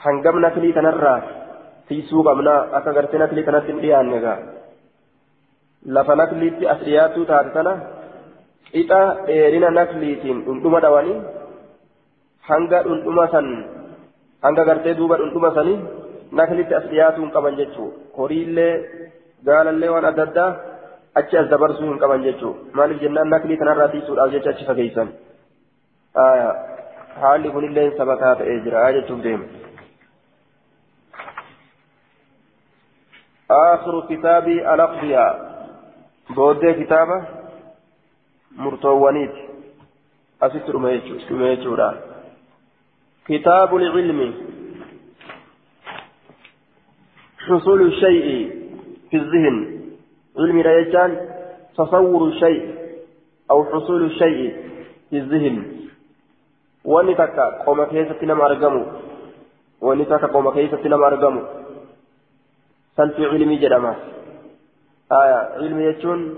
hangam 0.05 0.39
naklii 0.45 0.73
kanarraa 0.77 1.19
tiisuu 1.87 2.23
qabnaa 2.23 2.59
akka 2.79 2.95
gartee 2.97 3.19
naklii 3.23 3.43
kanatti 3.43 3.71
hin 3.73 3.81
dhiyaanne 3.83 4.19
gaa 4.25 4.37
lafa 5.97 6.15
nakliitti 6.21 6.69
as 6.73 6.79
dhiyaatuu 6.87 7.25
taate 7.31 7.53
tana 7.57 7.73
qixa 8.75 9.01
dheerina 9.27 9.69
nakliitiin 9.79 10.39
dhundhuma 10.45 10.83
dhawanii 10.85 11.17
hanga 12.49 12.79
dhundhuma 12.87 13.27
san 13.33 13.51
hanga 14.47 14.67
gartee 14.69 14.95
duuba 14.99 15.19
dhundhuma 15.21 15.53
sanii 15.57 15.77
naklitti 16.39 16.77
as 16.79 16.87
dhiyaatuu 16.91 17.25
hin 17.25 17.33
qaban 17.35 17.59
jechuu 17.59 17.89
horiillee 18.17 18.71
gaalallee 19.49 19.91
waan 19.95 20.09
adda 20.11 20.25
addaa 20.27 20.49
achi 21.21 21.37
as 21.41 21.51
dabarsuu 21.53 21.89
hin 21.89 22.01
qaban 22.05 22.25
jechuu 22.29 22.53
maaliif 22.79 23.03
jennaan 23.05 23.35
naklii 23.35 23.59
kanarraa 23.61 23.91
tiisuudhaaf 23.93 24.33
jecha 24.37 24.55
achi 24.55 24.67
fageessan 24.71 25.13
haalli 27.21 27.53
kunillee 27.57 27.87
sabataa 28.01 28.35
ta'ee 28.41 28.57
jira 28.65 28.89
jechuuf 28.97 29.23
deema. 29.27 29.47
آخر 33.51 34.07
كتاب 34.09 34.47
الأقضياء 34.47 35.33
بودي 36.29 36.73
مرتوانيت 38.55 39.31
أسيت 40.41 40.69
رميتشورا 40.69 42.01
كتاب 43.27 43.75
العلم 43.75 44.33
حصول 47.37 47.81
الشيء 47.81 48.27
في 49.09 49.17
الذهن 49.17 49.81
علم 50.37 50.59
ريجان 50.61 51.29
تصور 51.77 52.27
الشيء 52.27 52.75
أو 53.51 53.65
حصول 53.65 54.05
الشيء 54.05 54.55
في 55.09 55.17
الذهن 55.17 55.75
واني 56.85 57.13
تكا 57.13 57.63
قوم 57.65 57.83
كيسة 57.83 58.19
نما 58.23 58.45
أرقمو 58.45 58.85
واني 59.81 60.05
تكا 60.05 60.27
قوم 60.27 60.53
كيسة 60.53 60.87
نما 60.87 61.07
أرقمو 61.07 61.41
سنتي 62.97 63.25
علمي 63.25 63.55
جدما 63.55 63.95
آية 65.11 65.39
علمي 65.55 65.83
يجون 65.83 66.35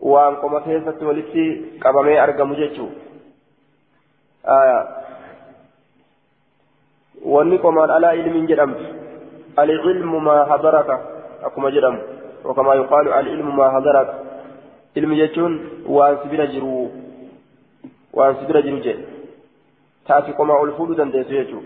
waan 0.00 0.40
qoma 0.40 0.60
keessatti 0.60 1.04
walitti 1.04 1.44
qabamee 1.82 2.18
argamu 2.18 2.54
jechuun 2.62 2.90
آية 4.48 4.88
ونقم 7.24 7.78
على 7.78 8.06
علم 8.06 8.46
جدمت 8.46 8.80
العلم 9.58 10.24
ما 10.24 10.44
حضرك 10.44 10.88
أكما 11.42 11.70
جدم 11.70 11.98
وكما 12.44 12.74
يقال 12.74 13.08
العلم 13.08 13.56
ما 13.56 13.70
حضرك 13.70 14.08
علم 14.96 15.14
جتون 15.14 15.52
وانسبنا 15.86 16.44
جرو 16.44 16.90
وانسبنا 18.12 18.60
جرو 18.60 18.78
جي 18.78 18.96
تاتي 20.06 20.32
قما 20.32 20.62
الفول 20.62 20.96
دندسيتو 20.96 21.60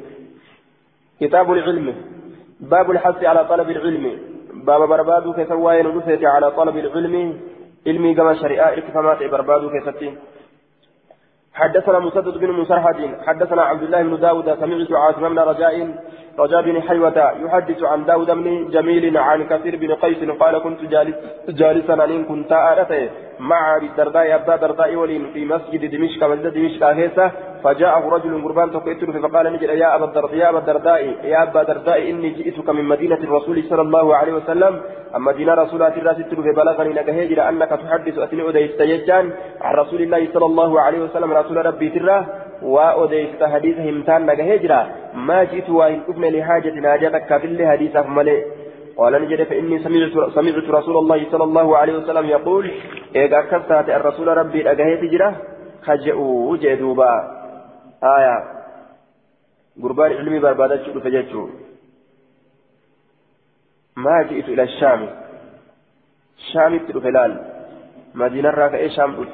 كتاب 1.21 1.53
العلم 1.53 1.95
باب 2.61 2.91
الحث 2.91 3.25
على 3.25 3.45
طلب 3.45 3.71
العلم 3.71 4.05
باب 4.67 4.89
بربادو 4.89 5.33
كسواين 5.33 5.87
على 6.25 6.51
طلب 6.51 6.77
العلم 6.77 7.41
علمي 7.87 8.15
كما 8.15 8.35
شريعة 8.35 8.73
الكفامات 8.75 9.23
بربادو 9.23 9.71
كستين 9.71 10.19
حدثنا 11.55 11.99
مسدد 11.99 12.39
بن 12.39 12.51
مسرحد 12.53 12.97
حدثنا 13.27 13.63
عبد 13.63 13.83
الله 13.83 14.03
بن 14.03 14.21
داود 14.21 14.45
سمعت 14.45 14.93
عاصم 14.93 15.29
بن 15.29 15.39
رجاء 15.39 15.95
رجاء 16.39 16.63
بن 16.63 16.83
حيوة 16.83 17.33
يحدث 17.45 17.83
عن 17.83 18.05
داود 18.05 18.31
بن 18.31 18.71
جميل 18.71 19.17
عن 19.19 19.47
كثير 19.47 19.77
بن 19.77 19.95
قيس 19.95 20.31
قال 20.41 20.59
كنت 20.59 20.81
جالس 20.85 21.17
جالسا 21.49 22.05
أن 22.05 22.25
كنت 22.25 22.53
آلته 22.53 23.11
مع 23.51 23.77
ابي 23.77 23.87
الدرداء 23.87 24.35
ابا 24.35 24.55
الدرداء 24.55 24.97
ولين 24.97 25.25
في 25.33 25.45
مسجد 25.45 25.91
دمشق 25.91 26.25
مسجد 26.25 26.53
دمشق 26.55 26.87
هيسة 26.87 27.31
فجاءه 27.65 28.09
رجل 28.09 28.43
قربان 28.45 28.71
تقيتر 28.73 29.09
فقال 29.23 29.53
نجد 29.53 29.63
يا 29.63 29.97
ابا 29.97 30.05
الدرداء 30.05 30.37
يا 30.37 30.49
ابا 30.51 30.59
الدرداء 30.59 31.01
يا 31.33 31.43
ابا 31.43 31.61
الدرداء 31.61 32.11
اني 32.11 32.31
جئتك 32.31 32.69
من 32.71 32.85
مدينة 32.85 33.21
الرسول 33.29 33.65
صلى 33.71 33.83
الله 33.83 34.17
عليه 34.17 34.33
وسلم 34.33 34.81
اما 35.17 35.33
دين 35.33 35.51
رسولات 35.51 35.95
الراس 35.99 36.17
فبلغني 36.17 36.93
نجهيجر 37.01 37.49
انك 37.49 37.71
تحدث 37.83 38.19
اتني 38.19 38.49
اديست 38.49 38.81
يجان 38.81 39.33
عن 39.61 39.75
رسول 39.75 40.01
الله 40.03 40.29
صلى 40.35 40.47
الله 40.47 40.81
عليه 40.81 41.01
وسلم 41.05 41.33
رسول 41.33 41.67
ربي 41.67 41.89
ترى 41.91 42.27
وأديست 42.63 43.45
حديث 43.45 43.77
همتان 43.79 44.27
نجهيجر 44.31 44.73
ما 45.15 45.45
جئت 45.45 45.71
وإن 45.71 46.01
أفنى 46.09 46.31
لحاجة 46.31 46.75
حاجتك 46.89 47.33
بالله 47.43 47.71
حديثه 47.71 48.03
قال 48.97 49.13
نجد 49.23 49.43
فإني 49.43 49.79
سمعت, 49.79 50.31
سمعت 50.35 50.65
رسول 50.71 50.97
الله 50.97 51.31
صلى 51.31 51.45
الله 51.45 51.77
عليه 51.77 51.95
وسلم 51.99 52.27
يقول 52.27 52.71
إذا 53.17 53.41
كفت 53.41 53.89
الرسول 53.89 54.29
ربي 54.29 54.71
أجهيت 54.71 55.13
جرا 55.13 55.37
خجئوا 55.83 56.57
جدوبا 56.57 57.15
آية. 58.05 58.37
قربان 59.83 60.13
علمي 60.13 60.39
بربادة 60.39 60.85
شؤون 60.85 61.01
فجأته 61.01 61.49
ما 63.97 64.23
جئت 64.23 64.49
إلى 64.49 64.63
الشام. 64.63 65.09
شام 66.53 66.79
تلفلال 66.79 67.33
مدينة 68.15 68.51
راك 68.51 68.75
إيه 68.75 68.89
شام؟ 68.89 69.27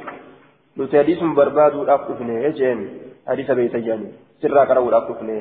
nuti 0.78 0.96
hadiisuma 0.96 1.34
barbaaduudhaaf 1.34 2.02
dhufne 2.08 2.52
jeen 2.58 2.82
hadiisa 3.28 3.54
beeyta 3.58 3.78
jedhani 3.86 4.10
sirraa 4.42 4.66
qarawuudhaaf 4.70 5.08
dhufne 5.08 5.38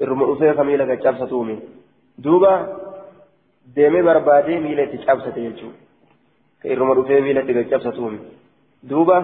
irruma 0.00 0.26
dhufee 0.26 0.54
ka 0.54 0.64
miila 0.64 0.86
caccabsatuumi 0.86 1.56
duuba 2.18 2.52
deemee 3.76 4.02
barbaadee 4.02 4.58
miila 4.66 4.82
itti 4.82 5.04
cabsate 5.06 5.40
jechuudha 5.46 5.78
ka 6.62 6.68
irruma 6.68 6.94
dhufee 6.94 7.20
miila 7.20 7.40
itti 7.44 7.58
caccabsatuumi 7.60 8.20
duuba 8.82 9.18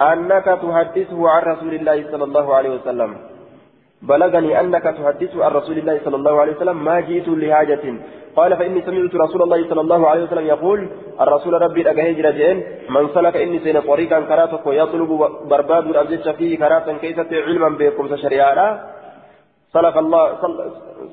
أنك 0.00 0.44
تحدثه 0.44 1.28
عن 1.28 1.42
رسول 1.42 1.74
الله 1.74 1.98
صلى 2.12 2.24
الله 2.24 2.54
عليه 2.54 2.70
وسلم 2.70 3.10
بلغني 4.02 4.60
أنك 4.60 4.82
تحدث 4.82 5.36
عن 5.36 5.50
رسول 5.50 5.78
الله 5.78 6.00
صلى 6.04 6.16
الله 6.16 6.40
عليه 6.40 6.56
وسلم 6.56 6.84
ما 6.84 7.00
جئت 7.00 7.28
لحاجة 7.28 7.84
قال 8.36 8.56
فإني 8.56 8.80
سمعت 8.82 9.14
رسول 9.14 9.42
الله 9.42 9.68
صلى 9.70 9.80
الله 9.80 10.08
عليه 10.08 10.22
وسلم 10.24 10.46
يقول 10.46 10.88
الرسول 11.20 11.62
ربي 11.62 11.90
أجهج 11.90 12.20
رجعين 12.20 12.58
من 12.90 13.08
سلك 13.14 13.36
إني 13.36 13.58
سين 13.64 13.80
طريقا 13.80 14.20
كراتك 14.20 14.66
ويطلب 14.66 15.10
برباد 15.50 15.86
الأبجد 15.86 16.30
فيه 16.38 16.58
كراتا 16.58 16.92
كيسة 17.02 17.30
علما 17.46 17.68
بكم 17.68 18.16
شريعة 18.16 18.58
سلك 19.72 19.96
الله 19.96 20.22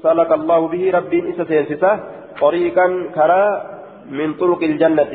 سلك 0.03 0.31
الله 0.31 0.59
به 0.67 0.83
ربي 0.97 1.19
إسا 1.29 1.43
سينسسه 1.43 1.93
طريقا 2.41 2.87
كرا 3.15 3.43
من 4.09 4.33
طرق 4.33 4.61
الجنة. 4.63 5.13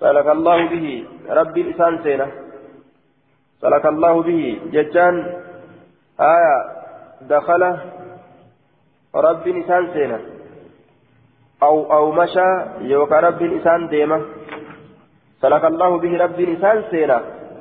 سلك 0.00 0.28
الله 0.36 0.58
به 0.72 0.86
ربي 1.30 1.60
الإسان 1.60 1.92
سينه. 2.04 2.28
سلك 3.62 3.84
الله 3.86 4.14
به 4.22 4.42
ججان. 4.72 5.14
آية 6.20 6.56
دخل 7.32 7.62
رب 9.14 9.44
إنسان 9.48 9.82
سينا 9.92 10.18
أو 11.62 11.76
أو 11.96 12.04
مشى 12.12 12.48
يوكا 12.92 13.18
رب 13.26 13.40
إنسان 13.42 13.88
ديما 13.88 14.18
سلك 15.42 15.64
الله 15.64 15.90
به 16.02 16.12
رب 16.24 16.38
إنسان 16.40 16.76
سينا 16.90 17.18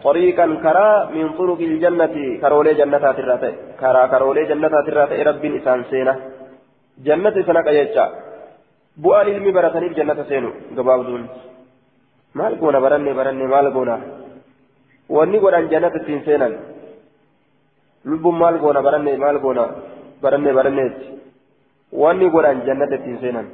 طريقا 0.08 0.46
كرا 0.64 0.90
من 1.16 1.28
طرق 1.38 1.60
الجنة 1.72 2.16
كرولي 2.42 2.74
جنة 2.80 3.06
الراتي 3.22 3.52
كرا 3.80 4.02
كرولي 4.12 4.44
جنة 4.50 4.74
الراتي 4.88 5.24
رب 5.30 5.44
إنسان 5.46 5.80
سينا 5.92 6.14
جنة 7.08 7.36
سنك 7.48 7.68
يجا 7.80 8.06
بؤى 9.04 9.22
العلم 9.22 9.46
برسني 9.56 9.88
جنة 9.98 10.20
سينو 10.30 10.50
قبابدون 10.78 11.24
maal 12.38 12.56
goona 12.62 12.80
baranne 12.86 13.12
baranne 13.20 13.46
maal 13.54 13.68
goona 13.76 13.96
wanni 15.16 15.40
godhan 15.44 15.70
jannata 15.72 16.00
ittiin 16.02 16.22
seenan 16.26 16.54
lubbuun 18.10 18.38
maal 18.42 18.58
goona 18.64 18.82
baranne 18.88 19.12
maal 19.24 19.38
goona 19.46 19.64
baranne 20.24 20.52
baranneetti 20.58 21.08
wanni 22.02 22.30
godhan 22.36 22.62
jannata 22.68 22.96
ittiin 23.00 23.18
seenan 23.24 23.48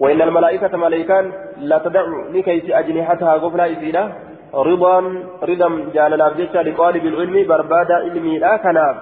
وإن 0.00 0.22
الملائكة 0.22 0.76
ملائكان 0.76 1.32
لا 1.58 1.78
تدع 1.78 2.06
نكيس 2.30 2.64
أجنحتها 2.70 3.34
قفلا 3.34 3.72
إسيلا 3.72 4.12
رضا 4.54 5.00
رضا 5.42 5.68
جال 5.94 6.10
لابجتة 6.18 6.62
لطالب 6.62 7.04
العلم 7.06 7.48
بربادة 7.48 7.94
علمي 7.94 8.38
لا 8.38 8.56
كناف 8.56 8.96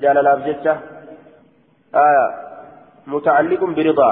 جال 0.00 0.16
لابجتة 0.24 0.76
آية 1.94 2.26
متعلق 3.06 3.64
برضا. 3.64 4.10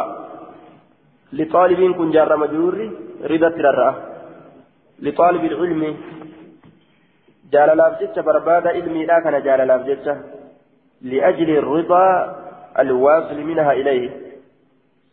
لطالب 1.32 1.96
كن 1.98 2.10
جار 2.10 2.36
مجرور 2.36 2.76
رضا 3.24 3.48
ترى 3.48 3.94
لطالب 5.02 5.44
العلم 5.44 5.96
جال 7.52 7.76
لابجتة 7.76 8.22
بربادة 8.22 8.70
علمي 8.70 9.06
لا 9.06 9.20
كان 9.20 9.42
جال 9.42 9.60
لابجتة 9.68 10.16
لأجل 11.02 11.50
الرضا 11.58 12.04
الواصل 12.78 13.38
منها 13.40 13.72
إليه. 13.72 14.29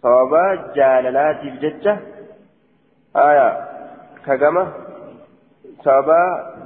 صوابا 0.07 0.45
جاللات 0.75 1.39
الججة 1.51 1.93
آية 3.29 3.49
كجمة 4.25 4.63
صوابا 5.85 6.19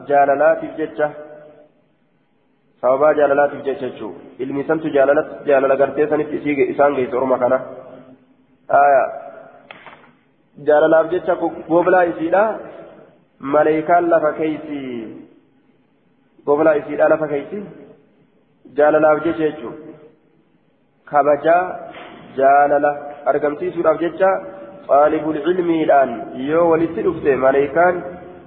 جاللات 0.09 0.63
الججة 0.69 1.09
صوابا 2.81 3.07
جاللات 3.19 3.51
الججة 3.57 4.01
ilmi 4.43 4.63
santu 4.69 4.87
jaalala 5.47 5.75
gartee 5.81 6.07
sanitti 6.11 6.37
isaan 6.73 6.95
geessu 6.97 7.17
orma 7.19 7.37
kana 7.41 7.57
aya 8.83 9.03
jaalalaaf 10.67 11.05
jecha 11.13 11.33
goblaa 11.71 12.05
isiidha 12.11 12.43
maleekaan 13.53 14.09
lafa 14.13 14.31
keeysi 14.39 14.79
goblaa 16.47 16.75
isiidha 16.81 17.11
lafa 17.13 17.27
keeysi 17.33 17.59
jaalalaaf 18.77 19.23
jecha 19.25 19.43
jechuun 19.47 19.75
kabajaa 21.11 21.63
jaalala 22.39 22.91
argamsiisuudhaaf 23.33 24.01
jecha 24.03 24.31
xaalibul 24.87 25.39
ilmiidhaan 25.53 26.11
yoo 26.49 26.65
walitti 26.71 27.05
dhufte 27.07 27.35
maleekaan 27.45 28.03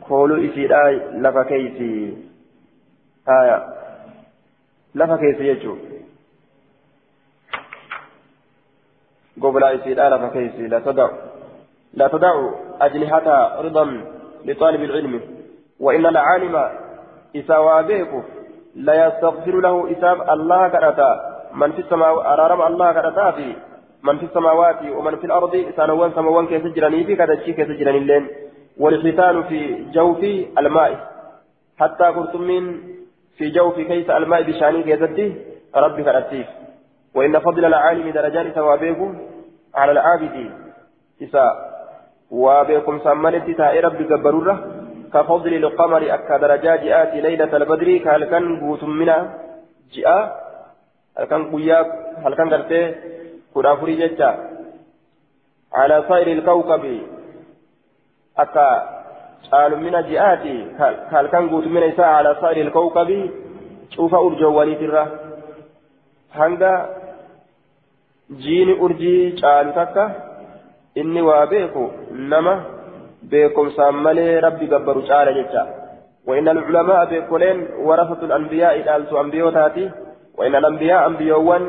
kooluu 0.09 0.41
isiidha 0.49 0.83
lafa 1.27 1.45
keeysi 1.51 1.91
haya 3.33 3.59
lafa 5.03 5.19
keeysi 5.19 5.51
jechuun 5.51 5.79
goblaa 9.47 9.75
isiidha 9.81 10.11
lafa 10.17 10.35
keeysi 10.39 10.69
لا 11.95 12.09
تدع 12.09 12.35
أجنحتها 12.81 13.61
رضا 13.61 14.05
لطالب 14.45 14.83
العلم 14.83 15.21
وإن 15.81 16.07
العالم 16.07 16.69
إذا 17.35 17.59
وابيكم 17.59 18.23
لا 18.75 19.07
يستغفر 19.07 19.61
له 19.61 19.93
إسام 19.93 20.31
الله 20.31 20.69
كرتا 20.69 21.11
من 21.55 21.73
في 21.73 21.79
السماوات 21.79 22.27
أرارم 22.27 22.63
الله 22.63 22.93
كرتا 22.93 23.31
في 23.31 23.57
من 24.05 24.19
في 24.19 24.25
السماوات 24.25 24.77
ومن 24.97 25.17
في 25.17 25.27
الأرض 25.27 25.65
سنوان 25.77 26.11
سموان 26.15 26.47
كيف 26.47 26.67
جراني 26.67 27.05
في 27.05 27.17
كذا 27.17 27.35
كيف 27.35 27.71
جراني 27.81 27.99
اللين 27.99 28.29
والختان 28.79 29.43
في 29.43 29.85
جوف 29.93 30.21
الماء. 30.59 30.93
حتى 31.81 32.05
قرتمين 32.05 32.65
في 33.37 33.51
جوف 33.51 33.77
كيس 33.81 34.11
الماء 34.11 34.43
بشاني 34.43 34.83
كيزدي 34.83 35.29
ربي 35.77 36.03
كرتيف 36.05 36.47
وإن 37.15 37.39
فضل 37.39 37.65
العالم 37.65 38.11
درجات 38.11 38.47
ثوابه 38.55 39.01
على 39.75 39.93
العابد. 39.93 40.37
إساء 41.23 41.53
وبكم 42.31 43.01
سمنت 43.05 43.51
تائر 43.59 43.85
ربي 43.85 44.05
جبروره 44.05 44.57
كفضل 45.15 45.55
القمر 45.55 46.15
أكا 46.15 46.37
درجات 46.37 46.81
جاءت 46.81 47.15
ليلة 47.15 47.57
البدر. 47.57 47.89
كهلكن 48.05 48.61
بوت 48.61 48.85
منا 48.85 49.19
جاء 49.95 50.45
هلكن 51.19 51.41
قيا 51.53 51.81
هلكن 52.25 52.49
درتي 52.49 52.95
كرافري 53.55 53.97
جتا 53.97 54.31
على 55.73 56.05
سائر 56.09 56.27
الكوكب 56.27 56.85
أكا 58.39 58.95
caalu 59.51 59.77
mina 59.77 60.03
ji'aati 60.09 60.55
halkan 61.13 61.49
guutumina 61.53 61.87
isaa 61.93 62.17
ala 62.19 62.31
sa'iri 62.41 62.61
ilkawkabi 62.67 63.19
cufa 63.95 64.21
urjoowwaniitirra 64.27 65.03
hanga 66.39 66.73
jiini 68.45 68.79
urjii 68.87 69.33
caalu 69.41 69.73
takka 69.79 70.05
inni 71.03 71.23
waa 71.29 71.47
beeku 71.53 71.85
nama 72.33 72.55
beekumsaan 73.31 74.03
malee 74.07 74.41
rabbi 74.49 74.73
gabbaru 74.75 75.09
caala 75.13 75.41
jecha 75.41 75.65
وإن 76.29 76.49
العلماء 76.49 77.05
بيقولين 77.05 77.59
ورثة 77.87 78.21
الأنبياء 78.29 78.81
إلى 78.81 79.21
أنبيوتاتي 79.21 79.91
وإن 80.39 80.55
الأنبياء 80.55 81.07
أنبيوان 81.07 81.63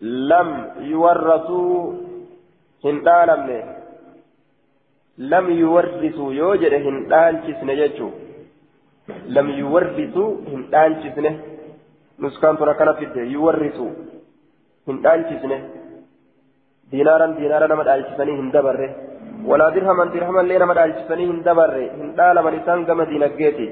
لم 0.00 0.48
يورثوا 0.80 1.92
هندالمني 2.84 3.60
لم 5.18 5.46
يورثوا 5.62 6.32
يوجد 6.32 6.72
هندال 6.86 7.34
كسنة 7.46 7.72
يجو 7.72 8.10
لم 9.36 9.46
يورثوا 9.60 10.30
هندال 10.52 10.92
كسنة 11.02 11.32
نسكان 12.22 12.54
تركنا 12.58 12.92
في 12.92 13.04
الدين 13.04 13.26
يورثوا 13.36 13.90
هندال 14.88 15.20
كسنة 15.30 15.58
دينارا 16.90 17.26
دينارا 17.40 17.66
نمد 17.66 17.88
آلكسنة 17.88 18.32
هندبره. 18.40 18.90
ولا 19.44 19.68
درهما 19.74 20.04
درهما 20.04 20.40
لنا 20.40 20.64
مدى 20.70 20.84
الجسني 20.84 21.24
هندبر 21.30 21.74
هندال 22.00 22.36
من 22.44 22.54
إسان 22.58 22.78
كما 22.88 23.04
دينجيتي 23.10 23.68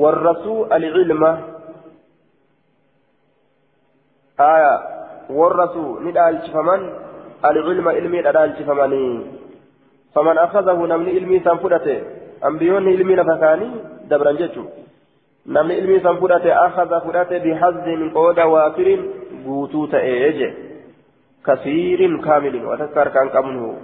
والرسول 0.00 0.72
العلم 0.72 1.22
آية 4.40 4.80
والرسول 5.30 6.04
ندى 6.04 6.28
الجفمن 6.28 6.92
العلم 7.44 7.88
علمي 7.88 8.20
ندى 8.20 8.44
الجفمني 8.44 9.26
فمن 10.14 10.38
أخذه 10.38 10.86
نمني 10.86 11.10
علمي 11.10 11.40
سنفدته. 11.40 12.02
أنبيون 12.44 12.88
علمي 12.88 13.14
نفكاني 13.14 13.68
دبرا 14.10 14.32
جتشو 14.32 14.64
نمني 15.46 15.74
علمي 15.74 16.00
سنفدته 16.00 16.66
أخذ 16.66 16.90
فدته 17.04 17.38
بحظ 17.44 17.86
من 17.88 18.10
قود 18.10 18.40
وافر 18.40 18.88
بوتوت 19.44 19.94
إيجي 19.94 20.54
كثير 21.46 22.20
كامل 22.20 22.66
وتذكر 22.66 23.08
كان 23.08 23.28
قبله 23.28 23.76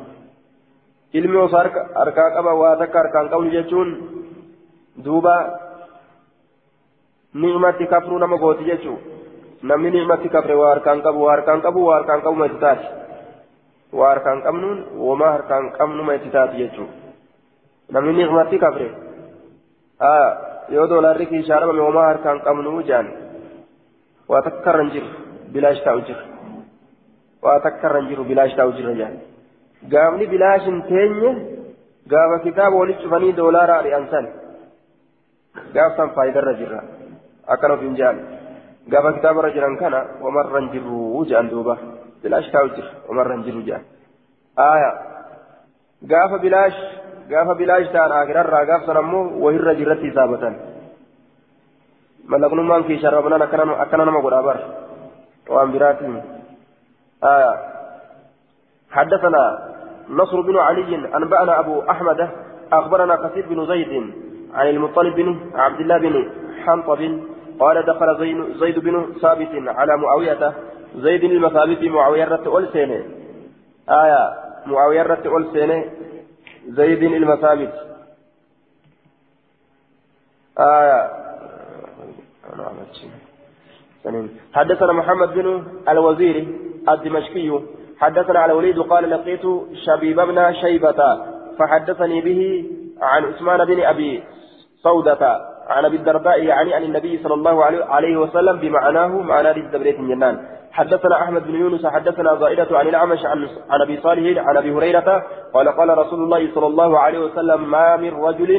ilmi 1.14 1.36
osoo 1.38 1.58
harkaa 1.94 2.30
qaba 2.34 2.54
waa 2.60 2.76
takka 2.76 2.98
harkaan 2.98 3.28
qabnu 3.32 3.50
jechuun 3.50 3.90
duuba 5.04 5.34
ni'matti 7.42 7.86
kafruu 7.86 8.18
namni 9.70 9.90
ni'matti 9.94 10.28
kafre 10.34 10.54
waa 10.60 10.70
harkaan 10.74 11.02
qabu 11.06 11.24
waa 11.26 11.32
harkaan 11.36 11.62
qabu 11.66 11.86
waa 11.86 11.96
harkaan 11.98 12.22
qabu 12.26 12.44
itti 12.44 12.60
taati 12.64 12.86
waa 13.98 14.10
harkaan 14.12 14.42
qabnuun 14.46 14.78
womaa 15.06 15.32
harkaan 15.36 15.72
qabnuma 15.78 16.16
itti 16.20 16.30
taati 16.36 16.62
jechuu 16.62 16.88
namni 17.96 18.12
ni'matti 18.18 18.58
kafre 18.64 18.88
yoo 20.74 20.88
doolaarri 20.90 21.26
kiishaa 21.26 21.60
dhabame 21.60 21.82
womaa 21.88 22.08
harkaan 22.12 22.40
qabnu 22.46 22.82
jaan 22.90 23.08
waa 24.28 24.42
takka 24.42 24.70
irra 24.70 24.82
hin 24.82 24.92
jiru 24.96 25.08
bilaash 25.52 25.82
taa'u 25.84 26.00
jira 26.08 26.22
waa 27.46 27.58
takka 27.68 27.88
irra 27.88 28.00
hin 28.00 28.08
jiru 28.12 28.24
bilaash 28.30 28.56
taa'u 28.56 28.72
jira 28.78 28.94
jaan. 29.00 29.16
gaafni 29.92 30.26
bilaashin 30.26 30.82
teenye 30.88 31.30
gaafa 32.12 32.38
kitaaba 32.46 32.76
walitti 32.76 33.04
cufanii 33.04 33.36
doolaara 33.36 33.74
ari'an 33.78 34.06
san 34.12 34.28
gaaf 35.74 35.96
san 35.96 36.14
faayidarra 36.16 36.54
jirra 36.60 36.80
akkana 37.56 37.74
ofiin 37.74 37.96
jaan 38.00 38.16
jiran 38.88 39.76
kana 39.76 40.00
wamarra 40.20 40.60
hin 40.60 40.70
jirru 40.72 41.24
jedhan 41.24 41.48
duuba 41.48 41.78
bilaash 42.22 42.50
taa'u 42.52 42.68
jira 42.76 42.90
wamarra 43.08 43.34
hin 43.34 43.44
jirru 43.44 43.62
jedhan 43.62 43.84
aaya 44.56 44.90
gaafa 46.02 46.38
bilaash 46.38 46.78
gaafa 47.28 47.54
bilaash 47.54 47.92
ta'an 47.92 48.12
akirarraa 48.12 48.64
gaaf 48.64 48.86
san 48.86 48.96
ammoo 48.96 49.40
wahirra 49.44 49.74
jirratti 49.74 50.10
hisaabatan 50.10 50.54
mallaqnummaan 52.28 52.84
kii 52.84 53.00
sharabnaan 53.00 53.42
akkana 53.42 54.04
nama 54.04 54.20
godhaa 54.20 54.42
bar 54.42 54.58
waan 55.48 55.72
biraatiin 55.72 56.18
aaya 57.22 57.54
حدثنا 58.94 59.42
نصر 60.08 60.40
بن 60.40 60.56
علي 60.58 60.94
أنبأنا 61.16 61.52
أبو 61.60 61.82
أحمد 61.82 62.20
أخبرنا 62.72 63.14
كثير 63.16 63.44
بن 63.50 63.66
زيد 63.66 63.92
عن 64.54 64.66
المطلب 64.66 65.14
بن 65.14 65.28
عبد 65.54 65.80
الله 65.80 65.98
بن 65.98 66.14
حنطب 66.62 67.00
قال 67.60 67.86
دخل 67.86 68.16
زيد 68.60 68.78
بن 68.78 69.14
ثابت 69.22 69.48
على 69.52 69.96
معاوية. 69.96 70.52
زيد 70.96 71.24
المثابت 71.24 71.82
معاوية 71.82 72.24
رت 72.24 72.46
أول 72.46 72.68
آية 73.88 74.34
معاوية 74.66 75.02
رت 75.02 75.26
أول 75.26 75.46
زيد 76.68 77.02
المثابت. 77.02 77.72
آية. 80.58 81.10
حدثنا 84.54 84.92
محمد 84.92 85.34
بن 85.34 85.64
الوزير 85.88 86.46
الدمشقي. 86.88 87.60
حدثنا 87.98 88.38
على 88.40 88.52
وليد 88.52 88.78
قال 88.78 89.10
لقيت 89.10 89.42
شبيب 89.86 90.20
بن 90.20 90.54
شيبة 90.54 91.00
فحدثني 91.58 92.20
به 92.20 92.70
عن 93.02 93.24
عثمان 93.24 93.64
بن 93.64 93.80
أبي 93.80 94.22
سودة. 94.82 95.53
عن 95.68 95.84
أبي 95.84 95.96
الدرداء 95.96 96.42
يعني 96.42 96.74
عن 96.74 96.82
النبي 96.82 97.22
صلى 97.22 97.34
الله 97.34 97.64
عليه 97.64 98.16
وسلم 98.16 98.56
بمعناه 98.58 99.08
معنى 99.08 99.50
الدبريت 99.50 100.00
جنان 100.00 100.38
حدثنا 100.72 101.22
أحمد 101.22 101.46
بن 101.46 101.54
يونس 101.54 101.86
حدثنا 101.86 102.36
زائدة 102.36 102.78
عن 102.78 102.88
الأعمش 102.88 103.24
عن 103.70 103.80
أبي 103.80 103.96
صالح 104.00 104.48
عن 104.48 104.56
أبي 104.56 104.72
هريرة 104.72 105.22
قال 105.54 105.68
قال 105.68 105.98
رسول 105.98 106.22
الله 106.22 106.54
صلى 106.54 106.66
الله 106.66 106.98
عليه 106.98 107.18
وسلم 107.18 107.70
ما 107.70 107.96
من 107.96 108.12
رجل 108.24 108.50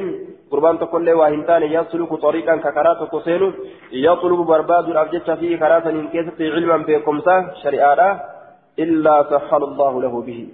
قربان 0.52 0.80
تقول 0.80 1.06
له 1.06 1.14
وهنتان 1.14 1.64
يسلك 1.64 2.14
طريقا 2.14 2.56
ككرات 2.56 2.98
قسين 2.98 3.54
يطلب 3.92 4.40
برباد 4.40 4.90
الأبجد 4.90 5.36
فيه 5.36 5.60
كراسا 5.60 5.90
إن 5.90 6.08
كيست 6.08 6.42
علما 6.42 6.78
بكمسة 6.78 7.54
شريعة 7.64 8.24
إلا 8.80 9.24
سهل 9.30 9.64
الله 9.64 10.02
له 10.02 10.22
به. 10.22 10.48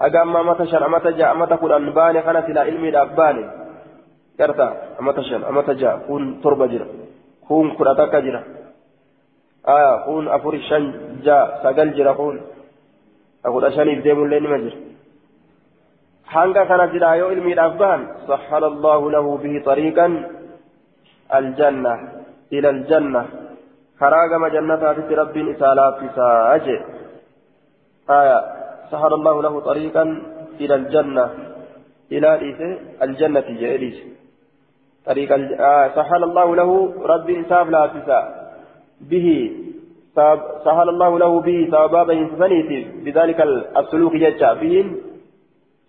أقام 0.00 0.46
متى 0.48 0.66
شر 0.66 0.88
متى 0.88 1.12
جاء 1.12 1.36
متى 1.36 1.56
كن 1.56 1.72
أنباني 1.72 2.22
خنا 2.22 2.46
سلا 2.46 2.60
علمي 2.60 2.88
الأباني 2.88 3.61
كرتا 4.42 4.68
متى 5.06 5.22
شر 5.28 5.40
متى 5.56 5.74
جاء 5.82 5.94
كون 6.06 6.22
تربة 6.42 6.66
جرا 6.72 6.86
كون 7.48 7.66
كرتك 7.78 8.14
جرا 8.26 8.40
آه 9.68 9.94
كون 10.06 10.24
أفور 10.36 10.54
شن 10.68 10.84
جاء 11.26 11.44
سجل 11.62 11.88
جرا 11.96 12.12
كون 12.18 12.36
أقول 13.46 13.62
أشاني 13.64 13.94
بديم 13.98 14.18
الليل 14.24 14.46
مجر 14.54 14.74
hanga 16.32 16.64
kana 16.64 16.88
jira 16.92 17.16
yoo 17.20 17.28
ilmiidhaaf 17.34 17.74
bahan 17.80 18.02
sahhala 18.28 18.66
allahu 18.72 19.12
lahu 19.14 19.30
bihi 19.42 19.60
طريقا 19.70 20.06
الجنة 21.38 21.94
إلى 22.52 22.68
الجنة 22.70 23.22
كراغم 24.00 24.44
جنة 24.46 24.82
في 25.08 25.14
رب 25.14 25.36
إسالا 25.52 25.86
في 25.98 26.06
ساجئ 26.16 26.80
آية 28.20 28.38
سهل 28.90 29.12
الله 29.18 29.42
له 29.42 29.54
طريقا 29.60 30.04
إلى 30.60 30.74
الجنة 30.74 31.24
إلى 32.12 32.28
الجنة 33.02 33.46
جئليس 33.60 33.98
طريق 35.06 35.30
آه 35.60 35.88
سهل 35.94 36.22
الله 36.24 36.56
له 36.56 36.70
رب 37.12 37.30
إنساف 37.30 37.68
لا 37.68 37.86
تسا 37.86 38.20
به. 39.10 39.28
سهل 40.64 40.88
الله 40.88 41.18
له 41.18 41.40
به 41.40 41.68
ثوابا 41.70 42.12
ينسفنيت. 42.12 42.70
بذلك 43.04 43.40
السلوك 43.76 44.14
ججا. 44.16 44.52
بهم 44.52 44.96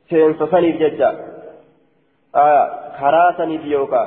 سينسفنيت 0.10 0.76
ججا. 0.82 1.10
آية 2.36 2.64
كراسني 3.00 3.58
بيوكا 3.58 4.04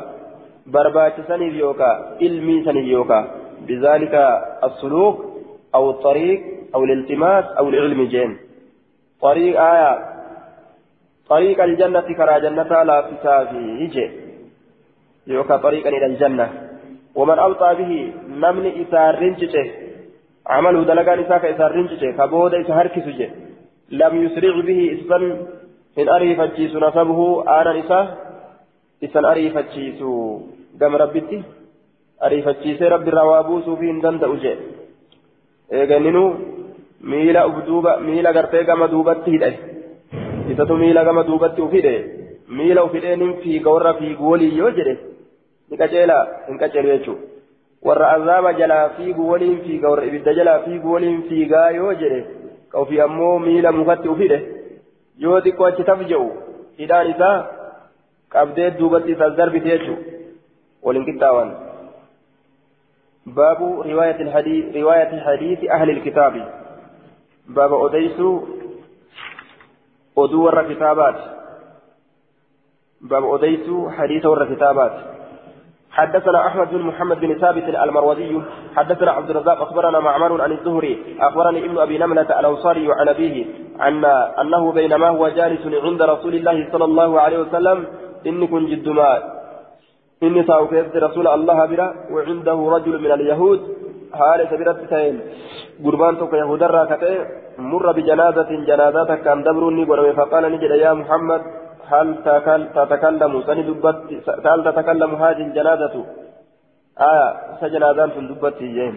برباتسني 0.66 1.50
بيوكا 1.50 1.90
علمي 2.22 2.64
سني 2.64 2.82
بيوكا 2.82 3.20
بذلك 3.66 4.14
السلوك 4.64 5.16
أو 5.74 5.90
الطريق 5.90 6.40
أو 6.74 6.84
الالتماس 6.84 7.44
أو 7.58 7.68
العلم 7.68 8.00
جين. 8.12 8.36
طريق 9.22 9.60
آية 9.60 9.92
طريق 11.28 11.62
الجنة 11.62 12.00
كرا 12.18 12.38
جنة 12.38 12.82
لا 12.82 13.00
تسافي 13.00 13.86
هجي 13.86 14.25
يوكا 15.26 15.56
طريقا 15.56 15.88
إلى 15.88 16.06
الجنة. 16.06 16.46
ومن 17.14 17.38
أوطى 17.38 17.74
به 17.74 18.12
نمن 18.28 18.66
إسار 18.82 19.12
رنجته 19.22 19.66
عمله 20.46 20.84
دلقان 20.84 21.18
إساك 21.20 21.44
إسار 21.44 21.70
رنجته 21.72 22.10
كبود 22.18 22.54
إسهر 22.54 22.86
كسجه 22.86 23.30
لم 23.90 24.12
يسرع 24.24 24.60
به 24.68 24.80
إسفن 24.94 25.36
إن 25.98 26.08
أريف 26.08 26.40
الجيس 26.40 26.72
نسبه 26.76 27.20
آنا 27.58 27.80
إساه 27.80 28.06
إسان 29.04 29.24
أريف 29.24 29.58
الجيس. 29.58 30.00
قم 30.80 30.96
ربتي 30.96 31.42
أريف 32.26 32.48
الجيس 32.48 32.82
رب 32.82 33.08
الروابوس 33.08 33.66
في 33.78 33.90
إن 33.90 34.00
جي 34.42 34.54
إيغنينو 35.72 36.34
miila 37.00 37.46
uf 37.48 37.64
duuba 37.66 38.00
miila 38.00 38.32
gartee 38.32 38.64
gama 38.64 38.88
duubatti 38.88 39.30
hidhe 39.30 39.50
isatu 40.52 40.76
miila 40.82 41.04
gama 41.04 41.22
duubatti 41.28 41.62
uf 41.62 41.72
hidhe 41.72 41.94
miila 42.48 42.84
uf 42.84 42.92
hidhee 42.96 43.16
nin 43.16 43.34
fiiga 43.42 43.70
warra 43.70 43.92
warra 47.86 48.06
azaaba 48.12 48.52
jalaa 48.52 48.88
fiigu 48.96 49.28
waliin 49.30 49.58
fiiga 49.64 49.90
warra 49.90 50.04
ibidda 50.04 50.34
jalaa 50.34 50.58
fiigu 50.62 50.92
waliin 50.92 51.22
fiigaa 51.28 51.70
yoo 51.70 51.92
jedhe 52.00 52.20
ka 52.70 52.78
ofii 52.78 53.00
ammoo 53.00 53.38
miila 53.38 53.72
mukatti 53.72 54.08
uf 54.14 54.18
hidhe 54.24 54.38
yoo 55.24 55.40
xiqqoo 55.40 55.68
achi 55.68 55.84
taf 55.90 56.02
jedhu 56.10 56.32
hidhaan 56.80 57.10
isaa 57.12 57.36
qabdee 58.36 58.70
duubatti 58.80 59.16
isaas 59.16 59.38
darbite 59.42 59.70
jechuudha 59.74 60.02
waliin 60.82 61.06
qixxaawan. 61.10 61.56
باب 63.26 63.62
رواية 63.62 64.20
الحديث 64.22 64.76
رواية 64.76 65.20
حديث 65.20 65.70
أهل 65.70 65.90
الكتاب 65.90 66.34
باب 67.48 67.72
أديس 67.84 68.20
أدو 70.18 70.44
ور 70.44 70.74
كتابات 70.74 71.18
باب 73.00 73.24
أديس 73.34 73.66
حديث 73.96 74.26
ور 74.26 74.54
كتابات 74.54 75.15
حدثنا 75.96 76.46
أحمد 76.46 76.70
بن 76.70 76.82
محمد 76.82 77.20
بن 77.20 77.38
ثابت 77.38 77.64
المروزي 77.84 78.40
حدثنا 78.76 79.10
عبد 79.10 79.30
الرزاق 79.30 79.62
أخبرنا 79.62 80.00
معمر 80.00 80.42
عن 80.42 80.52
الزهري 80.52 81.16
أخبرني 81.20 81.58
ابن 81.66 81.78
أبي 81.78 81.98
نملة 81.98 82.40
الاوصاري 82.40 82.88
عن 83.00 83.08
أبيه 83.08 83.44
عن 83.80 84.04
أنه 84.42 84.72
بينما 84.72 85.08
هو 85.08 85.28
جالس 85.28 85.62
عند 85.84 86.02
رسول 86.02 86.34
الله 86.34 86.68
صلى 86.72 86.84
الله 86.84 87.20
عليه 87.20 87.38
وسلم 87.38 87.84
إني 88.26 88.46
كن 88.46 88.66
جد 88.66 88.88
إني 90.22 90.42
ساوكيت 90.46 90.96
رسول 90.96 91.26
الله 91.28 91.66
برا 91.66 91.88
وعنده 92.12 92.58
رجل 92.74 92.94
من 93.04 93.12
اليهود 93.12 93.60
حال 94.18 94.40
سبيرت 94.50 94.80
تين 94.92 95.14
قربان 95.84 96.18
توك 96.18 96.32
يهود 96.32 96.62
مر 97.58 97.86
بجنازة 97.92 98.50
جنازة 98.68 99.14
كان 99.24 99.38
دبرني 99.46 99.86
فقال 100.18 100.42
نجد 100.52 100.72
يا 100.84 100.92
محمد 100.92 101.42
هل 101.90 102.06
تتكلم 102.76 103.32
سني 103.46 103.62
دبت 103.68 103.98
هل 104.46 104.60
تتكلم 104.68 105.10
هذه 105.22 105.42
الجنازة 105.48 105.94
آية 107.10 107.28
سجنازان 107.60 108.10
دبت 108.30 108.58
جين 108.76 108.94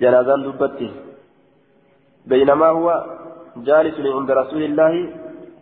جنازان 0.00 0.40
دبت 0.46 0.78
بينما 2.30 2.68
هو 2.76 2.86
جالس 3.56 3.96
عند 4.16 4.30
رسول 4.30 4.62
الله 4.70 4.92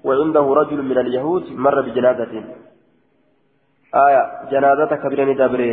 وعنده 0.06 0.46
رجل 0.60 0.78
من 0.90 0.98
اليهود 1.04 1.44
مر 1.64 1.76
بجنازة 1.86 2.32
آية 4.06 4.22
جنازة 4.52 4.92
كبيرة 5.02 5.32
دبره 5.40 5.72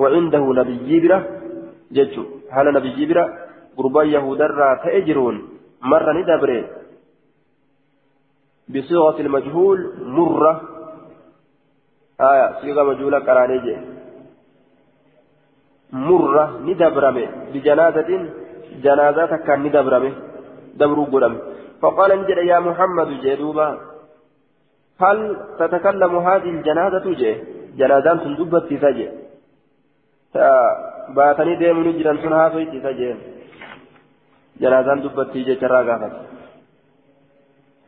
وعنده 0.00 0.44
نبي 0.58 1.00
برة 1.02 1.18
ججو 1.96 2.24
هل 2.54 2.66
نبي 2.76 3.06
برة 3.10 3.24
قربا 3.76 4.02
يهودرا 4.14 4.68
تأجرون 4.84 5.36
مر 5.90 6.06
ندبره 6.18 6.60
بصيغة 8.68 9.20
المجهول 9.20 9.78
مرة 10.00 10.62
آية 12.20 12.60
صيغة 12.60 12.82
مجهولة 12.82 13.18
كرانيجي 13.20 13.76
مرة 15.92 16.44
ندبرمي 16.66 17.26
بجنازة 17.52 18.10
جنازة 18.84 19.36
كان 19.46 19.62
ندبرمي 19.62 20.12
دبرو 20.78 21.04
قدم. 21.04 21.34
فقال 21.82 22.10
نجد 22.20 22.38
يا 22.50 22.58
محمد 22.58 23.08
جدوبا 23.24 23.68
هل 25.00 25.18
تتكلم 25.58 26.12
هذه 26.28 26.50
الجنازة 26.56 27.06
جي 27.20 27.32
جنازان 27.78 28.16
تندبت 28.20 28.64
تسجي 28.70 29.08
باتني 31.16 31.54
ديم 31.60 31.78
نجران 31.86 32.16
سنها 32.22 32.48
تسجي 32.48 33.10
جنازان 34.60 34.98
دبت 35.04 35.28
تيجي 35.32 35.54
تراغا 35.54 35.96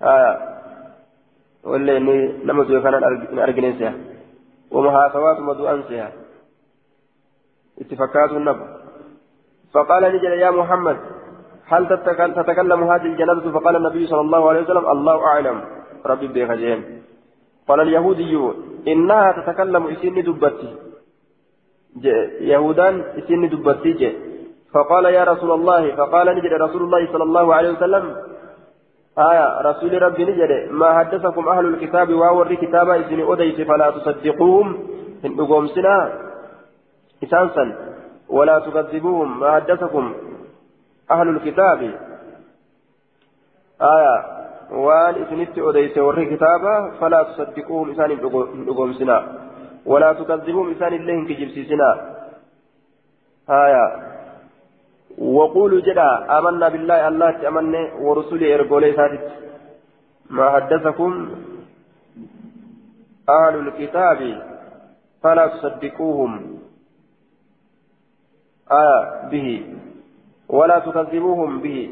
آية 0.02 0.57
ولا 1.70 1.96
إني 1.96 2.18
لما 2.44 2.64
كان 2.64 2.94
أرجنسها 3.38 3.94
ومحاسبات 4.70 5.40
مدوءنسها 5.40 6.12
اتفاقات 7.80 8.30
النبي 8.30 8.66
فقال 9.74 10.02
نجل 10.14 10.32
يا 10.44 10.50
محمد 10.50 10.96
هل 11.66 11.82
تتكلم 12.36 12.80
هذه 12.90 13.06
الجنازة؟ 13.12 13.50
فقال 13.52 13.76
النبي 13.76 14.06
صلى 14.06 14.20
الله 14.20 14.48
عليه 14.48 14.60
وسلم 14.60 14.86
الله 14.90 15.16
أعلم. 15.26 15.56
ربي 16.06 16.26
بخجين 16.28 16.80
قال 17.68 17.80
اليهودي 17.80 18.32
إنها 18.88 19.32
تتكلم 19.32 19.82
إسني 19.86 20.22
دبتي. 20.22 20.70
يهودان 22.40 22.94
إسني 23.18 23.46
دبتي 23.48 24.12
فقال 24.74 25.04
يا 25.04 25.24
رسول 25.24 25.50
الله 25.50 25.96
فقال 25.96 26.26
نجد 26.36 26.52
رسول 26.52 26.82
الله 26.82 27.12
صلى 27.12 27.24
الله 27.24 27.54
عليه 27.54 27.70
وسلم 27.70 28.04
آية 29.18 29.60
رسول 29.60 30.02
ربي 30.02 30.24
نجد 30.24 30.70
ما 30.70 30.98
حدثكم 30.98 31.48
أهل 31.48 31.66
الكتاب 31.66 32.14
وأور 32.14 32.54
كتابا 32.54 32.94
إذن 32.96 33.32
أديت 33.32 33.68
فلا 33.68 33.90
تصدقوهم 33.90 34.78
إن 35.24 35.40
أقوم 35.40 35.66
سنا 35.66 36.12
إسانسا 37.24 37.76
ولا 38.28 38.58
تكذبوهم 38.58 39.40
ما 39.40 39.54
حدثكم 39.54 40.14
أهل 41.10 41.28
الكتاب. 41.28 41.80
آية 43.82 44.16
وأن 44.70 45.14
إذنت 45.14 45.58
أديت 45.58 45.98
ور 45.98 46.24
كتابا 46.24 46.92
فلا 47.00 47.22
تصدقوهم 47.22 47.90
إسان 47.90 48.10
إن 48.10 48.68
أقوم 48.68 48.92
سنا. 48.92 49.18
ولا 49.86 50.12
تكذبوهم 50.12 50.70
إسان 50.70 50.92
الله 50.94 51.24
كجبسي 51.28 51.64
سنا. 51.64 51.90
آية 53.50 53.84
وقولوا 55.18 55.80
جدا 55.80 56.38
آمنا 56.38 56.68
بالله 56.68 57.08
الله 57.08 57.48
أمنا 57.48 57.82
ورسوله 58.00 58.54
إرقولي 58.54 58.92
ثابت 58.92 59.24
ما 60.30 60.50
حدثكم؟ 60.50 61.28
أهل 63.28 63.54
الكتاب 63.58 64.42
فلا 65.22 65.46
تصدقوهم. 65.46 66.58
آه 68.70 69.28
به. 69.30 69.66
ولا 70.48 70.78
تكذبوهم 70.78 71.60
به. 71.60 71.90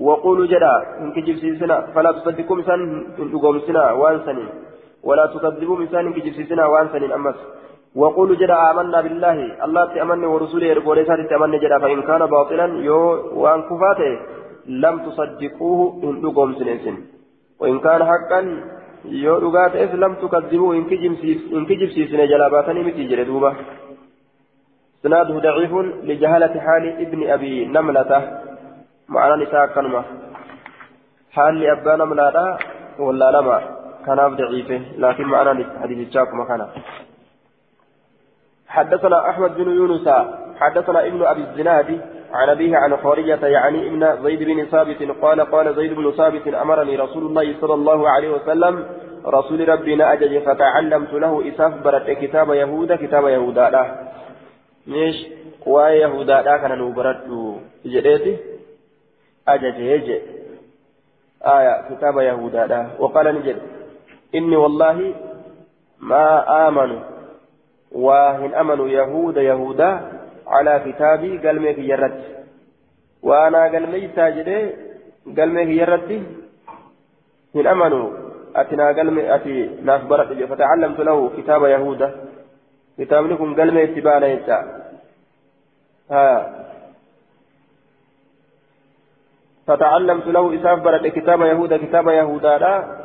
وقولوا 0.00 0.46
جدا 0.46 1.00
إن 1.00 1.12
كجب 1.12 1.58
سنة 1.60 1.80
فلا 1.94 2.12
تصدقوا 2.12 2.56
مثلا 2.56 2.74
إن 3.18 3.32
تقوم 3.32 3.60
سنة 3.60 3.92
وانسني. 3.92 4.46
ولا 5.02 5.26
تكذبوا 5.26 5.76
مثلا 5.76 6.00
إن 6.00 6.12
كجب 6.12 6.46
سنة 6.48 6.66
وانسني 6.66 7.14
أمس. 7.14 7.38
وقولوا 8.00 8.36
جدا 8.40 8.56
آمنا 8.70 9.00
بالله. 9.04 9.36
الله 9.64 9.84
تأمن 9.94 10.24
ورسوله 10.32 10.66
يرقول 10.72 10.98
إسات 10.98 11.20
تأمن 11.30 11.52
جدا 11.62 11.78
فإن 11.82 12.00
كان 12.08 12.22
باطلا 12.34 12.66
يو 12.88 13.00
وأن 13.42 13.60
كفاته 13.68 14.12
لم 14.84 14.94
تصدقوه 15.06 15.80
إن 16.04 16.14
تقوم 16.22 16.50
سنسن 16.58 16.96
وإن 17.60 17.76
كان 17.86 18.00
حقا 18.10 18.40
يو 19.24 19.34
رقات 19.44 19.72
إذ 19.84 19.90
لم 20.02 20.12
تكذبوه 20.22 20.70
إن 20.76 21.64
كجب 21.70 21.88
سيسن 21.94 22.20
جلاباتني 22.32 22.80
متي 22.86 23.04
جلدوبة 23.10 23.50
سناده 25.02 25.34
ضعيف 25.46 25.72
لجهالة 26.08 26.54
حال 26.64 26.84
ابن 27.04 27.20
أبي 27.34 27.54
نملة. 27.76 28.10
معنى 29.08 29.34
نساء 29.42 29.66
كلمة 29.74 30.02
حال 31.34 31.54
لأبا 31.60 31.96
نملة 31.96 32.58
ولا 32.98 33.28
لما 33.36 33.58
كان 34.06 34.18
ضعيفه 34.40 34.80
لكن 34.98 35.24
معنى 35.34 35.64
حديث 35.82 35.98
الشاك 36.08 36.34
مكانه 36.34 36.68
حدثنا 38.68 39.30
أحمد 39.30 39.54
بن 39.56 39.70
يونس 39.70 40.08
حدثنا 40.60 41.06
ابن 41.06 41.22
أبي 41.22 41.40
الزناد 41.40 42.00
عن 42.32 42.48
أبيه 42.48 42.76
عن 42.76 42.96
خارجة 42.96 43.46
يعني 43.46 43.88
ابن 43.88 44.22
زيد 44.22 44.42
بن 44.42 44.64
ثابت 44.64 45.02
قال 45.22 45.40
قال 45.40 45.74
زيد 45.74 45.92
بن 45.92 46.12
ثابت 46.12 46.48
أمرني 46.48 46.96
رسول 46.96 47.26
الله 47.26 47.54
صلى 47.60 47.74
الله 47.74 48.08
عليه 48.10 48.30
وسلم 48.30 48.86
رسول 49.26 49.68
ربنا 49.68 50.12
أجج 50.12 50.38
فتعلمت 50.38 51.12
له 51.12 51.48
إساف 51.48 51.82
برد 51.84 52.10
كتاب 52.10 52.50
يهودا 52.50 52.96
كتاب 52.96 53.24
يهودا 53.28 53.70
لا. 53.70 54.08
مش 54.86 55.26
ويهودا 55.66 56.42
لا 56.42 56.56
كان 56.56 56.78
نبرد 56.78 57.56
جديتي؟ 57.86 58.36
أجج 59.48 59.78
يجي 59.78 60.18
آية 61.42 61.74
كتاب 61.90 62.18
يهودا 62.18 62.66
لا. 62.66 62.86
وقال 62.98 63.26
نجد 63.34 63.56
إني 64.34 64.56
والله 64.56 65.14
ما 66.00 66.68
آمنوا 66.68 67.17
وهن 67.92 68.54
أمنوا 68.54 68.88
يهود 68.88 69.36
يهودا 69.36 70.12
على 70.46 70.82
كتابي 70.86 71.38
قال 71.38 71.60
ميك 71.60 71.78
يرد. 71.78 72.22
وأنا 73.22 73.62
قال 73.62 73.90
مي 73.92 74.10
ساجده 74.16 74.70
قال 75.36 75.48
ميك 75.54 75.68
يرد. 75.68 76.26
هن 77.54 77.66
أمنوا. 77.66 78.10
أتنا 78.56 78.86
قال 78.96 79.10
مي 79.14 79.34
أتي 79.34 79.70
ناس 79.82 80.02
برد 80.02 80.44
فتعلمت 80.44 81.00
له 81.00 81.30
كتاب 81.36 81.64
يهودا. 81.64 82.14
كتاب 82.98 83.26
لكم 83.26 83.56
قال 83.56 83.74
مي 83.74 83.84
اتبانا 83.84 84.26
يتا 84.26 84.58
ها. 86.10 86.54
فتعلمت 89.66 90.26
له 90.26 90.54
إساف 90.54 90.78
برد 90.82 91.06
كتاب 91.06 91.40
يهودا. 91.40 91.76
كتاب 91.76 92.08
يهودا 92.08 92.58
لا. 92.58 92.97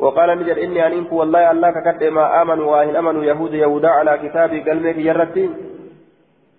وقال 0.00 0.38
نجد 0.38 0.58
إني 0.58 0.86
أنينك 0.86 1.12
والله 1.12 1.50
الله 1.50 1.70
ككد 1.70 2.04
ما 2.04 2.42
آمنوا 2.42 2.76
وإن 2.76 2.96
آمنوا 2.96 3.24
يهود 3.24 3.54
يهودا 3.54 3.88
على 3.88 4.18
كتابي 4.22 4.60
قلبك 4.60 4.96
يرتي 4.96 5.50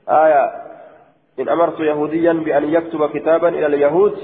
آية. 0.09 0.51
إن 1.39 1.49
أمرت 1.49 1.79
يهوديا 1.79 2.33
بأن 2.33 2.63
يكتب 2.63 3.09
كتابا 3.09 3.49
إلى 3.49 3.65
اليهود 3.65 4.15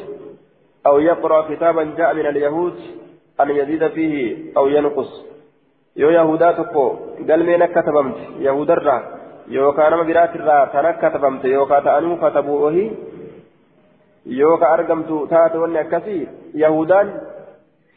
أو 0.86 1.00
يقرأ 1.00 1.56
كتابا 1.56 1.84
جاء 1.98 2.14
من 2.14 2.26
اليهود 2.26 2.76
أن 3.42 3.50
يزيد 3.50 3.88
فيه 3.88 4.38
أو 4.58 4.68
ينقص. 4.68 5.12
يو 5.96 6.10
يهودا 6.10 6.52
تكو 6.52 6.96
قلبي 7.30 7.58
نكتبمت 7.58 8.18
يهود 8.40 8.72
الرا. 8.72 8.98
يو 9.48 9.74
كان 9.74 9.98
مبرات 9.98 10.36
الرا 10.36 10.66
تنكتبمت 10.66 11.46
يو 11.46 11.66
كاتأنو 11.66 12.18
كتبوه 12.18 12.92
يو 14.26 14.58
كأرقمت 14.58 15.30
تاتوني 15.30 15.82
أكسي 15.82 16.28
يهودان 16.54 17.08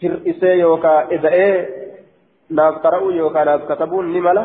hir'isee 0.03 0.57
yookaan 0.65 1.13
ida'ee 1.17 1.55
naaf 2.51 2.83
qara'uu 2.85 3.11
yookaan 3.21 3.47
naaf 3.47 3.63
katabuun 3.71 4.13
ni 4.13 4.21
mala. 4.21 4.45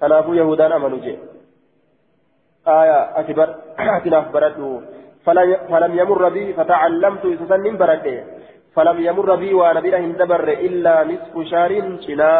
Kanaafuu 0.00 0.38
yahudaan 0.40 0.72
amanu 0.72 1.00
jee. 1.06 1.18
آية 2.68 3.20
أكبر 3.20 3.48
أتناف 3.78 4.32
بردو 4.32 4.80
فلم 5.70 5.92
يمر 5.98 6.28
بي 6.28 6.52
فتعلمت 6.52 7.24
إسسن 7.24 7.76
برده 7.76 8.24
فلم 8.74 8.96
يمر 9.00 9.34
بي 9.34 9.54
وأنا 9.54 9.80
بلا 9.80 9.98
هندبر 9.98 10.48
إلا 10.48 11.04
نصف 11.04 11.34
شهر 11.50 11.72
شنا 12.04 12.30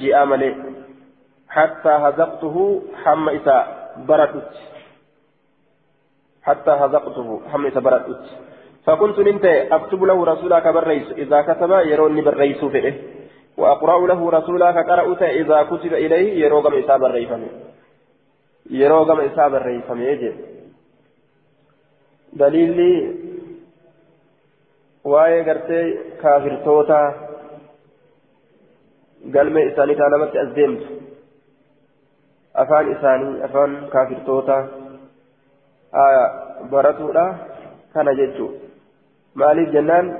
جاء 0.00 0.24
ملي 0.24 0.50
حتى 1.48 1.88
هزقته 1.88 2.56
حم 3.04 3.28
إساء 3.28 3.64
بردت 4.08 4.52
حتى 6.42 6.70
هزقته 6.70 7.40
حم 7.52 7.66
إساء 7.66 7.82
بردت 7.82 8.24
فكنت 8.86 9.18
نمت 9.18 9.44
أكتب 9.44 10.04
له 10.04 10.24
رسولك 10.24 10.68
بالرئيس 10.68 11.08
إذا 11.12 11.42
كتب 11.42 11.70
يروني 11.70 12.20
بالرئيس 12.20 12.64
فئه 12.64 12.94
وأقرأ 13.56 14.06
له 14.06 14.30
رسولك 14.30 14.76
قرأت 14.90 15.22
إذا 15.22 15.62
كتب 15.62 15.92
إليه 15.94 16.44
يروغم 16.44 16.74
إساء 16.74 16.98
بالرئيس 16.98 17.28
يروغم 18.70 19.20
إساء 19.20 19.48
بالرئيس 19.48 19.84
دليلي 22.32 23.20
waa'ee 25.04 25.44
gartee 25.44 25.84
kaafirtoota 26.22 26.98
galmee 29.32 29.62
isaanii 29.66 29.96
taa 29.96 30.08
namatti 30.08 30.38
as 30.38 30.50
deemtu 30.56 30.88
afaan 32.64 32.90
isaanii 32.92 33.42
afaan 33.48 33.76
kaafirtoota 33.92 34.56
baratuudha 36.70 37.24
kana 37.94 38.14
jechuun 38.20 38.69
maaliif 39.34 39.72
jennaan 39.72 40.16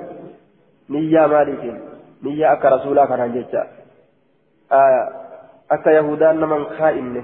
niyyaa 0.89 1.27
maaliitiin 1.27 1.81
niyyaa 2.23 2.53
akka 2.53 2.69
rasuulaa 2.69 3.07
kanaan 3.07 3.33
jecha 3.33 3.65
akka 5.69 5.91
yahudaan 5.91 6.39
naman 6.39 6.65
kaa'inne 6.77 7.23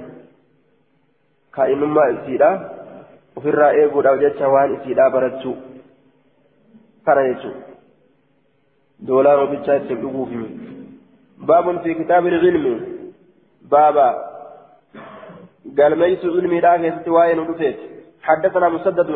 kaa'inummaa 1.58 2.08
isiidha 2.16 2.52
ofirraa 3.36 3.72
eeguudhaaf 3.82 4.20
jecha 4.26 4.54
waan 4.56 4.76
isiidhaa 4.78 5.10
barachuu 5.18 5.58
kana 7.06 7.28
jechuudha 7.28 7.66
doolaara 9.08 9.48
bichaa 9.48 9.76
itti 9.82 10.00
dhuguufimi 10.06 10.50
baabun 11.52 11.84
fi 11.84 11.96
kitaabi 11.96 12.30
ilmi 12.30 12.74
baaba 13.76 14.08
galmeessu 15.82 16.40
ilmiidhaa 16.40 16.78
keessatti 16.86 17.16
waa'ee 17.20 17.36
nu 17.36 17.48
dhufeeti 17.52 17.88
حدثنا 18.28 18.70
مسدد 18.70 19.10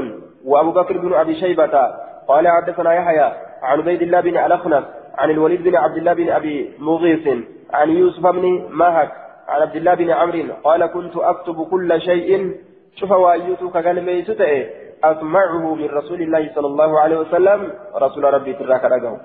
وابو 0.45 0.71
بكر 0.71 0.97
بن 0.97 1.13
ابي 1.13 1.35
شيبه 1.35 1.93
قال 2.27 2.47
حدثنا 2.47 2.93
يحيى 2.93 3.31
عن 3.61 3.79
عبيد 3.79 4.01
الله 4.01 4.21
بن 4.21 4.37
الاخنس 4.37 4.83
عن 5.17 5.29
الوليد 5.29 5.63
بن 5.63 5.75
عبد 5.75 5.97
الله 5.97 6.13
بن 6.13 6.29
أبي 6.29 6.73
مغيث 6.79 7.27
عن 7.73 7.89
يوسف 7.89 8.27
بن 8.27 8.67
مهك 8.71 9.11
عن 9.47 9.61
عبد 9.61 9.75
الله 9.75 9.93
بن 9.93 10.09
عمرو 10.09 10.53
قال 10.63 10.85
كنت 10.85 11.17
أكتب 11.17 11.67
كل 11.71 12.01
شيء. 12.01 12.55
شوف 12.95 13.11
وأيوتك 13.11 13.77
قال 13.85 14.05
ميتته 14.05 14.67
أسمعه 15.03 15.75
من 15.75 15.89
رسول 15.89 16.21
الله 16.21 16.51
صلى 16.55 16.67
الله 16.67 16.99
عليه 16.99 17.17
وسلم. 17.17 17.73
رسول 17.95 18.23
ربي 18.23 18.53
تراك 18.53 18.83
رجعه. 18.85 19.19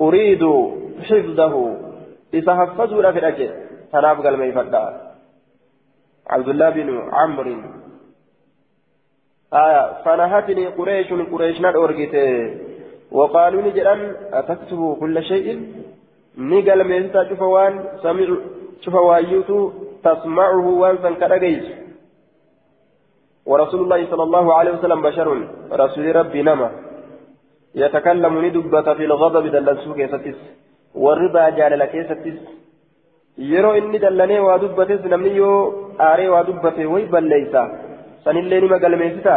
أريد 0.00 0.42
حفظه. 1.08 1.76
إذا 2.34 2.54
حفظه 2.54 3.12
في 3.12 3.18
الأجل 3.18 3.50
تناف 3.92 4.20
قال 4.20 4.36
ما 4.36 4.44
عبد 6.30 6.48
الله 6.48 6.70
بن 6.70 6.88
عمرو. 7.12 7.81
آية 9.52 10.02
فنهتني 10.04 10.66
قريش 10.66 11.12
قريش 11.32 11.60
نرجت 11.60 12.14
وقالوا 13.12 13.62
نجرا 13.62 13.96
أتكتب 14.32 14.96
كل 15.00 15.22
شيء؟ 15.22 15.46
نقل 16.38 16.84
من 16.84 17.02
شوف 17.28 17.42
وان 17.42 17.84
سمع 18.02 18.36
شوف 18.84 18.94
وايوتو 18.94 19.70
تسمعه 20.04 20.66
وان 20.82 21.14
كرجيس. 21.20 21.64
ورسول 23.46 23.80
الله 23.84 24.00
صلى 24.10 24.22
الله 24.22 24.54
عليه 24.54 24.72
وسلم 24.72 25.02
بشر 25.02 25.28
رسول 25.72 26.16
ربي 26.16 26.42
نما. 26.42 26.70
يتكلم 27.74 28.44
ندبة 28.44 28.94
في 28.94 29.04
الغضب 29.04 29.46
دلنسو 29.54 29.94
كيستس 29.94 30.38
والرضا 30.94 31.48
جال 31.48 31.84
كيستس 31.84 32.38
dallanee 34.04 34.38
waa 34.38 34.58
dubbates 34.58 35.04
namni 35.04 35.36
yoo 35.36 35.88
aaree 35.98 36.28
waa 36.28 36.42
dubbate 36.44 36.84
way 36.84 37.06
balleeysa 37.06 37.62
sanillee 38.24 38.60
nima 38.60 38.78
galmeessita 38.78 39.36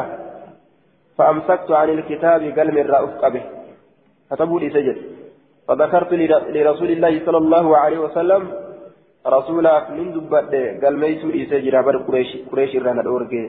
فأمسكت 1.17 1.71
عن 1.71 1.89
الكتاب 1.89 2.41
قلم 2.59 2.77
الرأف 2.77 3.09
قبه 3.23 3.43
كتبوا 4.31 4.59
لي 4.59 4.69
سجد 4.69 4.97
فذكرت 5.67 6.13
لرسول 6.55 6.89
الله 6.91 7.13
صلى 7.25 7.37
الله 7.37 7.77
عليه 7.77 7.99
وسلم 7.99 8.41
رسولا 9.27 9.89
من 9.89 10.11
دبت 10.15 10.53
قلميت 10.83 11.21
لي 11.25 11.45
سجد 11.45 11.75
بر 11.85 11.97
قريش 11.97 12.29
قريش 12.51 12.75
رانا 12.75 13.01
الأورجي 13.01 13.43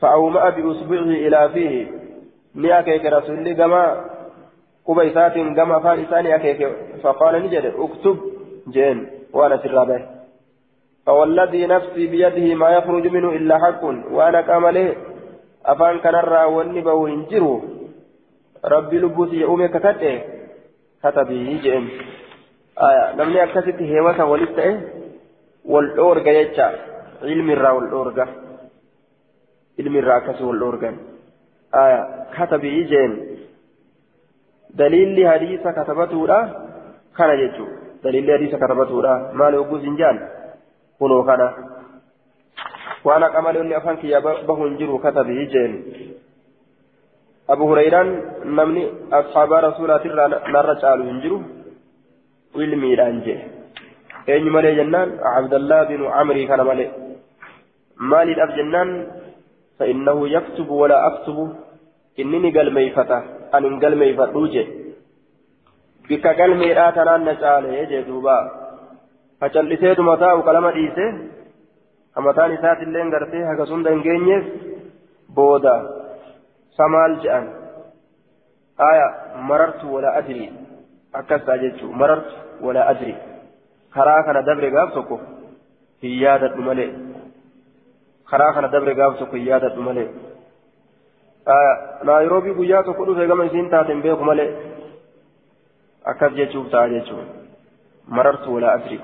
فأومأ 0.00 0.44
بأصبعه 0.50 1.10
إلى 1.26 1.40
فيه 1.54 1.74
ni 2.54 2.72
akeeke 2.72 3.10
rasulli 3.10 3.54
gama 3.54 3.96
quba 4.84 5.04
isaatiin 5.04 5.54
gama 5.54 5.76
afaan 5.76 6.02
isaa 6.04 6.22
ni 6.22 6.32
akeeke. 6.32 6.66
Faqaala 7.02 7.40
ni 7.40 7.48
jedhe 7.48 7.70
uktub 7.84 8.18
jeen. 8.74 9.08
Waan 9.32 9.52
asirraa 9.52 9.86
bahe 9.86 10.21
فوالذي 11.06 11.66
نفسي 11.66 12.06
بيده 12.06 12.54
ما 12.54 12.70
يخرج 12.70 13.06
منه 13.06 13.28
إلا 13.32 13.58
حق 13.58 13.84
وأنا 13.84 14.40
كامله 14.40 14.94
أفان 15.66 15.98
كان 15.98 16.14
الراوني 16.14 16.80
بو 16.80 17.06
هنجرو 17.06 17.62
ربي 18.64 18.98
لبوتي 18.98 19.36
يومي 19.36 19.68
كتته 19.68 20.20
كتبه 21.02 21.58
جين 21.62 21.88
آية 22.78 23.04
نمني 23.16 23.42
أكتست 23.42 23.82
هيوة 23.82 24.24
ولسته 24.24 24.80
والأورغا 25.64 26.30
يجا. 26.30 26.68
علم 27.22 27.50
الرا 27.50 27.70
والأورغا 27.70 28.26
ilmi 29.78 29.98
irraa 29.98 30.16
akkasii 30.20 30.44
wal 30.44 30.58
dhoorgan 30.62 30.96
katabii 32.36 32.84
jeen 32.90 33.12
daliilli 34.78 35.24
hadiisa 35.30 35.72
katabatuudha 35.78 36.38
kana 37.18 37.36
jechuudha 37.42 37.78
daliilli 38.04 38.32
hadiisa 38.32 38.58
katabatuudha 38.64 39.14
maali 39.40 39.60
ogguus 39.62 39.82
hin 39.88 39.96
jaan 40.02 40.20
kunoo 41.02 41.22
kana 41.30 41.48
waan 43.08 43.26
haqa 43.26 43.44
malee 43.46 43.62
inni 43.64 43.78
afaan 43.80 44.00
kiyyaa 44.02 44.36
bahu 44.50 44.66
hin 44.66 44.76
jiru 44.82 44.98
katabii 45.06 45.46
jeen 45.54 45.78
abu 47.54 47.70
hurayraan 47.70 48.10
namni 48.58 48.84
asxaabaa 49.20 49.64
rasuulaatirraa 49.68 50.28
narra 50.56 50.76
caalu 50.84 51.08
hin 51.10 51.24
jiru 51.24 51.40
ilmiidhaan 52.66 53.24
jee 53.26 53.40
eenyu 54.34 54.50
malee 54.58 54.76
jennaan 54.82 55.18
abdallaa 55.38 55.82
binu 55.90 56.12
camrii 56.18 56.46
kana 56.52 56.70
malee 56.70 56.90
maaliidhaaf 58.14 58.56
jennaan 58.60 58.94
فإنه 59.82 60.28
يكتب 60.28 60.68
ولا 60.70 61.06
أكتب 61.06 61.38
إنني 62.20 62.50
قال 62.56 62.74
ميفتا 62.74 63.18
أن 63.54 63.80
قال 63.82 63.98
ميفتو 63.98 64.46
جي 64.46 64.64
بك 66.08 66.26
قال 66.38 66.50
ميراتنا 66.56 67.16
نسالة 67.28 67.68
يجي 67.78 68.02
دوبا 68.08 68.61
فجلسيت 69.42 70.00
متاع 70.00 70.40
كلمة 70.40 70.70
ديسه 70.70 71.06
أمتان 72.18 72.56
سات 72.62 72.78
اللين 72.86 73.14
قرتي 73.14 73.40
هكا 73.44 73.64
سندا 73.64 73.90
نجينيس 73.94 74.44
بودا 75.36 75.76
سمال 76.78 77.12
جان 77.22 77.44
آية 78.80 79.08
مررت 79.48 79.84
ولا 79.84 80.18
أدري 80.18 80.52
أكسا 81.14 81.56
جيتشو 81.56 81.86
مررت 82.00 82.30
ولا 82.60 82.90
أدري 82.90 83.14
خراكنا 83.94 84.40
دبر 84.40 84.64
قابتكو 84.76 85.16
في 86.00 86.08
يادة 86.20 86.54
kana 88.32 88.68
dabre 88.68 88.94
gaaf 88.94 89.18
tokko 89.18 89.36
hin 89.36 89.46
yaadadhu 89.46 89.82
malee 89.82 90.08
naayiroobii 92.08 92.54
guyyaa 92.54 92.82
tokko 92.82 93.06
dhufe 93.06 93.26
gama 93.26 93.44
isiin 93.44 93.68
taateen 93.70 94.02
beeku 94.02 94.24
malee 94.24 94.46
akkas 96.12 96.32
jechuuf 96.38 96.70
ta'a 96.70 96.88
jechuun 96.94 97.26
marartu 98.06 98.54
walaa 98.54 98.72
adri 98.78 99.00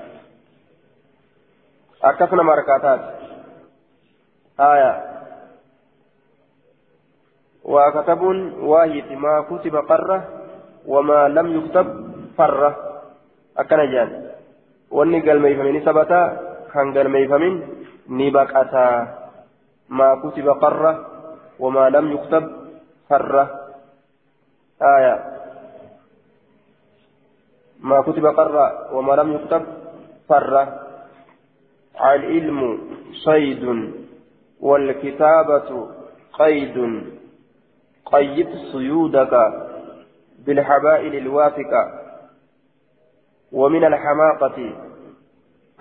akkas 2.01 2.31
nama 2.31 2.51
harkaa 2.55 2.79
taate 2.79 3.07
aya 4.57 4.91
waa 7.63 7.91
katabuun 7.91 8.63
waahiiti 8.63 9.15
maa 9.15 9.43
kutiba 9.51 9.83
qarra 9.83 10.17
wamaa 10.87 11.27
lam 11.29 11.47
yuktab 11.53 11.87
farra 12.37 12.71
akkana 13.55 13.85
jedhan 13.91 14.11
wanni 14.91 15.21
galmeeyfame 15.21 15.71
ni 15.75 15.81
sabataa 15.85 16.25
kan 16.73 16.93
galmeeyfamin 16.95 17.55
ni 18.07 18.31
baqataa 18.31 19.19
ما 19.89 20.21
كتب 20.21 20.45
قرة 20.61 20.93
وما 21.59 21.89
لم 21.89 22.05
يكتب 22.13 22.43
فرة 23.09 23.43
آية 24.81 25.15
ما 27.81 28.01
كتب 28.05 28.25
قرة 28.25 28.93
وما 28.93 29.13
لم 29.13 29.29
يكتب 29.33 29.63
فرة 30.29 30.63
العلم 32.01 32.79
صيد 33.25 33.93
والكتابة 34.59 35.87
قيد. 36.33 37.03
قيد 38.05 38.49
صيودك 38.71 39.33
بالحبائل 40.45 41.15
الواثقة 41.15 41.91
ومن 43.51 43.83
الحماقة 43.85 44.73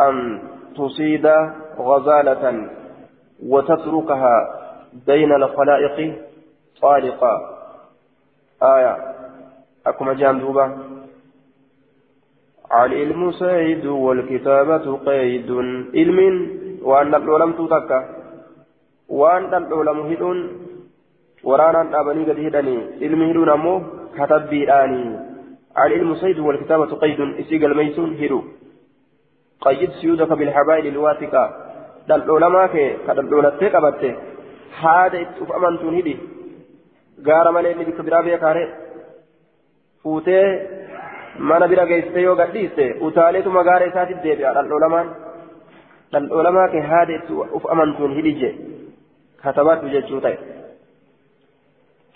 أن 0.00 0.42
تصيد 0.76 1.26
غزالة 1.78 2.70
وتتركها 3.42 4.34
بين 5.06 5.32
الخلائق 5.32 6.22
طالقا. 6.82 7.58
آية. 8.62 9.14
أكما 9.86 10.14
جاندوبا 10.14 10.97
العلم 12.72 13.32
سيد 13.32 13.86
والكتابة 13.86 14.96
قيد. 14.96 15.50
علم 15.94 16.18
وأن 16.82 17.14
العلم 17.14 17.52
تتكى. 17.52 18.00
وأن 19.08 19.54
العلم 19.54 19.98
هدون. 20.00 20.38
ورانا 21.44 22.00
أبني 22.00 22.24
قد 22.24 22.38
هدني. 22.46 22.76
علم 23.02 23.22
هدون 23.22 23.48
أمو 23.48 23.82
كتب 24.16 24.42
بيراني 24.50 25.04
العلم 25.78 26.14
سيد 26.14 26.38
والكتابة 26.38 26.90
قيد. 27.02 27.20
إسيق 27.20 27.64
الميسون 27.64 28.16
هدو. 28.20 28.42
قيد 29.60 29.90
سيودك 29.90 30.32
بالحبائل 30.32 30.86
الواثقة 30.86 31.44
دل 32.08 32.30
علماء 32.30 32.96
كدل 33.06 33.34
علماء 33.34 33.68
قبته 33.74 34.14
هذا 34.80 35.26
أمانتون 35.56 35.94
هدي. 35.94 36.16
gaara 37.26 37.52
malee 37.52 37.72
inni 37.74 37.84
bikka 37.84 38.02
biraa 38.02 38.22
beekaare 38.22 38.60
fuutee 40.02 40.42
mana 41.38 41.68
bira 41.68 41.86
geessite 41.86 42.22
yoo 42.22 42.36
gadhiiste 42.36 42.84
utaaleetuma 43.00 43.64
gaara 43.64 43.86
isaatiif 43.86 44.22
deebi'a 44.22 44.54
dhaldhoolamaan 44.54 45.10
dhaldhoolamaa 46.12 46.68
kee 46.68 46.80
haada 46.92 47.18
itti 47.18 47.32
uf 47.58 47.66
amantuun 47.74 48.14
hidhije 48.20 48.54
katabadhu 49.42 49.96
jechuu 49.96 50.20
ta'e 50.20 50.38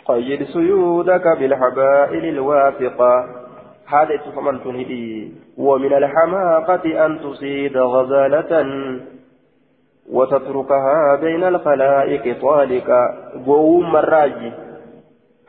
قيد 0.06 0.42
سيودك 0.44 1.26
بالحبائل 1.38 2.24
الواثقة 2.28 3.14
هذا 3.86 4.14
اتفهمن 4.14 4.56
هدي 4.78 5.32
ومن 5.56 5.92
الحماقة 5.92 7.06
أن 7.06 7.20
تصيد 7.20 7.76
غزالة 7.76 8.52
وتتركها 10.10 11.16
بين 11.16 11.44
الخلائق 11.44 12.40
طالقا 12.42 13.02
قوم 13.46 13.96
الراجي 13.96 14.52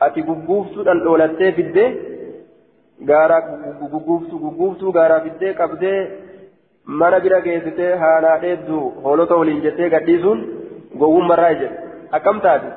ati 0.00 0.22
gugguuftuudhaan 0.22 1.00
dhoolattee 1.04 1.52
fiddee 1.52 2.13
gaaraa 3.10 3.40
gugguuftuu 3.92 4.92
gaaraa 4.96 5.20
fiddee 5.26 5.54
qabdee 5.60 5.98
mana 7.00 7.20
bira 7.20 7.40
geessitee 7.46 7.92
haanaa 8.02 8.34
dheedduu 8.44 8.82
hoolota 9.06 9.38
waliin 9.40 9.62
jettee 9.66 9.88
gadhiisuun 9.94 10.44
gowwummarraa 10.98 11.54
jedhe 11.62 11.78
akkam 12.18 12.40
taate 12.46 12.70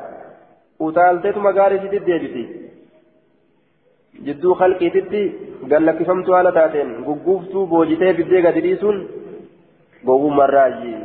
utaalteetuma 0.88 1.52
gaarii 1.60 1.84
sitti 1.84 2.02
deebiti 2.08 2.44
jidduu 4.30 4.56
halqiititti 4.64 5.22
gallakkifamtuu 5.74 6.38
haala 6.38 6.56
taateen 6.58 6.98
gugguuftuu 7.10 7.68
boojitee 7.76 8.14
fiddee 8.22 8.42
gadi 8.48 8.66
dhiisuun 8.68 9.00
gowwummarraayi 10.10 10.98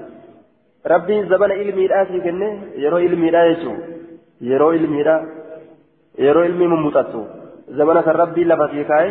rabbiin 0.95 1.29
zabana 1.35 1.61
ilmiidhaa 1.67 2.05
sii 2.11 2.25
kenne 2.27 2.51
yeroo 2.87 3.05
ilmiidhaa 3.11 3.47
jechuun 3.53 3.79
yeroo 4.51 4.73
ilmiidhaa. 4.81 5.21
yeroo 6.19 6.45
ilmi 6.45 6.67
mummuxattu 6.73 7.21
zabana 7.77 8.03
san 8.05 8.17
rabbiin 8.17 8.49
lafa 8.49 8.69
sii 8.73 8.85
kaa'e 8.85 9.11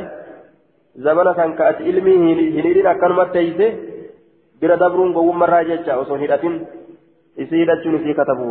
zabana 1.06 1.34
san 1.36 1.56
ka'ati 1.56 1.84
ilmi 1.84 2.12
hin 2.12 2.40
hidhin 2.66 2.88
akkanumatti 2.88 3.34
teeyse 3.34 3.68
bira 4.62 4.78
dabruun 4.78 5.14
gowwummarraa 5.14 5.64
jecha 5.64 5.98
osoo 5.98 6.16
hin 6.16 6.26
hidhatin 6.28 6.58
isii 7.36 7.62
hidhachuun 7.64 7.96
isii 8.02 8.14
katabu 8.14 8.48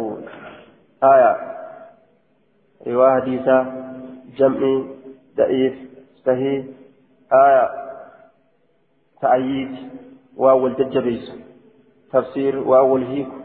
haya 1.01 1.31
riwaa 2.87 3.11
hadiisaa 3.11 3.61
jam'i 4.39 4.73
da'iif 5.37 5.77
sahii 6.25 6.57
haya 7.31 7.65
ta'ayiid 9.21 9.77
waa 10.37 10.55
wal 10.65 10.75
jajjabeessu 10.81 11.39
tafsiir 12.13 12.59
waa 12.73 12.83
wal 12.83 13.05
hiiku 13.05 13.37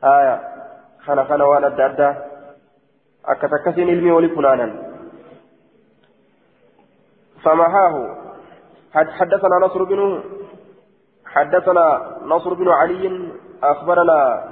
haya 0.00 0.40
kana 1.06 1.24
kana 1.24 1.46
waan 1.46 1.64
فمحاه 7.44 8.16
حدثنا 8.94 9.56
نصر 9.62 9.84
بن 9.84 10.22
حدثنا 11.26 11.86
نصر 12.24 12.54
بن 12.54 12.68
علي 12.68 13.32
أخبرنا 13.62 14.44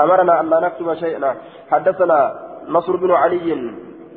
أمرنا 0.00 0.40
أن 0.40 0.50
لا 0.50 0.60
نكتب 0.60 0.94
شيئا. 0.94 1.36
حدثنا 1.70 2.40
نصر 2.68 2.96
بن 2.96 3.10
علي 3.10 3.74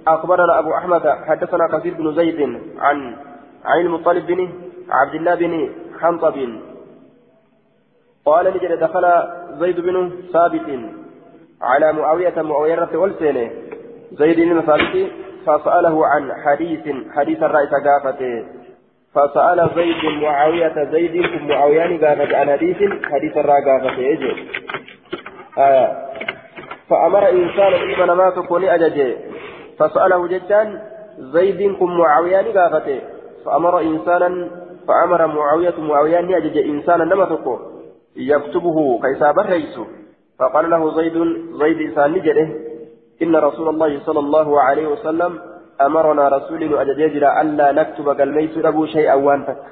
أخبرنا 0.07 0.59
أبو 0.59 0.73
أحمد. 0.73 1.07
حدثنا 1.07 1.67
كثير 1.67 1.93
بن 1.93 2.15
زيد 2.15 2.39
عن 2.79 3.15
عن 3.65 3.79
المطلب 3.79 4.25
بن 4.27 4.49
عبد 4.89 5.15
الله 5.15 5.35
بن 5.35 5.53
حنطب. 5.99 6.37
قال 8.25 8.45
نجد 8.55 8.79
دخل 8.79 9.05
زيد 9.59 9.79
بن 9.79 9.95
ثابت 10.33 10.67
على 11.61 11.93
معاوية 11.93 12.41
معاوية 12.41 12.97
والسنة 12.97 13.51
زيد 14.11 14.39
بن 14.39 14.61
ثابت 14.61 15.11
فسأله 15.47 16.07
عن 16.07 16.31
حديث 16.45 16.95
حديث 17.15 17.43
الرئيس 17.43 17.69
قافته 17.69 18.45
فسأل 19.15 19.69
زيد 19.75 20.21
معاوية 20.23 20.83
زيد 20.91 21.15
معاوية 21.41 22.07
قافت 22.07 22.33
عن 22.33 22.49
حديث 22.51 22.77
حديث 23.11 23.37
الرئيس 23.37 23.65
قافته 23.65 24.01
يجي 24.01 24.33
آه 25.57 26.07
فأمر 26.89 27.29
إنسان 27.29 27.73
إلما 27.73 28.13
ما 28.13 28.29
تكون 28.29 28.63
أججي 28.63 29.15
فسأله 29.79 30.27
جدا 30.27 30.81
زيد 31.19 31.75
كم 31.79 31.97
معاوية 31.97 32.53
قافته. 32.59 32.99
فأمر 33.45 33.79
إنسانا 33.81 34.49
فأمر 34.87 35.27
معاوية 35.27 35.73
معاوية 35.79 36.37
أجج 36.37 36.57
إنسانا 36.57 37.03
لما 37.03 37.25
تكون 37.25 37.59
يكتبه 38.15 38.99
كيساب 39.01 39.39
الرئيس 39.39 39.79
فقال 40.39 40.69
له 40.69 40.95
زيد 40.95 41.13
زيد 41.61 41.91
إسان 41.91 42.11
نجده. 42.11 42.66
إن 43.21 43.35
رسول 43.35 43.69
الله 43.69 43.99
صلى 44.05 44.19
الله 44.19 44.61
عليه 44.61 44.87
وسلم 44.87 45.39
أمرنا 45.81 46.27
رسول 46.27 46.77
أجدجر 46.77 47.41
ألا 47.41 47.71
نكتب 47.71 48.13
كالميت 48.17 48.65
أبو 48.65 48.85
شيئا 48.85 49.13
وانتك 49.13 49.63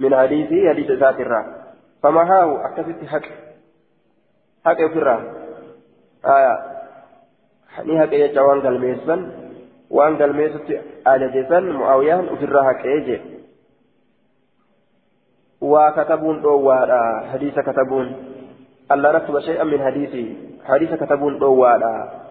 من 0.00 0.16
حديثه 0.16 0.68
حديث 0.70 0.90
ذات 0.90 1.20
الرا. 1.20 1.42
فمحاه 2.02 2.66
أكتبت 2.66 3.04
حق. 3.04 3.26
حق 4.66 4.80
فرا 4.94 5.16
آية. 6.24 6.74
ni 7.84 7.96
haqa 7.98 8.14
jecha 8.14 8.38
waan 8.38 8.62
galmeessan 8.62 9.20
waan 9.90 10.14
galmeessutti 10.16 10.78
ajajesan 11.04 11.64
mu'aawiyaan 11.74 12.30
ofirraa 12.30 12.62
haqee 12.70 13.00
je 13.06 13.16
waa 15.72 15.90
katabuun 15.98 16.38
dhoowwaadha 16.42 17.00
hadiisa 17.32 17.66
katabuun 17.66 18.08
ألا 18.92 19.12
نكتب 19.12 19.38
شيئا 19.40 19.64
من 19.64 19.80
حديثي. 19.82 20.24
حديث 20.64 20.94
كتبون 20.94 21.38
دوالا 21.38 22.23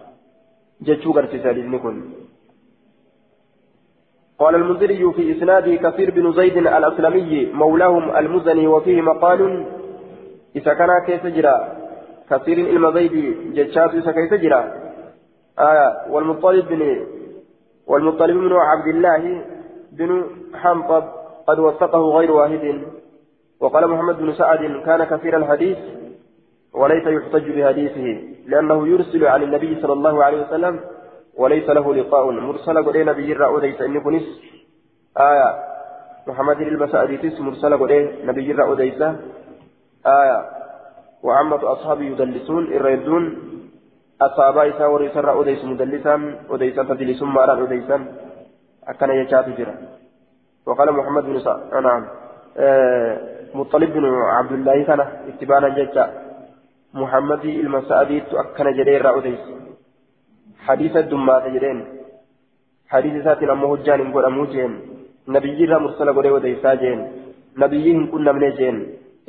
جتشو 0.80 1.12
قرسيس 1.12 1.46
حديث 1.46 1.66
قال 4.38 4.54
المنذري 4.54 5.12
في 5.12 5.38
إسناد 5.38 5.74
كثير 5.74 6.10
بن 6.10 6.32
زيد 6.32 6.56
الأسلمي 6.56 7.52
مولاهم 7.52 8.16
المزني 8.16 8.66
وفيه 8.66 9.00
مقال. 9.02 9.66
إذا 10.56 10.74
كان 10.74 10.88
جرى؟ 11.26 11.56
كثير 12.30 12.58
إلما 12.58 12.90
زيد 12.90 13.14
جتشات 13.54 13.90
إذا 13.94 14.12
كيف 14.12 14.34
جرى؟ 14.34 14.72
آية 15.58 16.10
والمطلب 16.10 16.68
بن 16.68 17.06
والمطلب 17.86 18.36
بن 18.36 18.52
عبد 18.52 18.86
الله 18.86 19.44
بن 19.92 20.24
حنطب 20.54 21.04
قد 21.46 21.58
وثقه 21.58 22.18
غير 22.18 22.30
واحد. 22.30 22.82
وقال 23.60 23.90
محمد 23.90 24.18
بن 24.18 24.32
سعد 24.32 24.58
كان 24.86 25.04
كثير 25.04 25.36
الحديث. 25.36 25.78
وليس 26.74 27.06
يحتج 27.06 27.50
بحديثه 27.50 28.06
لأنه 28.46 28.88
يرسل 28.88 29.26
عن 29.26 29.42
النبي 29.42 29.80
صلى 29.82 29.92
الله 29.92 30.24
عليه 30.24 30.46
وسلم 30.46 30.80
وليس 31.36 31.70
له 31.70 31.94
لقاء 31.94 32.30
مرسل. 32.30 32.86
قد 32.86 32.96
نبي 32.96 33.32
الرأو 33.32 33.58
ليس 33.58 33.80
إني 33.80 34.00
كنس؟ 34.00 34.26
آية. 35.18 35.48
محمد 36.26 36.60
المسألة 36.60 37.32
مرسل. 37.40 37.74
قد 37.74 37.92
نبي 38.24 38.50
الرأو 38.50 38.74
ليس؟ 38.74 39.02
آية. 40.06 40.38
وعامة 41.22 41.72
أصحابه 41.72 42.02
يدلسون 42.02 42.64
الريدون 42.64 43.24
أصحابا 44.22 44.68
إسا 44.68 44.86
وريس 44.86 45.16
الرأو 45.16 45.42
ليس 45.42 45.64
مدلسا 45.64 46.14
وديسا 46.50 46.82
تدلسون 46.82 47.28
ما 47.28 47.44
رأو 47.44 47.66
ليسا 47.66 47.96
أكن 48.88 49.10
يشات 49.10 49.48
جرا 49.48 49.74
وقال 50.66 50.92
محمد 50.92 51.24
بن 51.24 51.38
سعد 51.40 51.82
نعم. 51.82 52.06
آه 52.56 53.18
مطلب 53.54 53.92
بن 53.92 54.04
عبد 54.38 54.52
الله 54.52 54.82
كان 54.82 55.00
اتبانا 55.00 55.68
جدا 55.68 56.23
محمد 56.94 57.44
المسعدي 57.44 58.22
أكن 58.32 58.66
جرير 58.78 59.02
رأوديس 59.04 59.42
حديث 60.66 60.96
الدمات 60.96 61.44
جرين 61.54 61.78
حديث 62.92 63.14
ساتنا 63.24 63.54
مهجان 63.54 64.00
قول 64.12 64.24
أموجين 64.24 64.72
نبي 65.28 65.50
جرى 65.58 65.78
مرسل 65.84 66.08
قول 66.16 66.26
وديسا 66.34 66.74
جين 66.82 66.98
نبيهم 67.62 68.10
كنا 68.12 68.32
من 68.32 68.44
جين 68.58 68.76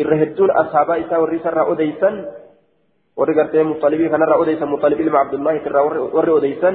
إرهدون 0.02 0.50
أصحاب 0.62 0.90
إسا 0.92 1.18
ورسل 1.22 1.54
رأوديسا 1.60 2.10
ورقرتين 3.18 3.66
مطالبي 3.72 4.10
كان 4.10 4.24
رأوديسا 4.34 4.66
مطالبي 4.66 5.04
لما 5.04 5.20
عبد 5.24 5.34
الله 5.34 5.54
كرا 5.66 5.82
ورأوديسا 6.16 6.72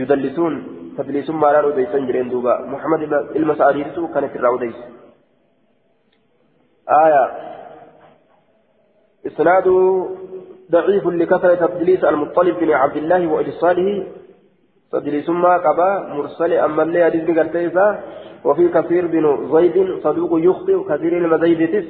يدلسون 0.00 0.54
تدليس 0.96 1.28
ما 1.30 1.48
لا 1.52 1.66
وديسان 1.66 2.02
جرين 2.08 2.28
دوبا 2.32 2.54
محمد 2.72 3.00
المسعدي 3.38 3.82
كانت 4.14 4.32
الراوديس 4.36 4.78
آية 7.04 7.24
إسناد 9.26 9.68
ضعيف 10.70 11.06
لكثرة 11.06 11.66
تدليس 11.66 12.04
المطلب 12.04 12.58
بن 12.58 12.70
عبد 12.70 12.96
الله 12.96 13.26
وإرساله. 13.26 14.06
تدليس 14.92 15.28
ما 15.28 15.56
قبا 15.56 16.14
مرسل 16.14 16.52
أما 16.52 16.82
اللي 16.82 17.04
حديث 17.04 17.24
بقرتيسا 17.30 18.00
وفي 18.44 18.68
كثير 18.68 19.06
بن 19.06 19.24
زيد 19.52 19.98
صدوق 20.04 20.30
يخطئ 20.48 20.78
كثير 20.90 21.12
المزيدتس. 21.18 21.86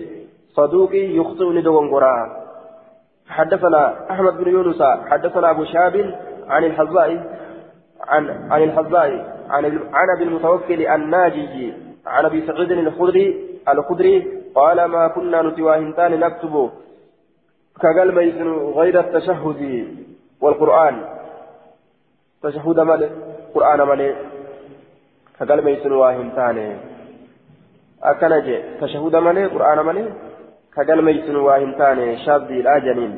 صدوق 0.56 0.90
يخطئ 0.94 1.48
ندوان 1.52 1.90
قراء 1.90 2.46
حدثنا 3.28 4.10
أحمد 4.10 4.36
بن 4.36 4.50
يونس 4.50 4.82
حدثنا 4.82 5.50
أبو 5.50 5.64
شاب 5.64 6.14
عن 6.48 6.64
الحزاء 6.64 7.36
عن 8.08 8.52
عن 8.52 8.62
الحزاء 8.62 9.36
عن 9.50 9.64
عن 9.92 10.06
أبي 10.16 10.24
المتوكل 10.24 10.86
الناجي 10.86 11.72
عن 12.06 12.24
أبي 12.24 12.46
سعيد 12.46 12.70
الخدري 12.72 13.26
الخدري 13.68 14.26
قال 14.54 14.84
ما 14.84 15.08
كنا 15.08 15.42
نتواهنتان 15.42 16.20
نكتب 16.20 16.70
كقال 17.82 18.15
ميسن 18.15 18.48
غير 18.53 19.01
التشهد 19.01 19.62
والقرآن. 20.40 21.05
تشهد 22.43 22.81
مالي 22.81 23.11
قرآن 23.55 23.82
مالي 23.82 24.16
كقال 25.40 25.65
ميسن 25.65 25.93
واهنتان 25.93 26.78
أكنجي 28.03 28.62
تشهد 28.81 29.16
مالي 29.16 29.47
قرآن 29.47 29.81
مالي 29.81 30.12
كقال 30.77 31.05
ميسن 31.05 31.36
واهنتان 31.36 32.16
شاذ 32.19 32.51
الآجنين 32.51 33.12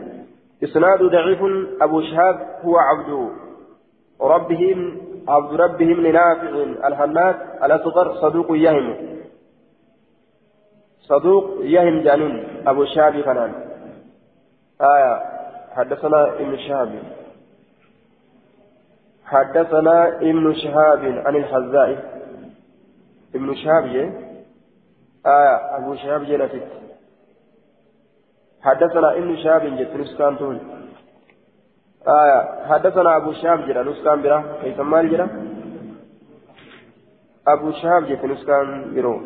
إسناد 0.64 1.02
ضعيف. 1.02 1.42
أبو 1.82 2.00
شهاب 2.00 2.36
هو 2.64 2.76
عبد 2.78 3.10
ربهم 4.20 5.00
عبد 5.28 5.52
ربهم 5.60 6.00
لنافع. 6.06 6.52
الحنات 6.88 7.36
الأصغر 7.64 8.14
صدوق 8.14 8.46
يهم. 8.50 8.96
صدوق 11.00 11.44
يهم 11.60 12.02
جانون 12.02 12.34
أبو 12.66 12.84
شهاب 12.84 13.20
كنان 13.20 13.67
آية. 14.80 15.22
حدثنا 15.70 16.34
ابن 16.34 16.58
شهاب. 16.58 17.02
حدثنا 19.24 20.08
ابن 20.08 20.54
شهاب 20.54 21.04
عن 21.26 21.36
الحذاء. 21.36 22.20
ابن 23.34 23.54
شهاب 23.54 23.84
آية. 25.26 25.76
أبو 25.76 25.94
شهاب 25.94 26.24
جلست 26.24 26.62
حدثنا 28.62 29.16
ابن 29.16 29.36
شهاب 29.36 29.62
جت 29.62 29.96
نسكان 29.96 30.36
تقول 30.36 30.58
آية. 32.08 32.66
حدثنا 32.66 33.16
أبو 33.16 33.32
شهاب 33.32 33.66
جرى 33.66 33.90
نسكان 33.90 34.22
برا. 34.22 34.44
كيف 34.62 34.80
مال 34.80 35.10
جرى 35.10 35.28
أبو 37.48 37.70
شهاب 37.70 38.04
جت 38.06 38.24
نسكان 38.24 38.94
برو. 38.94 39.20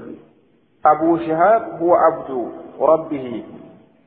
أبو 0.87 1.19
شهاب 1.19 1.63
هو 1.83 1.95
عبد 1.95 2.53
ربه. 2.81 3.45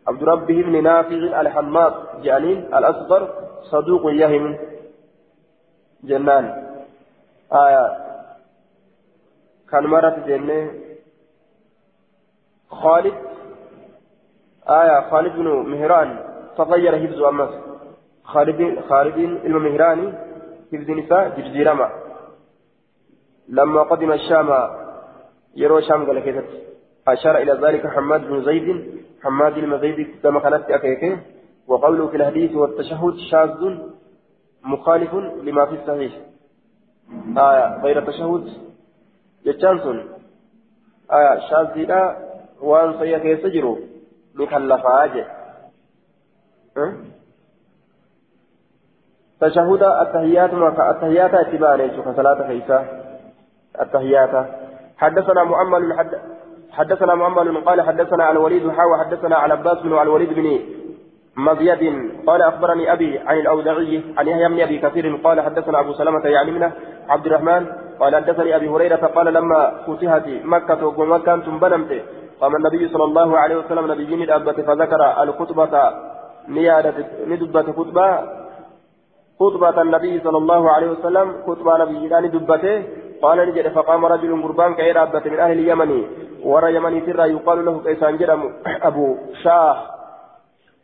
عبد 0.08 0.24
ربه 0.24 0.64
بن 0.64 0.84
نافع 0.84 1.42
الحماد 1.42 1.94
جانين 2.22 2.60
الأصغر 2.76 3.30
صدوق 3.62 4.02
يهم. 4.12 4.58
جنان. 6.04 6.46
آية. 7.54 7.86
كان 9.72 9.84
مرة 9.84 10.16
جنة. 10.28 10.72
خالد. 12.70 13.14
آية. 14.70 15.10
خالد 15.10 15.36
بن 15.36 15.48
مهران. 15.48 16.10
تغير 16.58 17.08
حفظ 17.08 17.24
أمس. 17.24 17.50
خالد 18.24 18.80
خالد 18.90 19.18
المهراني 19.18 20.14
حفظ 20.74 20.90
نساء 20.90 21.30
جرجيرما. 21.38 21.90
لما 23.50 23.82
قدم 23.84 24.12
الشام 24.12 24.70
يروى 25.56 25.82
شام 25.82 26.06
قال 26.06 26.26
كذا 26.26 26.44
أشار 27.08 27.38
إلى 27.38 27.68
ذلك 27.68 27.88
حماد 27.88 28.22
بن 28.28 28.46
زيد 28.46 28.96
حماد 29.24 29.58
المزيد 29.58 30.16
كما 30.24 30.40
كانت 30.40 30.70
أكيكه 30.70 31.18
وقوله 31.68 32.08
في 32.08 32.18
الحديث 32.18 32.56
والتشهد 32.56 33.18
شاذ 33.32 33.78
مخالف 34.64 35.14
لما 35.14 35.66
في 35.66 35.76
الصحيح. 35.76 36.14
آية 37.38 37.82
غير 37.82 38.00
التشهد. 38.00 38.50
جتشانسون 39.46 39.98
آية 41.12 41.40
شاذ 41.50 41.78
لا 41.78 42.18
وان 42.62 43.00
سيئة 43.00 43.24
يسجروا 43.26 43.78
مكلفة 44.36 45.04
أجي 45.04 45.26
تشهد 49.42 49.84
التحيات 49.84 50.54
ما 50.54 50.92
التحيات 50.92 51.34
اتباعا 51.34 51.88
كصلاة 51.88 52.48
خيسة 52.48 52.86
التحيات. 53.82 54.50
حدثنا 54.98 55.44
مؤمل 55.44 56.00
حد 56.00 56.35
حدثنا 56.78 57.16
مؤمل 57.16 57.58
قال 57.68 57.82
حدثنا 57.82 58.32
الوليد 58.32 58.70
حاوى 58.72 58.98
حدثنا 59.06 59.36
على 59.36 59.54
عباس 59.54 59.78
بن 59.78 59.94
الوليد 60.02 60.34
بن 60.34 60.60
مزيد 61.38 62.12
قال 62.28 62.42
أخبرني 62.42 62.94
أبي 62.94 63.20
عن 63.20 63.38
الأوزاعي 63.38 64.02
عن 64.18 64.28
يحيى 64.28 64.48
بن 64.48 64.60
أبي 64.62 64.78
كثير 64.80 65.16
قال 65.24 65.42
حدثنا 65.42 65.80
أبو 65.80 65.94
سلمة 65.94 66.26
يعني 66.26 66.52
من 66.52 66.72
عبد 67.10 67.26
الرحمن 67.26 67.66
قال 68.00 68.16
حدثني 68.16 68.56
أبي 68.56 68.68
هريرة 68.70 68.96
قال 69.16 69.34
لما 69.34 69.72
فتحت 69.88 70.24
مكة 70.44 70.88
ومكه 70.88 71.36
بنمت 71.36 71.92
قام 72.42 72.56
النبي 72.56 72.90
صلى 72.94 73.04
الله 73.04 73.38
عليه 73.38 73.56
وسلم 73.56 73.92
نبيين 73.92 74.22
الأبة 74.22 74.54
فذكر 74.54 75.24
الخطبة 75.24 75.94
نيادة 76.48 76.94
ندبة 77.28 77.64
خطبة 77.78 78.20
خطبة 79.40 79.82
النبي 79.82 80.20
صلى 80.24 80.38
الله 80.38 80.72
عليه 80.72 80.88
وسلم 80.88 81.28
خطبة 81.48 81.78
نبيين 81.78 82.32
دبته 82.32 82.84
قال 83.26 83.50
نجد 83.50 83.68
فقام 83.68 84.06
رجل 84.06 84.44
قربان 84.44 84.74
كأي 84.74 84.92
أبة 85.02 85.26
من 85.26 85.40
أهل 85.40 85.52
اليمن 85.52 85.92
ورى 86.44 86.76
يمني 86.76 87.02
ترى 87.02 87.32
يقال 87.32 87.66
له 87.66 87.84
كيسان 87.84 88.18
جرم. 88.18 88.54
أبو 88.66 89.18
شاه 89.44 89.78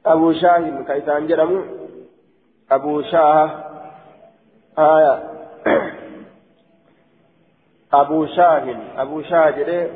أبو 0.05 0.34
شاه 0.34 0.84
كيسان 0.88 1.27
جرم. 1.27 1.65
أبو 2.72 3.01
شاه 3.01 3.49
آية 4.80 5.23
أبو 7.93 8.26
شاه 8.26 8.76
أبو 8.97 9.22
شاه 9.22 9.49
جده 9.49 9.89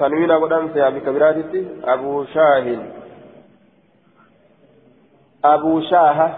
تنوين 0.00 0.32
قدام 0.32 0.72
سيابي 0.74 1.00
كبيراتي 1.00 1.68
أبو 1.84 2.24
شاهن 2.24 2.92
أبو 5.44 5.80
شاه 5.80 6.34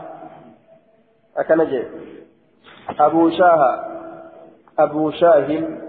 أكنجي 1.36 1.82
أبو 3.00 3.30
شاه 3.30 3.92
أبو 4.78 5.10
شاهن 5.10 5.80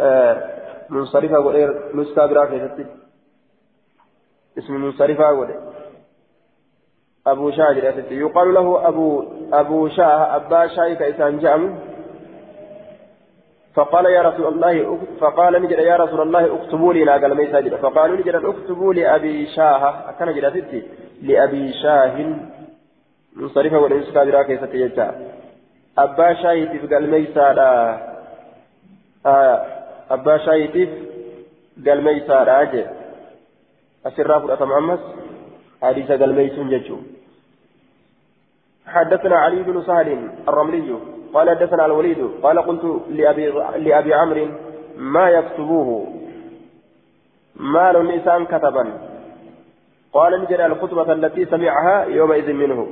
آه 0.00 0.58
منصرفة 0.90 1.36
قدير 1.36 1.96
نسكا 1.96 2.26
براتي 2.26 2.86
اسم 4.58 4.74
منصرفة 4.74 5.40
قدير 5.40 5.60
أبو 7.26 7.50
شاه 7.50 7.72
يقال 8.10 8.54
له 8.54 8.88
أبو 8.88 9.24
أبو 9.52 9.88
شاه 9.88 10.36
أبا 10.36 10.66
شاه 10.66 10.94
كإسان 10.94 11.38
جأم 11.38 11.78
فقال 13.74 14.06
يا 14.06 14.22
رسول 14.22 14.46
الله 14.54 14.98
فقال 15.20 15.62
نجد 15.62 15.78
يا 15.78 15.96
رسول 15.96 16.20
الله 16.20 16.54
اكتبوا 16.54 16.92
لي 16.92 17.04
ناقل 17.04 17.34
ميسا 17.34 17.76
فقالوا 17.76 18.16
نجد 18.16 18.34
اكتبوا 18.34 18.94
لأبي 18.94 19.46
شاه 19.46 20.10
أكن 20.10 20.32
جدا 20.32 20.82
لأبي 21.22 21.72
شاه 21.72 22.36
منصرفة 23.36 23.78
والإنسكا 23.78 24.24
برا 24.24 24.42
كيسة 24.42 24.66
أبا 25.98 26.34
شاه 26.34 26.64
تفقل 26.64 27.06
ميسا 27.10 27.52
لا 27.52 27.70
آه 29.26 29.66
أبا 30.10 30.38
شاه 30.38 30.66
تف 30.66 30.90
قال 31.86 32.04
ميسا 32.04 32.44
لا 32.44 32.62
أجل 32.62 32.86
أسرى 34.06 34.40
فرأة 34.40 34.64
محمد 34.64 35.00
حديث 35.82 36.08
قال 36.20 36.34
ميسون 36.34 36.70
حدثنا 38.86 39.36
علي 39.36 39.62
بن 39.62 39.82
سهل 39.82 40.08
الرملي 40.48 40.98
قال 41.34 41.50
حدثنا 41.50 41.86
الوليد 41.86 42.30
قال 42.42 42.58
قلت 42.58 42.84
لأبي, 43.10 43.50
لأبي 43.76 44.14
عمرو 44.14 44.46
ما 44.96 45.30
يكتبوه 45.30 46.06
مال 47.56 47.96
النسان 47.96 48.46
كتبا 48.46 48.84
قال 50.12 50.40
نجد 50.42 50.60
الخطبة 50.60 51.12
التي 51.12 51.44
سمعها 51.44 52.04
يومئذ 52.04 52.52
منه 52.52 52.86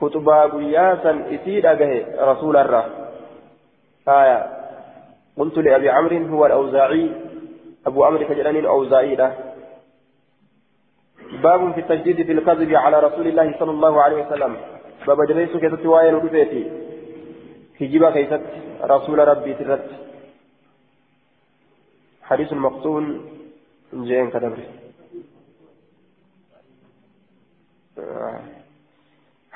كتبا 0.00 0.42
قياسا 0.44 1.24
إسيد 1.34 1.66
أجه 1.66 1.90
رسول 2.32 2.56
الله 2.56 2.84
آية 4.08 4.62
قلت 5.38 5.58
لأبي 5.58 5.90
عمرو 5.90 6.26
هو 6.26 6.46
الأوزاعي 6.46 7.10
أبو 7.86 8.04
عمرو 8.04 8.28
كجلاني 8.28 8.58
الأوزاعي 8.58 9.14
له 9.14 9.32
باب 11.42 11.72
في 11.72 11.80
التجديد 11.80 12.26
في 12.26 12.32
الكذب 12.32 12.74
على 12.74 13.00
رسول 13.00 13.26
الله 13.26 13.54
صلى 13.58 13.70
الله 13.70 14.02
عليه 14.02 14.26
وسلم 14.26 14.56
باب 15.06 15.18
جريسو 15.28 15.58
كتبت 15.60 15.86
واين 15.86 16.14
ودفيتي 16.14 16.62
هجبا 17.80 18.10
كيست 18.10 18.42
رسول 18.82 19.18
ربي 19.28 19.54
ترت 19.54 19.88
حديث 22.22 22.52
مقتول 22.52 23.20
جين 23.94 24.30
كدبر 24.30 24.58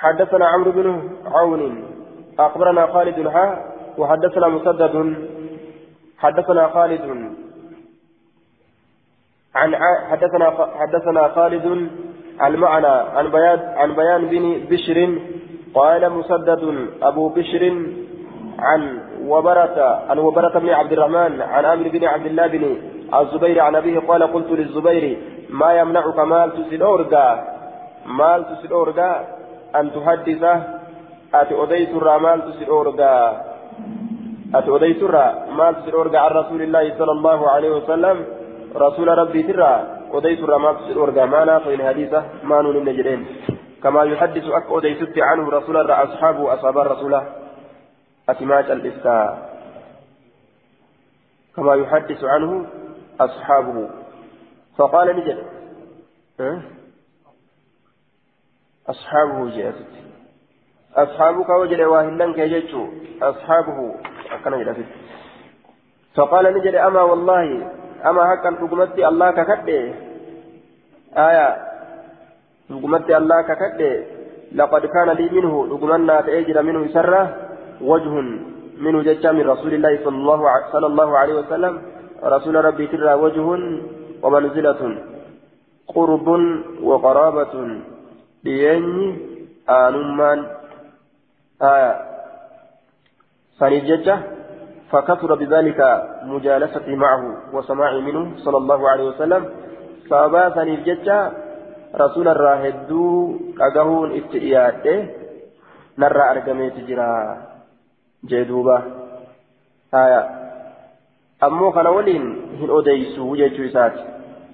حدثنا 0.06 0.46
عمرو 0.46 0.70
بن 0.72 0.86
عون 1.34 1.62
أخبرنا 2.38 2.86
خالد 2.86 3.18
ها؟ 3.26 3.46
وحدثنا 3.98 4.48
مسدد. 4.48 4.94
حدثنا 6.18 6.68
خالد. 6.68 7.04
عن 9.56 9.76
حدثنا 10.10 10.46
حدثنا 10.80 11.28
خالد 11.28 11.66
المعنى 12.46 12.86
عن 12.86 13.30
بيان 13.30 13.60
عن 13.76 13.92
بيان 13.94 14.26
بن 14.26 14.66
بشر 14.70 15.18
قال 15.74 16.12
مسدد 16.12 16.62
أبو 17.02 17.28
بشر 17.28 17.62
عن 18.58 19.00
وبرة 19.26 19.78
عن 20.08 20.18
وبرة 20.18 20.58
بن 20.58 20.68
عبد 20.68 20.92
الرحمن 20.92 21.42
عن 21.42 21.64
عامر 21.64 21.88
بن 21.88 22.04
عبد 22.04 22.26
الله 22.26 22.46
بن 22.46 22.76
الزبير 23.20 23.60
عن 23.60 23.76
أبيه 23.76 23.98
قال 23.98 24.22
قلت 24.22 24.50
للزبير 24.50 25.18
ما 25.50 25.72
يمنعك 25.72 26.18
maaltu 26.18 26.52
si 26.52 26.82
dhoorga 26.82 27.44
maaltu 28.06 28.44
si 28.48 28.72
dhoorga 28.72 29.35
أن 29.74 29.93
تحدث 29.93 30.56
ati 31.34 31.62
odeessitu 31.62 31.93
maaltu 31.94 32.52
si 32.52 32.68
dhoorga 32.68 33.14
ati 34.55 34.70
odeessitu 34.76 35.02
maaltu 35.59 35.74
si 35.82 35.93
dhoorga 35.93 36.18
عن 36.18 36.30
رسول 36.30 36.62
الله 36.62 36.98
صلى 36.98 37.12
الله 37.12 37.51
عليه 37.51 37.70
وسلم. 37.70 38.24
رسول 38.76 39.09
ربي 39.09 39.43
irraa 39.43 39.72
odeessitu 40.12 40.40
maaltu 40.40 40.68
si 40.68 40.76
dhoorga 40.78 41.24
maaliif 41.24 41.82
حديثه 41.88 42.22
ما 42.44 42.62
نون 42.62 42.76
النجرين. 42.76 43.26
كما 43.82 44.02
يحدث 44.05 44.44
أك 44.44 44.66
أديت 44.70 45.18
عنه 45.18 45.51
رسول 45.51 45.76
الله 45.76 46.02
أصحابه 46.05 46.55
أصحاب 46.55 46.78
رسوله 46.78 47.22
أتماج 48.28 48.70
الإفتاء 48.70 49.28
كما 51.56 51.74
يحدث 51.74 52.24
عنه 52.24 52.66
أصحابه. 53.20 53.88
فقال 54.78 55.16
نجد. 55.16 55.38
أه؟ 56.40 56.76
أصحابه 58.88 59.38
جاءت 59.56 59.74
أصحابك 60.96 61.48
وجد 61.48 61.80
واهلن 61.80 62.32
كيجتشو 62.32 62.82
أصحابه 63.22 63.78
أكن 64.34 64.52
جلست 64.64 64.90
فقال 66.14 66.44
نجد 66.56 66.74
أما 66.74 67.02
والله 67.02 67.44
أما 68.08 68.22
هكا 68.34 68.50
نقمتي 68.50 69.08
الله 69.08 69.30
ككده. 69.30 69.80
آية 71.16 71.48
نقمتي 72.70 73.16
الله 73.16 73.42
ككده. 73.42 73.92
لقد 74.52 74.82
كان 74.94 75.08
لي 75.18 75.26
منه 75.36 75.54
نقمنا 75.66 76.20
تأجر 76.20 76.62
منه 76.62 76.82
سرة 76.96 77.22
وجه 77.80 78.14
منه 78.84 79.02
ججا 79.02 79.32
من 79.32 79.44
رسول 79.52 79.74
الله 79.74 79.92
صلى 80.04 80.16
الله, 80.16 80.40
صلى 80.72 80.86
الله 80.86 81.18
عليه 81.18 81.34
وسلم. 81.34 81.82
رسول 82.24 82.64
ربي 82.64 82.86
ترى 82.86 83.14
وجه 83.14 83.46
ومنزلة 84.22 84.80
قرب 85.94 86.28
وقرابة. 86.82 87.54
آنمان 89.68 90.47
آية 91.62 91.93
ثاني 93.59 93.81
ججة 93.81 94.18
فكثر 94.90 95.35
بذلك 95.35 95.81
مجالستي 96.24 96.94
معه 96.97 97.23
وسماعي 97.52 98.01
منه 98.01 98.36
صلى 98.36 98.56
الله 98.56 98.90
عليه 98.90 99.05
وسلم 99.05 99.43
فأبا 100.10 100.51
ثاني 100.51 100.77
ججة 100.77 101.32
رسول 101.94 102.28
الراهدو 102.28 103.39
كأجهون 103.59 104.09
اتئياته 104.16 105.09
نرى 105.98 106.23
أرقميت 106.31 106.77
جرا 106.89 107.12
جدوبة 108.24 108.82
آية 109.94 110.36
ammoo 111.40 111.73
kana 111.73 111.90
waliin 111.93 112.56
hin 112.59 112.70
odeysu 112.70 113.36
jechuu 113.36 113.64
isaati. 113.64 114.01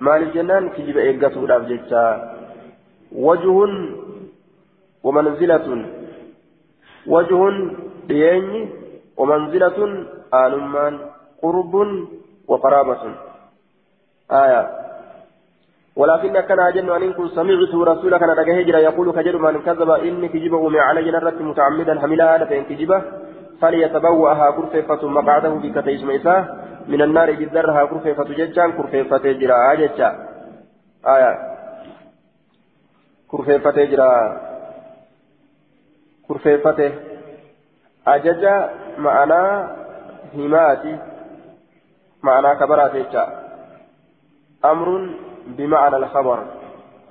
Maaliif 0.01 0.35
jennaan? 0.35 0.71
Kijiba 0.71 1.01
eeggatuudhaaf 1.01 1.69
jecha 1.69 2.03
wajhun 3.15 3.73
wamanzilatun 5.05 5.81
wajhun 7.07 7.57
dhiyeenyi 8.09 8.63
wamanzilatun 9.17 9.91
aanummaan 10.33 11.01
qurbun 11.43 11.91
waqaraabatun 12.49 13.13
aya 14.29 14.63
ولكن 15.97 16.33
كان 16.33 16.61
أجن 16.61 16.89
أن 16.91 17.13
كن 17.13 17.29
سمعت 17.37 17.75
رسولك 17.75 18.23
أنا 18.23 18.33
هجرة 18.61 18.79
يقول 18.79 19.13
كجر 19.13 19.37
من 19.39 19.61
كذب 19.61 19.91
إني 19.91 20.29
كجبه 20.29 20.69
من 20.69 20.81
علي 20.81 21.11
نرت 21.11 21.41
متعمدا 21.41 22.01
حملها 22.01 22.39
لفين 22.39 22.65
كجبه 22.65 22.99
فليتبوأها 23.61 24.51
كرفة 24.51 25.09
مقعده 25.09 25.53
بكتيس 25.63 26.03
ميساه 26.05 26.43
من 26.89 27.03
النار 27.03 27.33
بالذرها 27.33 27.85
كرفيفة 27.85 28.25
ججان 28.25 28.73
كرفيفة 28.73 29.25
جرا 29.41 29.75
ججا 29.75 30.09
آية. 31.07 31.33
جرا 33.33 34.41
كرفيفة 36.29 36.93
أججا 38.07 38.71
معنا 38.99 39.71
هماتي 40.35 40.99
معنى 42.23 42.55
كبرات 42.61 42.97
ججا 42.97 43.25
أمر 44.65 44.89
بمعنى 45.47 45.97
الخبر 45.97 46.39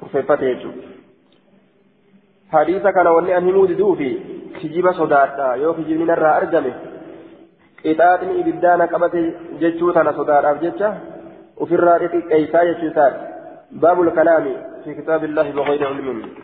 كرفيفة 0.02 0.36
ججا 0.36 0.72
حديث 2.52 2.88
كان 2.88 3.08
ولي 3.08 3.38
أن 3.38 3.50
همود 3.50 3.72
دوفي 3.78 4.20
كجيب 4.62 4.92
صداتا 4.92 5.54
يو 5.54 5.74
كجيب 5.74 6.00
من 6.00 6.12
الرا 6.12 6.38
أرجمه 6.38 6.74
qixaaxni 7.84 8.34
ibiddaana 8.42 8.88
qabate 8.88 9.22
jechuu 9.62 9.94
tana 9.94 10.14
sodaadhaaf 10.18 10.58
jecha 10.64 10.90
ofirraa 11.64 11.98
xixiqqeeysaa 12.04 12.66
jechuu 12.70 12.90
isaati. 12.92 13.20
Baabul 13.82 14.12
kalaami. 14.18 14.54
في 14.84 14.94
كتاب 14.94 15.24
الله 15.24 15.52
بغير 15.52 15.88
علم 15.88 16.36